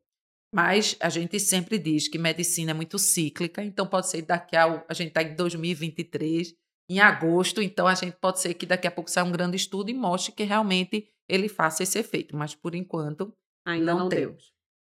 Mas 0.53 0.95
a 0.99 1.09
gente 1.09 1.39
sempre 1.39 1.77
diz 1.77 2.07
que 2.07 2.17
medicina 2.17 2.71
é 2.71 2.73
muito 2.73 2.97
cíclica, 2.97 3.63
então 3.63 3.85
pode 3.85 4.09
ser 4.09 4.23
daqui 4.23 4.55
a. 4.55 4.83
A 4.89 4.93
gente 4.95 5.09
está 5.09 5.21
em 5.21 5.35
2023, 5.35 6.55
em 6.89 6.99
agosto, 6.99 7.61
então 7.61 7.87
a 7.87 7.93
gente 7.93 8.17
pode 8.19 8.39
ser 8.39 8.53
que 8.55 8.65
daqui 8.65 8.87
a 8.87 8.91
pouco 8.91 9.11
saia 9.11 9.25
um 9.25 9.31
grande 9.31 9.55
estudo 9.55 9.91
e 9.91 9.93
mostre 9.93 10.31
que 10.31 10.43
realmente 10.43 11.07
ele 11.27 11.47
faça 11.47 11.83
esse 11.83 11.99
efeito. 11.99 12.35
Mas 12.35 12.55
por 12.55 12.73
enquanto, 12.73 13.31
Ainda 13.63 13.93
não, 13.93 13.99
não, 13.99 14.09
deu. 14.09 14.35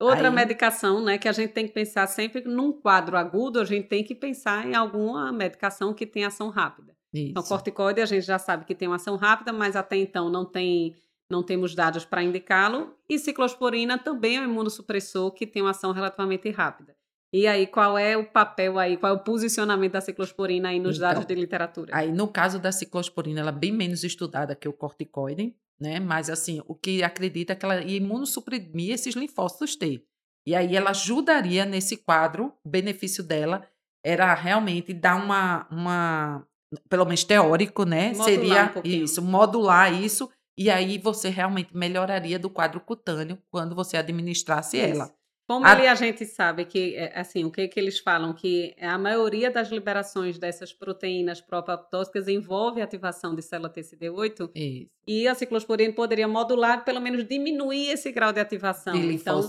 Outra 0.00 0.28
Aí- 0.28 0.34
medicação, 0.34 1.00
né, 1.02 1.16
que 1.16 1.28
a 1.28 1.32
gente 1.32 1.52
tem 1.52 1.66
que 1.66 1.72
pensar 1.72 2.08
sempre 2.08 2.40
num 2.42 2.72
quadro 2.72 3.16
agudo, 3.16 3.60
a 3.60 3.64
gente 3.64 3.86
tem 3.86 4.02
que 4.02 4.16
pensar 4.16 4.66
em 4.66 4.74
alguma 4.74 5.30
medicação 5.30 5.94
que 5.94 6.04
tenha 6.04 6.26
ação 6.26 6.48
rápida. 6.48 6.92
Então, 7.14 7.42
Isso. 7.42 7.48
corticoide 7.52 8.00
a 8.00 8.06
gente 8.06 8.24
já 8.26 8.38
sabe 8.38 8.64
que 8.64 8.74
tem 8.74 8.88
uma 8.88 8.96
ação 8.96 9.16
rápida, 9.16 9.52
mas 9.52 9.76
até 9.76 9.96
então 9.96 10.28
não 10.28 10.44
tem 10.44 10.96
não 11.30 11.42
temos 11.42 11.74
dados 11.74 12.04
para 12.04 12.22
indicá-lo. 12.22 12.94
E 13.08 13.18
ciclosporina 13.18 13.96
também 13.96 14.36
é 14.36 14.40
um 14.40 14.44
imunossupressor 14.44 15.32
que 15.32 15.46
tem 15.46 15.62
uma 15.62 15.70
ação 15.70 15.90
relativamente 15.90 16.50
rápida. 16.50 16.94
E 17.32 17.46
aí, 17.46 17.66
qual 17.66 17.96
é 17.96 18.14
o 18.14 18.26
papel 18.26 18.78
aí, 18.78 18.96
qual 18.98 19.12
é 19.12 19.16
o 19.16 19.20
posicionamento 19.20 19.92
da 19.92 20.02
ciclosporina 20.02 20.68
aí 20.68 20.78
nos 20.78 20.96
Então, 20.96 21.08
dados 21.08 21.26
de 21.26 21.34
literatura? 21.34 21.90
Aí, 21.96 22.12
no 22.12 22.28
caso 22.28 22.58
da 22.58 22.70
ciclosporina, 22.70 23.40
ela 23.40 23.48
é 23.48 23.54
bem 23.54 23.72
menos 23.72 24.04
estudada 24.04 24.54
que 24.54 24.68
o 24.68 24.72
corticoide, 24.72 25.54
né? 25.80 25.98
Mas, 25.98 26.28
assim, 26.28 26.60
o 26.66 26.74
que 26.74 27.02
acredita 27.02 27.54
é 27.54 27.56
que 27.56 27.64
ela 27.64 27.80
ia 27.80 27.96
imunossuprimir 27.96 28.92
esses 28.92 29.14
linfócitos 29.14 29.76
T. 29.76 30.04
E 30.46 30.54
aí, 30.54 30.76
ela 30.76 30.90
ajudaria 30.90 31.64
nesse 31.64 31.96
quadro, 31.96 32.52
o 32.62 32.68
benefício 32.68 33.22
dela 33.22 33.66
era 34.04 34.34
realmente 34.34 34.92
dar 34.92 35.16
uma, 35.16 35.66
uma 35.70 36.46
pelo 36.90 37.04
menos 37.04 37.24
teórico, 37.24 37.84
né? 37.84 38.12
Modular 38.12 38.24
Seria 38.24 38.72
um 38.76 39.04
isso, 39.04 39.22
modular 39.22 39.92
isso, 39.92 40.30
e 40.58 40.68
aí 40.68 40.98
você 40.98 41.28
realmente 41.28 41.74
melhoraria 41.74 42.38
do 42.38 42.50
quadro 42.50 42.80
cutâneo 42.80 43.38
quando 43.50 43.74
você 43.74 43.96
administrasse 43.96 44.78
ela. 44.78 45.14
Como 45.52 45.66
A- 45.66 45.72
ali 45.72 45.86
a 45.86 45.94
gente 45.94 46.24
sabe 46.24 46.64
que, 46.64 46.94
é, 46.96 47.12
assim, 47.18 47.44
o 47.44 47.50
que, 47.50 47.68
que 47.68 47.78
eles 47.78 47.98
falam? 47.98 48.32
Que 48.32 48.74
a 48.80 48.96
maioria 48.96 49.50
das 49.50 49.68
liberações 49.70 50.38
dessas 50.38 50.72
proteínas 50.72 51.42
pró-apoptóticas 51.42 52.26
envolve 52.26 52.80
a 52.80 52.84
ativação 52.84 53.34
de 53.34 53.42
célula 53.42 53.68
TCD8 53.68 54.50
Isso. 54.54 54.90
e 55.06 55.28
a 55.28 55.34
ciclosporina 55.34 55.92
poderia 55.92 56.26
modular, 56.26 56.86
pelo 56.86 57.02
menos 57.02 57.22
diminuir 57.28 57.90
esse 57.90 58.10
grau 58.10 58.32
de 58.32 58.40
ativação. 58.40 58.94
De 58.94 59.12
Então, 59.12 59.42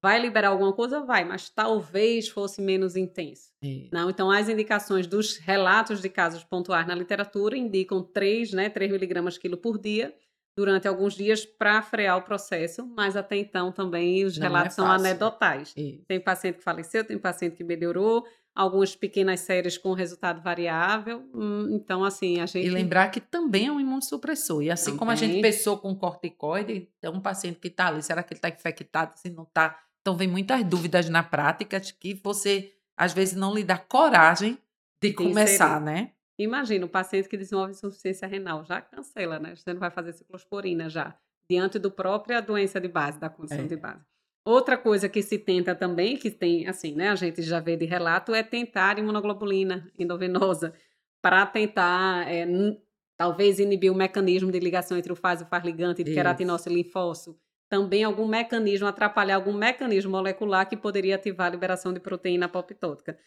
vai 0.00 0.18
liberar 0.18 0.48
alguma 0.48 0.72
coisa? 0.72 1.00
Vai, 1.00 1.26
mas 1.26 1.50
talvez 1.50 2.26
fosse 2.28 2.62
menos 2.62 2.96
intenso. 2.96 3.52
Isso. 3.62 3.90
Não, 3.92 4.08
então, 4.08 4.30
as 4.30 4.48
indicações 4.48 5.06
dos 5.06 5.36
relatos 5.36 6.00
de 6.00 6.08
casos 6.08 6.42
pontuais 6.42 6.86
na 6.86 6.94
literatura 6.94 7.54
indicam 7.54 8.02
3, 8.02 8.52
né, 8.54 8.70
3 8.70 8.90
miligramas 8.90 9.36
quilo 9.36 9.58
por 9.58 9.78
dia 9.78 10.14
durante 10.56 10.86
alguns 10.86 11.14
dias 11.14 11.44
para 11.44 11.82
frear 11.82 12.16
o 12.18 12.22
processo, 12.22 12.86
mas 12.96 13.16
até 13.16 13.36
então 13.36 13.72
também 13.72 14.24
os 14.24 14.36
Não 14.38 14.46
é 14.46 14.48
relatos 14.48 14.74
são 14.76 14.86
fácil. 14.86 15.06
anedotais. 15.06 15.74
Tem 16.06 16.20
paciente 16.20 16.58
que 16.58 16.62
faleceu, 16.64 17.04
tem 17.04 17.18
paciente 17.18 17.56
que 17.56 17.64
melhorou, 17.64 18.24
algumas 18.54 18.94
pequenas 18.94 19.40
séries 19.40 19.76
com 19.76 19.92
resultado 19.94 20.40
variável. 20.40 21.28
Hum, 21.34 21.68
Então, 21.72 22.04
assim, 22.04 22.40
a 22.40 22.46
gente. 22.46 22.64
E 22.66 22.70
lembrar 22.70 23.08
que 23.10 23.20
também 23.20 23.66
é 23.66 23.72
um 23.72 23.80
imunossupressor. 23.80 24.62
E 24.62 24.70
assim 24.70 24.96
como 24.96 25.10
a 25.10 25.16
gente 25.16 25.30
Também. 25.36 25.42
pensou 25.42 25.76
com 25.78 25.92
corticoide, 25.96 26.88
então 26.98 27.14
um 27.14 27.20
paciente 27.20 27.58
que 27.58 27.66
está 27.68 27.88
ali, 27.88 28.00
será 28.02 28.22
que 28.22 28.32
ele 28.32 28.38
está 28.38 28.48
infectado, 28.48 29.12
se 29.18 29.28
não 29.30 29.42
está? 29.42 29.76
Então, 30.02 30.16
vem 30.16 30.28
muitas 30.28 30.62
dúvidas 30.64 31.08
na 31.08 31.22
prática 31.22 31.80
de 31.80 31.92
que 31.94 32.14
você, 32.22 32.72
às 32.96 33.12
vezes, 33.12 33.34
não 33.34 33.54
lhe 33.54 33.64
dá 33.64 33.76
coragem 33.78 34.56
de 35.02 35.12
começar, 35.12 35.80
né? 35.80 36.12
Imagina, 36.38 36.84
o 36.86 36.88
paciente 36.88 37.28
que 37.28 37.36
desenvolve 37.36 37.72
insuficiência 37.72 38.26
renal 38.26 38.64
já 38.64 38.80
cancela, 38.80 39.38
né? 39.38 39.54
Você 39.54 39.72
não 39.72 39.80
vai 39.80 39.90
fazer 39.90 40.12
ciclosporina 40.12 40.88
já, 40.88 41.16
diante 41.48 41.78
do 41.78 41.90
própria 41.90 42.40
doença 42.40 42.80
de 42.80 42.88
base, 42.88 43.18
da 43.20 43.28
condição 43.28 43.64
É. 43.64 43.66
de 43.66 43.76
base. 43.76 44.04
Outra 44.44 44.76
coisa 44.76 45.08
que 45.08 45.22
se 45.22 45.38
tenta 45.38 45.74
também, 45.74 46.16
que 46.16 46.30
tem, 46.30 46.66
assim, 46.66 46.94
né? 46.94 47.08
A 47.10 47.14
gente 47.14 47.40
já 47.42 47.60
vê 47.60 47.76
de 47.76 47.84
relato, 47.86 48.34
é 48.34 48.42
tentar 48.42 48.98
imunoglobulina 48.98 49.90
endovenosa 49.98 50.74
para 51.22 51.46
tentar, 51.46 52.28
é, 52.30 52.46
talvez, 53.16 53.58
inibir 53.58 53.90
o 53.90 53.94
mecanismo 53.94 54.50
de 54.52 54.58
ligação 54.58 54.98
entre 54.98 55.12
o 55.12 55.16
faz 55.16 55.40
e 55.40 55.44
o 55.44 55.48
ligante 55.64 56.02
de 56.04 56.10
Isso. 56.10 56.18
queratinócito 56.18 56.70
e 56.70 56.74
linfócito. 56.74 57.38
Também 57.70 58.04
algum 58.04 58.26
mecanismo, 58.26 58.86
atrapalhar 58.86 59.36
algum 59.36 59.52
mecanismo 59.52 60.10
molecular 60.10 60.68
que 60.68 60.76
poderia 60.76 61.14
ativar 61.14 61.46
a 61.46 61.50
liberação 61.50 61.92
de 61.94 62.00
proteína 62.00 62.44
apoptótica. 62.46 63.18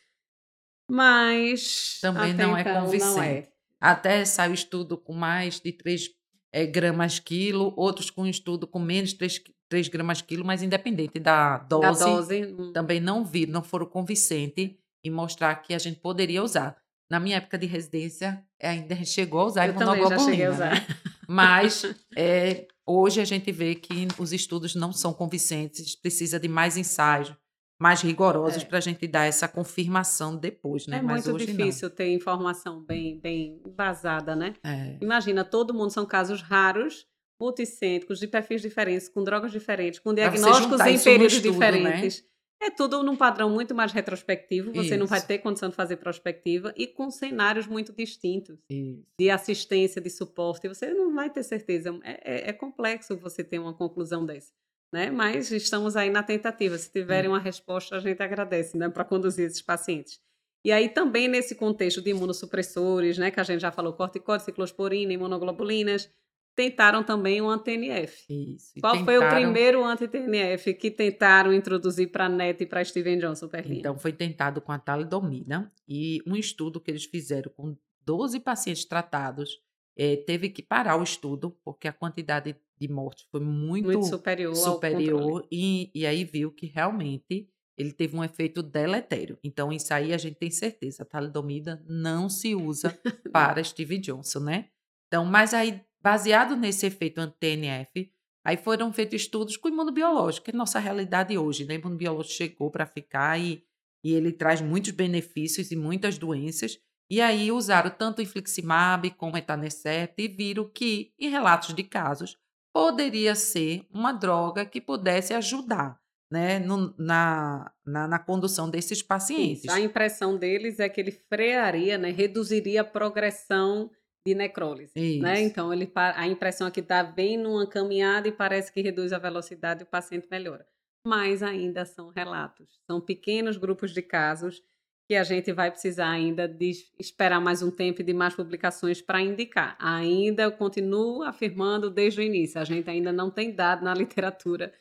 Mas 0.90 2.00
Também 2.02 2.34
não 2.34 2.56
é 2.56 2.62
então, 2.62 2.74
Não 2.74 2.80
é. 2.80 2.84
convincente. 2.86 3.50
Até 3.80 4.26
saiu 4.26 4.54
estudo 4.54 4.98
com 4.98 5.14
mais 5.14 5.60
de 5.60 5.72
3 5.72 6.10
é, 6.52 6.66
gramas 6.66 7.20
quilo, 7.20 7.74
outros 7.78 8.10
com 8.10 8.26
estudo 8.26 8.66
com 8.66 8.80
menos 8.80 9.12
de 9.12 9.18
3, 9.18 9.42
3 9.70 9.88
gramas 9.90 10.22
quilo, 10.22 10.44
mas 10.46 10.64
independente 10.64 11.20
da 11.20 11.58
dose, 11.60 12.00
Da 12.00 12.06
dose. 12.06 12.46
hum, 12.58 12.72
também 12.74 13.00
não 13.00 13.24
viram, 13.24 13.52
não 13.54 13.62
foram 13.64 13.86
convincentes 13.86 14.72
em 15.04 15.12
mostrar 15.12 15.54
que 15.56 15.74
a 15.74 15.78
gente 15.78 16.00
poderia 16.00 16.42
usar. 16.44 16.76
Na 17.10 17.20
minha 17.20 17.38
época 17.38 17.58
de 17.58 17.66
residência, 17.68 18.44
ainda 18.62 18.96
chegou 19.06 19.42
a 19.42 19.46
usar 19.46 19.68
Eu 19.68 19.74
cheguei 19.74 19.88
a 19.88 19.94
imunoglobulina, 19.96 20.52
usar. 20.52 20.74
né? 20.76 20.88
Mas 21.28 21.84
é, 22.16 22.66
hoje 22.88 23.22
a 23.22 23.26
gente 23.26 23.52
vê 23.52 23.76
que 23.76 24.08
os 24.18 24.34
estudos 24.34 24.74
não 24.74 24.92
são 24.92 25.14
convincentes, 25.14 25.96
precisa 25.96 26.40
de 26.40 26.48
mais 26.48 26.78
ensaios, 26.78 27.32
mais 27.80 28.02
rigorosos 28.02 28.64
É. 28.64 28.66
para 28.66 28.78
a 28.80 28.82
gente 28.82 29.06
dar 29.08 29.26
essa 29.26 29.48
confirmação 29.48 30.36
depois, 30.36 30.88
né? 30.88 30.98
É 30.98 31.02
Mas 31.02 31.28
muito 31.28 31.46
difícil 31.46 31.90
ter 31.90 32.12
informação 32.12 32.82
bem, 32.82 33.20
bem 33.20 33.62
embasada, 33.66 34.36
né? 34.36 34.56
não. 34.64 34.72
É. 34.72 34.98
Imagina, 35.02 35.44
todo 35.46 35.74
mundo 35.74 35.92
são 35.92 36.06
casos 36.06 36.42
raros, 36.42 37.06
multicêntricos, 37.40 38.20
de 38.20 38.28
perfis 38.28 38.62
diferentes, 38.62 39.08
com 39.08 39.24
drogas 39.24 39.52
diferentes, 39.52 40.00
com 40.00 40.14
diagnósticos 40.14 40.80
em 40.82 40.96
isso 40.96 41.04
períodos 41.04 41.34
estudo, 41.34 41.60
né? 41.60 41.72
diferentes. 41.72 42.26
É 42.60 42.72
tudo 42.72 43.04
num 43.04 43.16
padrão 43.16 43.52
muito 43.52 43.76
mais 43.76 43.92
retrospectivo, 43.92 44.72
você 44.74 44.98
não 44.98 45.06
vai 45.06 45.20
Isso. 45.20 45.28
ter 45.28 45.38
condição 45.38 45.70
de 45.70 45.76
fazer 45.76 45.98
prospectiva 45.98 46.74
e 46.76 46.88
com 46.88 47.12
cenários 47.12 47.68
muito 47.68 47.94
distintos 47.94 48.58
Isso. 48.68 49.04
de 49.20 49.30
assistência, 49.30 50.02
de 50.02 50.10
suporte, 50.10 50.68
você 50.68 50.92
não 50.92 51.14
vai 51.14 51.30
ter 51.30 51.44
certeza. 51.44 51.96
É, 52.04 52.48
é- 52.48 52.50
é 52.50 52.54
complexo 52.54 53.16
você 53.16 53.44
ter 53.44 53.60
uma 53.60 53.76
conclusão 53.76 54.26
dessa. 54.26 54.52
Né? 54.92 55.12
Mas 55.12 55.52
estamos 55.52 55.96
aí 55.96 56.10
na 56.10 56.24
tentativa. 56.24 56.78
Se 56.78 56.92
tiverem 56.92 57.30
uma 57.30 57.40
resposta, 57.40 57.96
a 57.96 58.00
gente 58.00 58.22
agradece 58.24 58.78
né? 58.78 58.88
para 58.90 59.04
conduzir 59.04 59.46
esses 59.46 59.62
pacientes. 59.62 60.20
E 60.66 60.72
aí 60.72 60.90
também 60.90 61.28
nesse 61.28 61.56
contexto 61.56 62.02
de 62.02 62.10
imunossupressores, 62.12 63.18
né, 63.18 63.32
que 63.32 63.40
a 63.40 63.44
gente 63.44 63.62
já 63.62 63.72
falou, 63.72 63.94
corticóide, 63.94 64.44
ciclosporina, 64.44 65.14
imunoglobulinas, 65.14 66.10
tentaram 66.56 67.04
também 67.04 67.40
o 67.42 67.48
anti-NF. 67.50 68.26
Isso. 68.28 68.74
Qual 68.82 68.96
foi 69.06 69.18
o 69.18 69.22
tentaram- 69.22 69.42
primeiro 69.44 69.84
anti-TNF 69.86 70.74
que 70.74 70.90
tentaram 70.90 71.54
introduzir 71.54 72.12
para 72.12 72.26
a 72.26 72.30
NET 72.30 72.62
e 72.64 72.66
para 72.66 72.84
Steven 72.84 73.20
Johnson, 73.20 73.48
Perlinha? 73.48 73.80
Então, 73.80 73.98
foi 73.98 74.12
tentado 74.12 74.60
com 74.60 74.72
a 74.72 74.80
talidomida 74.80 75.72
e 75.88 76.22
um 76.26 76.36
estudo 76.36 76.82
que 76.82 76.90
eles 76.92 77.06
fizeram 77.06 77.52
com 77.56 77.78
12 78.02 78.40
pacientes 78.40 78.84
tratados 78.86 79.62
eh, 79.98 80.18
teve 80.18 80.50
que 80.50 80.62
parar 80.62 80.98
o 80.98 81.04
estudo 81.04 81.58
porque 81.64 81.88
a 81.88 81.94
quantidade 81.94 82.56
de 82.80 82.88
mortes 82.88 83.26
foi 83.32 83.40
muito, 83.40 83.86
muito 83.86 84.06
superior, 84.06 84.56
superior 84.56 85.48
e, 85.52 85.90
e 85.94 86.06
aí 86.06 86.24
viu 86.24 86.52
que 86.52 86.68
realmente 86.68 87.50
ele 87.78 87.92
teve 87.92 88.16
um 88.18 88.24
efeito 88.24 88.64
deletério. 88.64 89.38
Então, 89.44 89.72
isso 89.72 89.94
aí 89.94 90.12
a 90.12 90.18
gente 90.18 90.36
tem 90.36 90.50
certeza. 90.50 91.04
A 91.04 91.06
talidomida 91.06 91.84
não 91.88 92.28
se 92.28 92.56
usa 92.56 92.92
para 93.32 93.64
Steve 93.64 94.00
Johnson, 94.00 94.40
né? 94.40 94.70
Então, 95.08 95.24
mas 95.24 95.54
aí, 95.54 95.82
baseado 96.02 96.56
nesse 96.56 96.88
efeito 96.88 97.20
anti-TNF, 97.20 98.12
aí 98.44 98.58
foram 98.58 98.92
feitos 98.92 99.22
estudos 99.22 99.58
com 99.58 99.68
imunobiológico, 99.68 100.46
que 100.46 100.52
é 100.52 100.54
a 100.56 100.58
nossa 100.58 100.80
realidade 100.80 101.38
hoje, 101.38 101.66
né? 101.66 101.76
O 101.76 101.80
imunobiológico 101.80 102.34
chegou 102.34 102.72
para 102.72 102.88
ficar 102.88 103.40
e, 103.40 103.64
e 104.04 104.14
ele 104.14 104.32
traz 104.32 104.60
muitos 104.60 104.92
benefícios 104.92 105.70
e 105.72 105.76
muitas 105.76 106.18
doenças. 106.18 106.80
E 107.10 107.22
aí 107.22 107.52
usaram 107.52 107.90
tanto 107.90 108.20
o 108.20 108.22
infliximab 108.22 109.10
como 109.12 109.38
etanercept 109.38 110.22
e 110.22 110.28
viram 110.28 110.70
que, 110.70 111.14
em 111.18 111.30
relatos 111.30 111.74
de 111.74 111.84
casos, 111.84 112.38
poderia 112.74 113.34
ser 113.34 113.86
uma 113.92 114.12
droga 114.12 114.66
que 114.66 114.82
pudesse 114.82 115.34
ajudar 115.34 116.00
né, 116.32 116.60
no- 116.60 116.94
na, 116.98 117.72
na, 117.86 118.08
na 118.08 118.20
condução 118.20 118.70
desses 118.70 119.02
pacientes. 119.02 119.64
Isso. 119.64 119.74
A 119.74 119.80
impressão 119.80 120.38
deles 120.38 120.78
é 120.80 120.90
que 120.90 121.00
ele 121.00 121.12
frearia, 121.12 121.98
né, 121.98 122.12
reduziria 122.12 122.82
a 122.82 122.84
progressão 122.86 123.90
de 124.28 124.36
necrólise. 124.36 124.92
Né? 125.22 125.40
Então, 125.42 125.72
ele, 125.72 125.90
a 125.96 126.28
impressão 126.28 126.68
é 126.68 126.72
que 126.72 126.82
está 126.82 127.02
bem 127.02 127.38
numa 127.38 127.66
caminhada 127.66 128.28
e 128.28 128.32
parece 128.34 128.74
que 128.74 128.82
reduz 128.82 129.14
a 129.14 129.18
velocidade 129.18 129.82
e 129.82 129.84
o 129.84 129.88
paciente 129.90 130.28
melhora. 130.30 130.66
Mas 131.06 131.42
ainda 131.42 131.86
são 131.86 132.10
relatos. 132.10 132.68
São 132.86 133.00
pequenos 133.00 133.56
grupos 133.56 133.94
de 133.94 134.02
casos 134.02 134.62
que 135.08 135.16
a 135.16 135.24
gente 135.24 135.54
vai 135.54 135.72
precisar 135.72 136.10
ainda 136.10 136.48
de 136.48 136.72
esperar 137.00 137.40
mais 137.40 137.62
um 137.64 137.72
tempo 137.72 138.02
e 138.02 138.04
de 138.04 138.14
mais 138.14 138.36
publicações 138.36 139.02
para 139.02 139.22
indicar. 139.22 139.78
Ainda 139.80 140.44
eu 140.44 140.52
continuo 140.52 141.24
afirmando 141.24 141.90
desde 141.90 142.20
o 142.20 142.24
início, 142.24 142.60
a 142.60 142.66
gente 142.66 142.90
ainda 142.90 143.12
não 143.14 143.30
tem 143.32 143.52
dado 143.54 143.84
na 143.86 143.94
literatura 143.96 144.74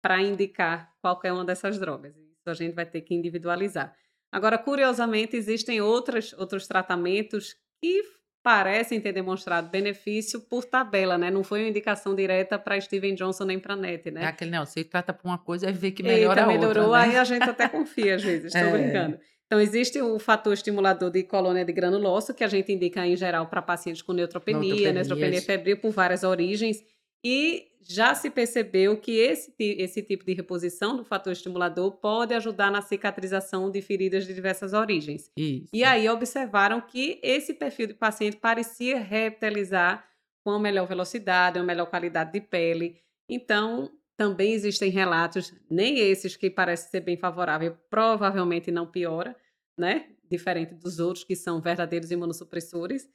para 0.00 0.20
indicar 0.22 0.92
qualquer 1.00 1.32
uma 1.32 1.44
dessas 1.44 1.78
drogas. 1.78 2.14
Isso 2.16 2.48
a 2.48 2.54
gente 2.54 2.74
vai 2.74 2.86
ter 2.86 3.00
que 3.00 3.14
individualizar. 3.14 3.94
Agora, 4.30 4.56
curiosamente, 4.56 5.36
existem 5.36 5.80
outras, 5.80 6.32
outros 6.34 6.66
tratamentos 6.66 7.54
que 7.80 8.02
parecem 8.42 9.00
ter 9.00 9.12
demonstrado 9.12 9.68
benefício 9.68 10.40
por 10.40 10.64
tabela, 10.64 11.16
né? 11.18 11.30
Não 11.30 11.44
foi 11.44 11.60
uma 11.62 11.68
indicação 11.68 12.14
direta 12.14 12.58
para 12.58 12.80
Steven 12.80 13.14
Johnson 13.14 13.44
nem 13.44 13.58
para 13.58 13.76
NET, 13.76 14.08
É 14.08 14.10
né? 14.10 14.24
aquele, 14.26 14.50
não, 14.50 14.64
você 14.66 14.82
trata 14.82 15.12
por 15.12 15.28
uma 15.28 15.38
coisa 15.38 15.68
e 15.68 15.72
vê 15.72 15.90
que 15.92 16.02
melhora 16.02 16.40
Eita, 16.40 16.50
a 16.50 16.52
outra. 16.52 16.68
melhorou, 16.68 16.92
né? 16.92 16.98
aí 17.02 17.16
a 17.16 17.24
gente 17.24 17.42
até 17.48 17.68
confia 17.68 18.16
às 18.16 18.22
vezes, 18.22 18.46
estou 18.54 18.68
É. 18.70 18.72
brincando. 18.82 19.20
Então, 19.52 19.60
existe 19.60 20.00
o 20.00 20.18
fator 20.18 20.54
estimulador 20.54 21.10
de 21.10 21.22
colônia 21.24 21.62
de 21.62 21.74
granulócito, 21.74 22.32
que 22.32 22.42
a 22.42 22.48
gente 22.48 22.72
indica 22.72 23.06
em 23.06 23.14
geral 23.14 23.46
para 23.48 23.60
pacientes 23.60 24.00
com 24.00 24.14
neutropenia, 24.14 24.90
neutropenia 24.94 25.42
febril 25.42 25.76
por 25.76 25.90
várias 25.90 26.22
origens, 26.22 26.82
e 27.22 27.66
já 27.82 28.14
se 28.14 28.30
percebeu 28.30 28.96
que 28.96 29.18
esse, 29.18 29.52
esse 29.58 30.02
tipo 30.02 30.24
de 30.24 30.32
reposição 30.32 30.96
do 30.96 31.04
fator 31.04 31.34
estimulador 31.34 31.92
pode 31.92 32.32
ajudar 32.32 32.70
na 32.70 32.80
cicatrização 32.80 33.70
de 33.70 33.82
feridas 33.82 34.26
de 34.26 34.32
diversas 34.32 34.72
origens. 34.72 35.30
Isso. 35.36 35.68
E 35.70 35.84
aí 35.84 36.08
observaram 36.08 36.80
que 36.80 37.20
esse 37.22 37.52
perfil 37.52 37.88
de 37.88 37.94
paciente 37.94 38.38
parecia 38.38 38.98
reptilizar 38.98 40.02
com 40.42 40.58
melhor 40.58 40.86
velocidade, 40.86 41.58
uma 41.58 41.66
melhor 41.66 41.90
qualidade 41.90 42.32
de 42.32 42.40
pele. 42.40 42.96
Então, 43.28 43.90
também 44.22 44.52
existem 44.52 44.88
relatos, 44.88 45.52
nem 45.68 45.98
esses 45.98 46.36
que 46.36 46.48
parecem 46.48 46.88
ser 46.90 47.00
bem 47.00 47.16
favorável, 47.16 47.76
provavelmente 47.90 48.70
não 48.70 48.86
piora, 48.86 49.34
né? 49.76 50.10
Diferente 50.30 50.74
dos 50.74 51.00
outros 51.00 51.24
que 51.24 51.34
são 51.34 51.60
verdadeiros 51.60 52.12
imunossupressores, 52.12 53.08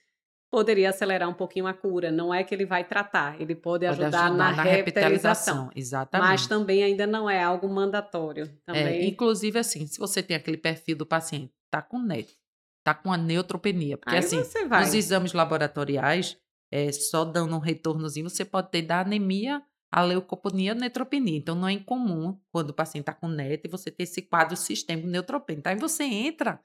poderia 0.51 0.89
acelerar 0.89 1.30
um 1.30 1.34
pouquinho 1.34 1.66
a 1.66 1.74
cura. 1.74 2.12
Não 2.12 2.34
é 2.34 2.43
que 2.43 2.53
ele 2.53 2.66
vai 2.66 2.84
tratar, 2.84 3.39
ele 3.39 3.55
pode, 3.55 3.86
Pode 3.86 4.03
ajudar, 4.03 4.34
na, 4.34 4.51
repitalização. 4.62 5.72
Exatamente. 5.74 6.28
Mas 6.28 6.45
também 6.45 6.84
ainda 6.84 7.08
não 7.08 7.30
é 7.30 7.41
algo 7.41 7.70
mandatório. 7.70 8.43
É, 8.43 8.74
Também 8.74 9.08
inclusive, 9.08 9.58
assim, 9.58 9.88
se 9.88 9.97
você 9.97 10.22
tem 10.22 10.36
aquele 10.36 10.58
perfil 10.58 10.97
do 10.97 11.05
paciente, 11.05 11.53
tá 11.72 11.82
com 11.82 11.99
NET, 11.99 12.38
tá 12.84 12.93
com 12.93 13.14
a 13.14 13.18
neutropenia, 13.18 13.97
porque 13.97 14.14
aí 14.14 14.20
assim, 14.20 14.38
nos 14.38 14.93
exames 14.93 15.32
laboratoriais, 15.32 16.38
é, 16.70 16.91
só 16.91 17.24
dando 17.24 17.55
um 17.55 17.60
retornozinho, 17.60 18.30
você 18.30 18.43
pode 18.43 18.72
ter 18.72 18.82
da 18.82 18.99
anemia, 18.99 19.64
a 19.92 20.02
leucopenia, 20.02 20.74
neutropenia. 20.74 21.38
Então, 21.38 21.56
não 21.56 21.68
é 21.68 21.74
incomum, 21.74 22.40
quando 22.52 22.72
o 22.72 22.74
paciente 22.74 23.04
está 23.04 23.14
com 23.14 23.28
NET, 23.28 23.68
você 23.70 23.90
ter 23.90 24.04
esse 24.04 24.22
quadro 24.22 24.56
sistêmico 24.56 25.08
neutropênico. 25.08 25.68
Aí 25.70 25.76
você 25.76 26.04
entra, 26.04 26.60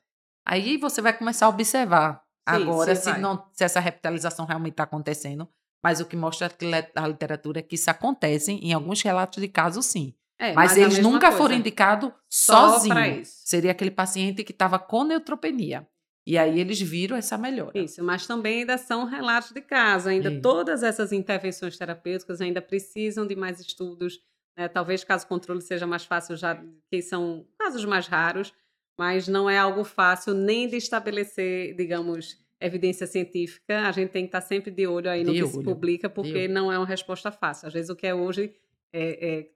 aí 0.47 0.77
você 0.77 1.01
vai 1.01 1.17
começar 1.17 1.47
a 1.47 1.49
observar 1.49 2.23
Sim, 2.49 2.55
agora 2.57 2.95
se, 2.97 3.19
não, 3.19 3.47
se 3.53 3.65
essa 3.65 3.81
repitalização 3.81 4.45
realmente 4.45 4.73
está 4.73 4.85
acontecendo. 4.85 5.49
Mas 5.83 6.01
o 6.01 6.07
que 6.07 6.17
mostra 6.17 6.51
a 6.95 7.09
literatura 7.09 7.59
é 7.59 7.63
que 7.63 7.75
isso 7.75 7.91
acontece 7.91 8.53
em 8.53 8.73
alguns 8.73 9.03
relatos 9.03 9.41
de 9.41 9.49
casos, 9.49 9.87
sim. 9.87 10.15
É, 10.39 10.53
Mas, 10.53 10.73
a 10.73 10.81
eles 10.81 10.99
nunca 10.99 11.29
coisa. 11.29 11.37
foram 11.37 11.55
indicados 11.55 12.13
sozinhos. 12.29 13.29
Seria 13.45 13.71
aquele 13.71 13.91
paciente 13.91 14.43
que 14.43 14.53
estava 14.53 14.79
com 14.79 15.05
neutropenia. 15.05 15.87
E 16.27 16.39
aí 16.39 16.61
eles 16.61 16.81
viram 16.81 17.17
essa 17.17 17.37
melhora. 17.37 17.77
Isso, 17.77 18.03
mas 18.03 18.27
também 18.27 18.61
ainda 18.61 18.79
são 18.79 19.05
relatos 19.05 19.51
de 19.51 19.61
caso, 19.61 20.09
ainda 20.09 20.31
Isso. 20.31 20.41
todas 20.41 20.83
essas 20.83 21.13
intervenções 21.13 21.77
terapêuticas 21.77 22.41
ainda 22.41 22.63
precisam 22.63 23.27
de 23.27 23.35
mais 23.35 23.61
estudos. 23.61 24.21
né? 24.57 24.69
Talvez 24.69 25.03
caso 25.03 25.27
controle 25.27 25.61
seja 25.61 25.87
mais 25.87 26.05
fácil, 26.05 26.37
já 26.37 26.63
que 26.91 27.03
são 27.03 27.45
casos 27.59 27.85
mais 27.85 28.07
raros, 28.07 28.53
mas 28.97 29.27
não 29.27 29.51
é 29.51 29.59
algo 29.59 29.83
fácil 29.83 30.33
nem 30.33 30.69
de 30.69 30.77
estabelecer, 30.77 31.75
digamos, 31.75 32.39
evidência 32.61 33.07
científica. 33.07 33.89
A 33.89 33.93
gente 33.93 34.11
tem 34.11 34.23
que 34.23 34.29
estar 34.29 34.43
sempre 34.43 34.71
de 34.71 34.87
olho 34.87 35.11
aí 35.11 35.25
no 35.25 35.33
De 35.33 35.43
que 35.43 35.49
se 35.49 35.57
olho, 35.57 35.65
publica, 35.65 36.09
de 36.09 36.15
porque 36.15 36.47
não 36.47 36.71
é 36.71 36.79
uma 36.79 36.87
resposta 36.87 37.33
fácil. 37.33 37.67
Às 37.67 37.75
vezes 37.75 37.91
o 37.91 37.97
que 37.97 38.07
é 38.07 38.15
hoje 38.15 38.55
é, 38.93 39.39
é 39.39 39.49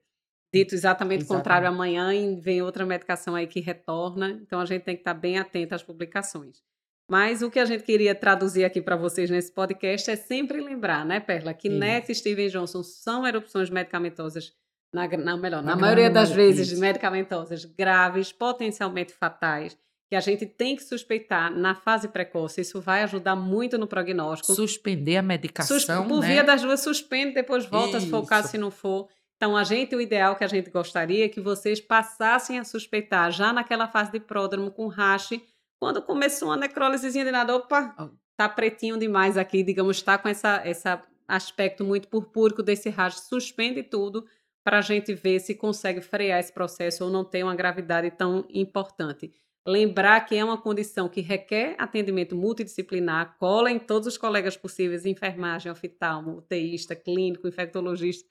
dito 0.59 0.75
exatamente 0.75 1.25
o 1.25 1.27
contrário 1.27 1.69
amanhã 1.69 2.13
e 2.15 2.35
vem 2.41 2.63
outra 2.63 2.85
medicação 2.87 3.35
aí 3.35 3.47
que 3.47 3.61
retorna. 3.61 4.39
Então 4.43 4.61
a 4.61 4.65
gente 4.65 4.83
tem 4.83 4.95
que 4.95 5.01
estar 5.03 5.15
bem 5.15 5.39
atento 5.39 5.75
às 5.75 5.83
publicações. 5.83 6.63
Mas 7.11 7.41
o 7.43 7.51
que 7.51 7.59
a 7.61 7.65
gente 7.65 7.85
queria 7.85 8.15
traduzir 8.15 8.65
aqui 8.65 8.83
para 8.83 8.97
vocês 8.97 9.31
nesse 9.31 9.53
podcast 9.53 10.11
é 10.11 10.17
sempre 10.17 10.61
lembrar, 10.61 11.05
né, 11.07 11.21
Perla, 11.21 11.55
que 11.55 11.69
Isso. 11.69 11.79
NET 11.79 12.11
e 12.11 12.15
Steven 12.15 12.49
Johnson 12.49 12.83
são 12.83 13.25
erupções 13.27 13.71
medicamentosas, 13.71 14.53
na, 14.93 15.07
na- 15.09 15.37
melhor, 15.37 15.63
na, 15.63 15.75
Na 15.75 15.81
maioria 15.81 16.11
das 16.11 16.31
vezes 16.33 16.73
isso. 16.73 16.81
medicamentosas 16.81 17.65
graves, 17.65 18.33
potencialmente 18.33 19.13
fatais, 19.13 19.79
que 20.09 20.17
a 20.17 20.21
gente 20.21 20.47
tem 20.47 20.75
que 20.75 20.83
suspeitar 20.83 21.51
na 21.57 21.75
fase 21.77 22.09
precoce. 22.09 22.61
Isso 22.61 22.81
vai 22.81 23.03
ajudar 23.05 23.37
muito 23.37 23.77
no 23.79 23.87
prognóstico. 23.87 24.53
Suspender 24.55 25.17
a 25.17 25.23
medicação, 25.23 25.79
Sus- 25.79 25.87
por 26.09 26.21
né? 26.23 26.29
via 26.29 26.43
das 26.45 26.63
duas, 26.63 26.81
suspende, 26.81 27.35
depois 27.35 27.67
volta, 27.67 28.01
se 28.01 28.09
for 28.11 28.19
o 28.25 28.27
caso, 28.27 28.43
Isso. 28.47 28.51
se 28.53 28.59
não 28.59 28.71
for. 28.73 29.09
Então, 29.37 29.57
a 29.57 29.64
gente, 29.64 29.95
o 29.95 30.01
ideal 30.01 30.34
que 30.34 30.45
a 30.45 30.49
gente 30.49 30.70
gostaria 30.70 31.26
é 31.26 31.28
que 31.28 31.41
vocês 31.41 31.80
passassem 31.80 32.59
a 32.59 32.64
suspeitar 32.64 33.30
já 33.30 33.53
naquela 33.53 33.87
fase 33.87 34.11
de 34.12 34.20
pródromo 34.20 34.70
com 34.70 34.87
rache, 34.87 35.43
quando 35.78 36.03
começou 36.03 36.49
uma 36.49 36.57
necrólisezinha 36.57 37.24
de 37.24 37.30
nada, 37.30 37.55
opa, 37.55 37.95
Oh. 37.99 38.09
tá 38.37 38.49
pretinho 38.49 38.99
demais 38.99 39.37
aqui, 39.37 39.62
digamos, 39.62 40.01
tá 40.01 40.16
com 40.16 40.28
essa, 40.28 40.62
essa 40.64 41.03
aspecto 41.28 41.84
muito 41.84 42.09
purpúrico 42.09 42.62
desse 42.62 42.89
racho, 42.89 43.18
suspende 43.18 43.82
tudo 43.82 44.26
para 44.64 44.78
a 44.78 44.82
gente 44.82 45.14
ver 45.14 45.39
se 45.41 45.55
consegue 45.55 46.01
frear 46.01 46.41
esse 46.41 46.53
processo 46.53 47.05
ou 47.05 47.11
não 47.11 47.24
tem 47.24 47.43
uma 47.43 47.55
gravidade 47.55 48.11
tão 48.11 48.45
importante. 48.51 49.32
Lembrar 49.67 50.21
que 50.21 50.37
é 50.37 50.45
uma 50.45 50.57
condição 50.57 51.09
que 51.09 51.21
requer 51.21 51.75
atendimento 51.77 52.37
multidisciplinar, 52.37 53.37
cola 53.37 53.71
em 53.71 53.81
todos 53.81 54.07
os 54.07 54.17
colegas 54.17 54.57
possíveis, 54.57 55.05
enfermagem, 55.05 55.73
oftalmo, 55.73 56.39
UTIsta, 56.39 56.95
clínico, 56.95 57.49
infectologista, 57.49 58.29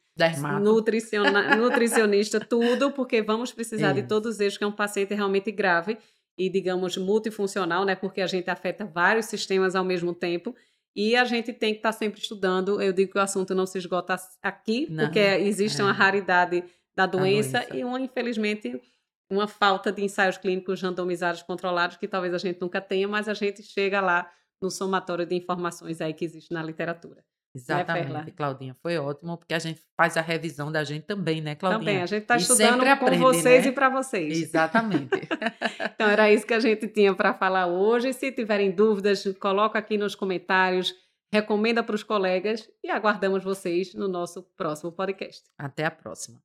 nutriciona, 0.62 1.56
nutricionista, 1.58 2.40
tudo, 2.40 2.92
porque 2.92 3.22
vamos 3.22 3.52
precisar 3.52 3.92
de 3.92 4.04
todos 4.04 4.40
eles, 4.40 4.58
que 4.58 4.64
é 4.64 4.68
um 4.68 4.72
paciente 4.72 5.14
realmente 5.14 5.52
grave 5.52 5.98
e, 6.38 6.50
digamos, 6.50 6.96
multifuncional, 6.96 7.84
né? 7.84 7.96
Porque 7.96 8.22
a 8.22 8.28
gente 8.28 8.50
afeta 8.50 8.86
vários 8.86 9.26
sistemas 9.26 9.76
ao 9.76 9.84
mesmo 9.84 10.14
tempo. 10.14 10.56
E 10.96 11.18
a 11.18 11.26
gente 11.26 11.52
tem 11.52 11.74
que 11.74 11.80
estar 11.80 11.92
tá 11.92 11.98
sempre 11.98 12.22
estudando. 12.22 12.82
Eu 12.82 12.94
digo 12.94 13.12
que 13.12 13.18
o 13.18 13.22
assunto 13.22 13.54
não 13.54 13.66
se 13.66 13.78
esgota 13.78 14.16
aqui, 14.42 14.88
não, 14.90 15.04
porque 15.04 15.20
existe 15.20 15.82
é. 15.82 15.84
uma 15.84 15.92
raridade 15.92 16.64
da 16.96 17.06
doença, 17.06 17.60
doença, 17.60 17.78
e 17.78 17.84
uma, 17.84 18.00
infelizmente, 18.00 18.82
uma 19.30 19.48
falta 19.48 19.92
de 19.92 20.04
ensaios 20.04 20.38
clínicos 20.38 20.82
randomizados 20.82 21.42
controlados 21.42 21.98
que 21.98 22.08
talvez 22.08 22.34
a 22.34 22.38
gente 22.38 22.62
nunca 22.62 22.80
tenha, 22.80 23.08
mas 23.08 23.28
a 23.28 23.34
gente 23.34 23.64
chega 23.64 24.02
lá 24.02 24.30
no 24.62 24.70
somatório 24.70 25.26
de 25.26 25.36
informações 25.36 26.02
aí 26.02 26.14
que 26.14 26.26
existe 26.26 26.54
na 26.54 26.64
literatura. 26.64 27.24
Né, 27.56 27.62
Exatamente, 27.62 28.12
né, 28.12 28.34
Claudinha. 28.36 28.76
Foi 28.82 28.98
ótimo, 28.98 29.38
porque 29.38 29.54
a 29.54 29.60
gente 29.60 29.82
faz 29.96 30.18
a 30.18 30.22
revisão 30.22 30.70
da 30.72 30.84
gente 30.84 31.06
também, 31.06 31.40
né, 31.40 31.56
Claudinha? 31.56 31.80
Também, 31.80 32.02
a 32.02 32.06
gente 32.06 32.24
está 32.24 32.36
estudando 32.36 32.84
com 32.84 32.90
aprende, 32.90 33.18
vocês 33.18 33.64
né? 33.64 33.72
e 33.72 33.74
para 33.74 33.90
vocês. 33.90 34.42
Exatamente. 34.42 35.10
então, 35.94 36.10
era 36.10 36.32
isso 36.32 36.46
que 36.46 36.54
a 36.54 36.60
gente 36.60 36.88
tinha 36.90 37.16
para 37.16 37.34
falar 37.34 37.68
hoje. 37.68 38.12
Se 38.12 38.32
tiverem 38.32 38.72
dúvidas, 38.72 39.24
coloca 39.40 39.80
aqui 39.80 39.98
nos 39.98 40.16
comentários, 40.16 40.94
recomenda 41.34 41.82
para 41.82 41.96
os 41.96 42.04
colegas 42.04 42.70
e 42.84 42.90
aguardamos 42.90 43.44
vocês 43.44 43.94
no 43.94 44.08
nosso 44.10 44.44
próximo 44.58 44.92
podcast. 44.92 45.44
Até 45.58 45.86
a 45.86 45.92
próxima. 45.92 46.45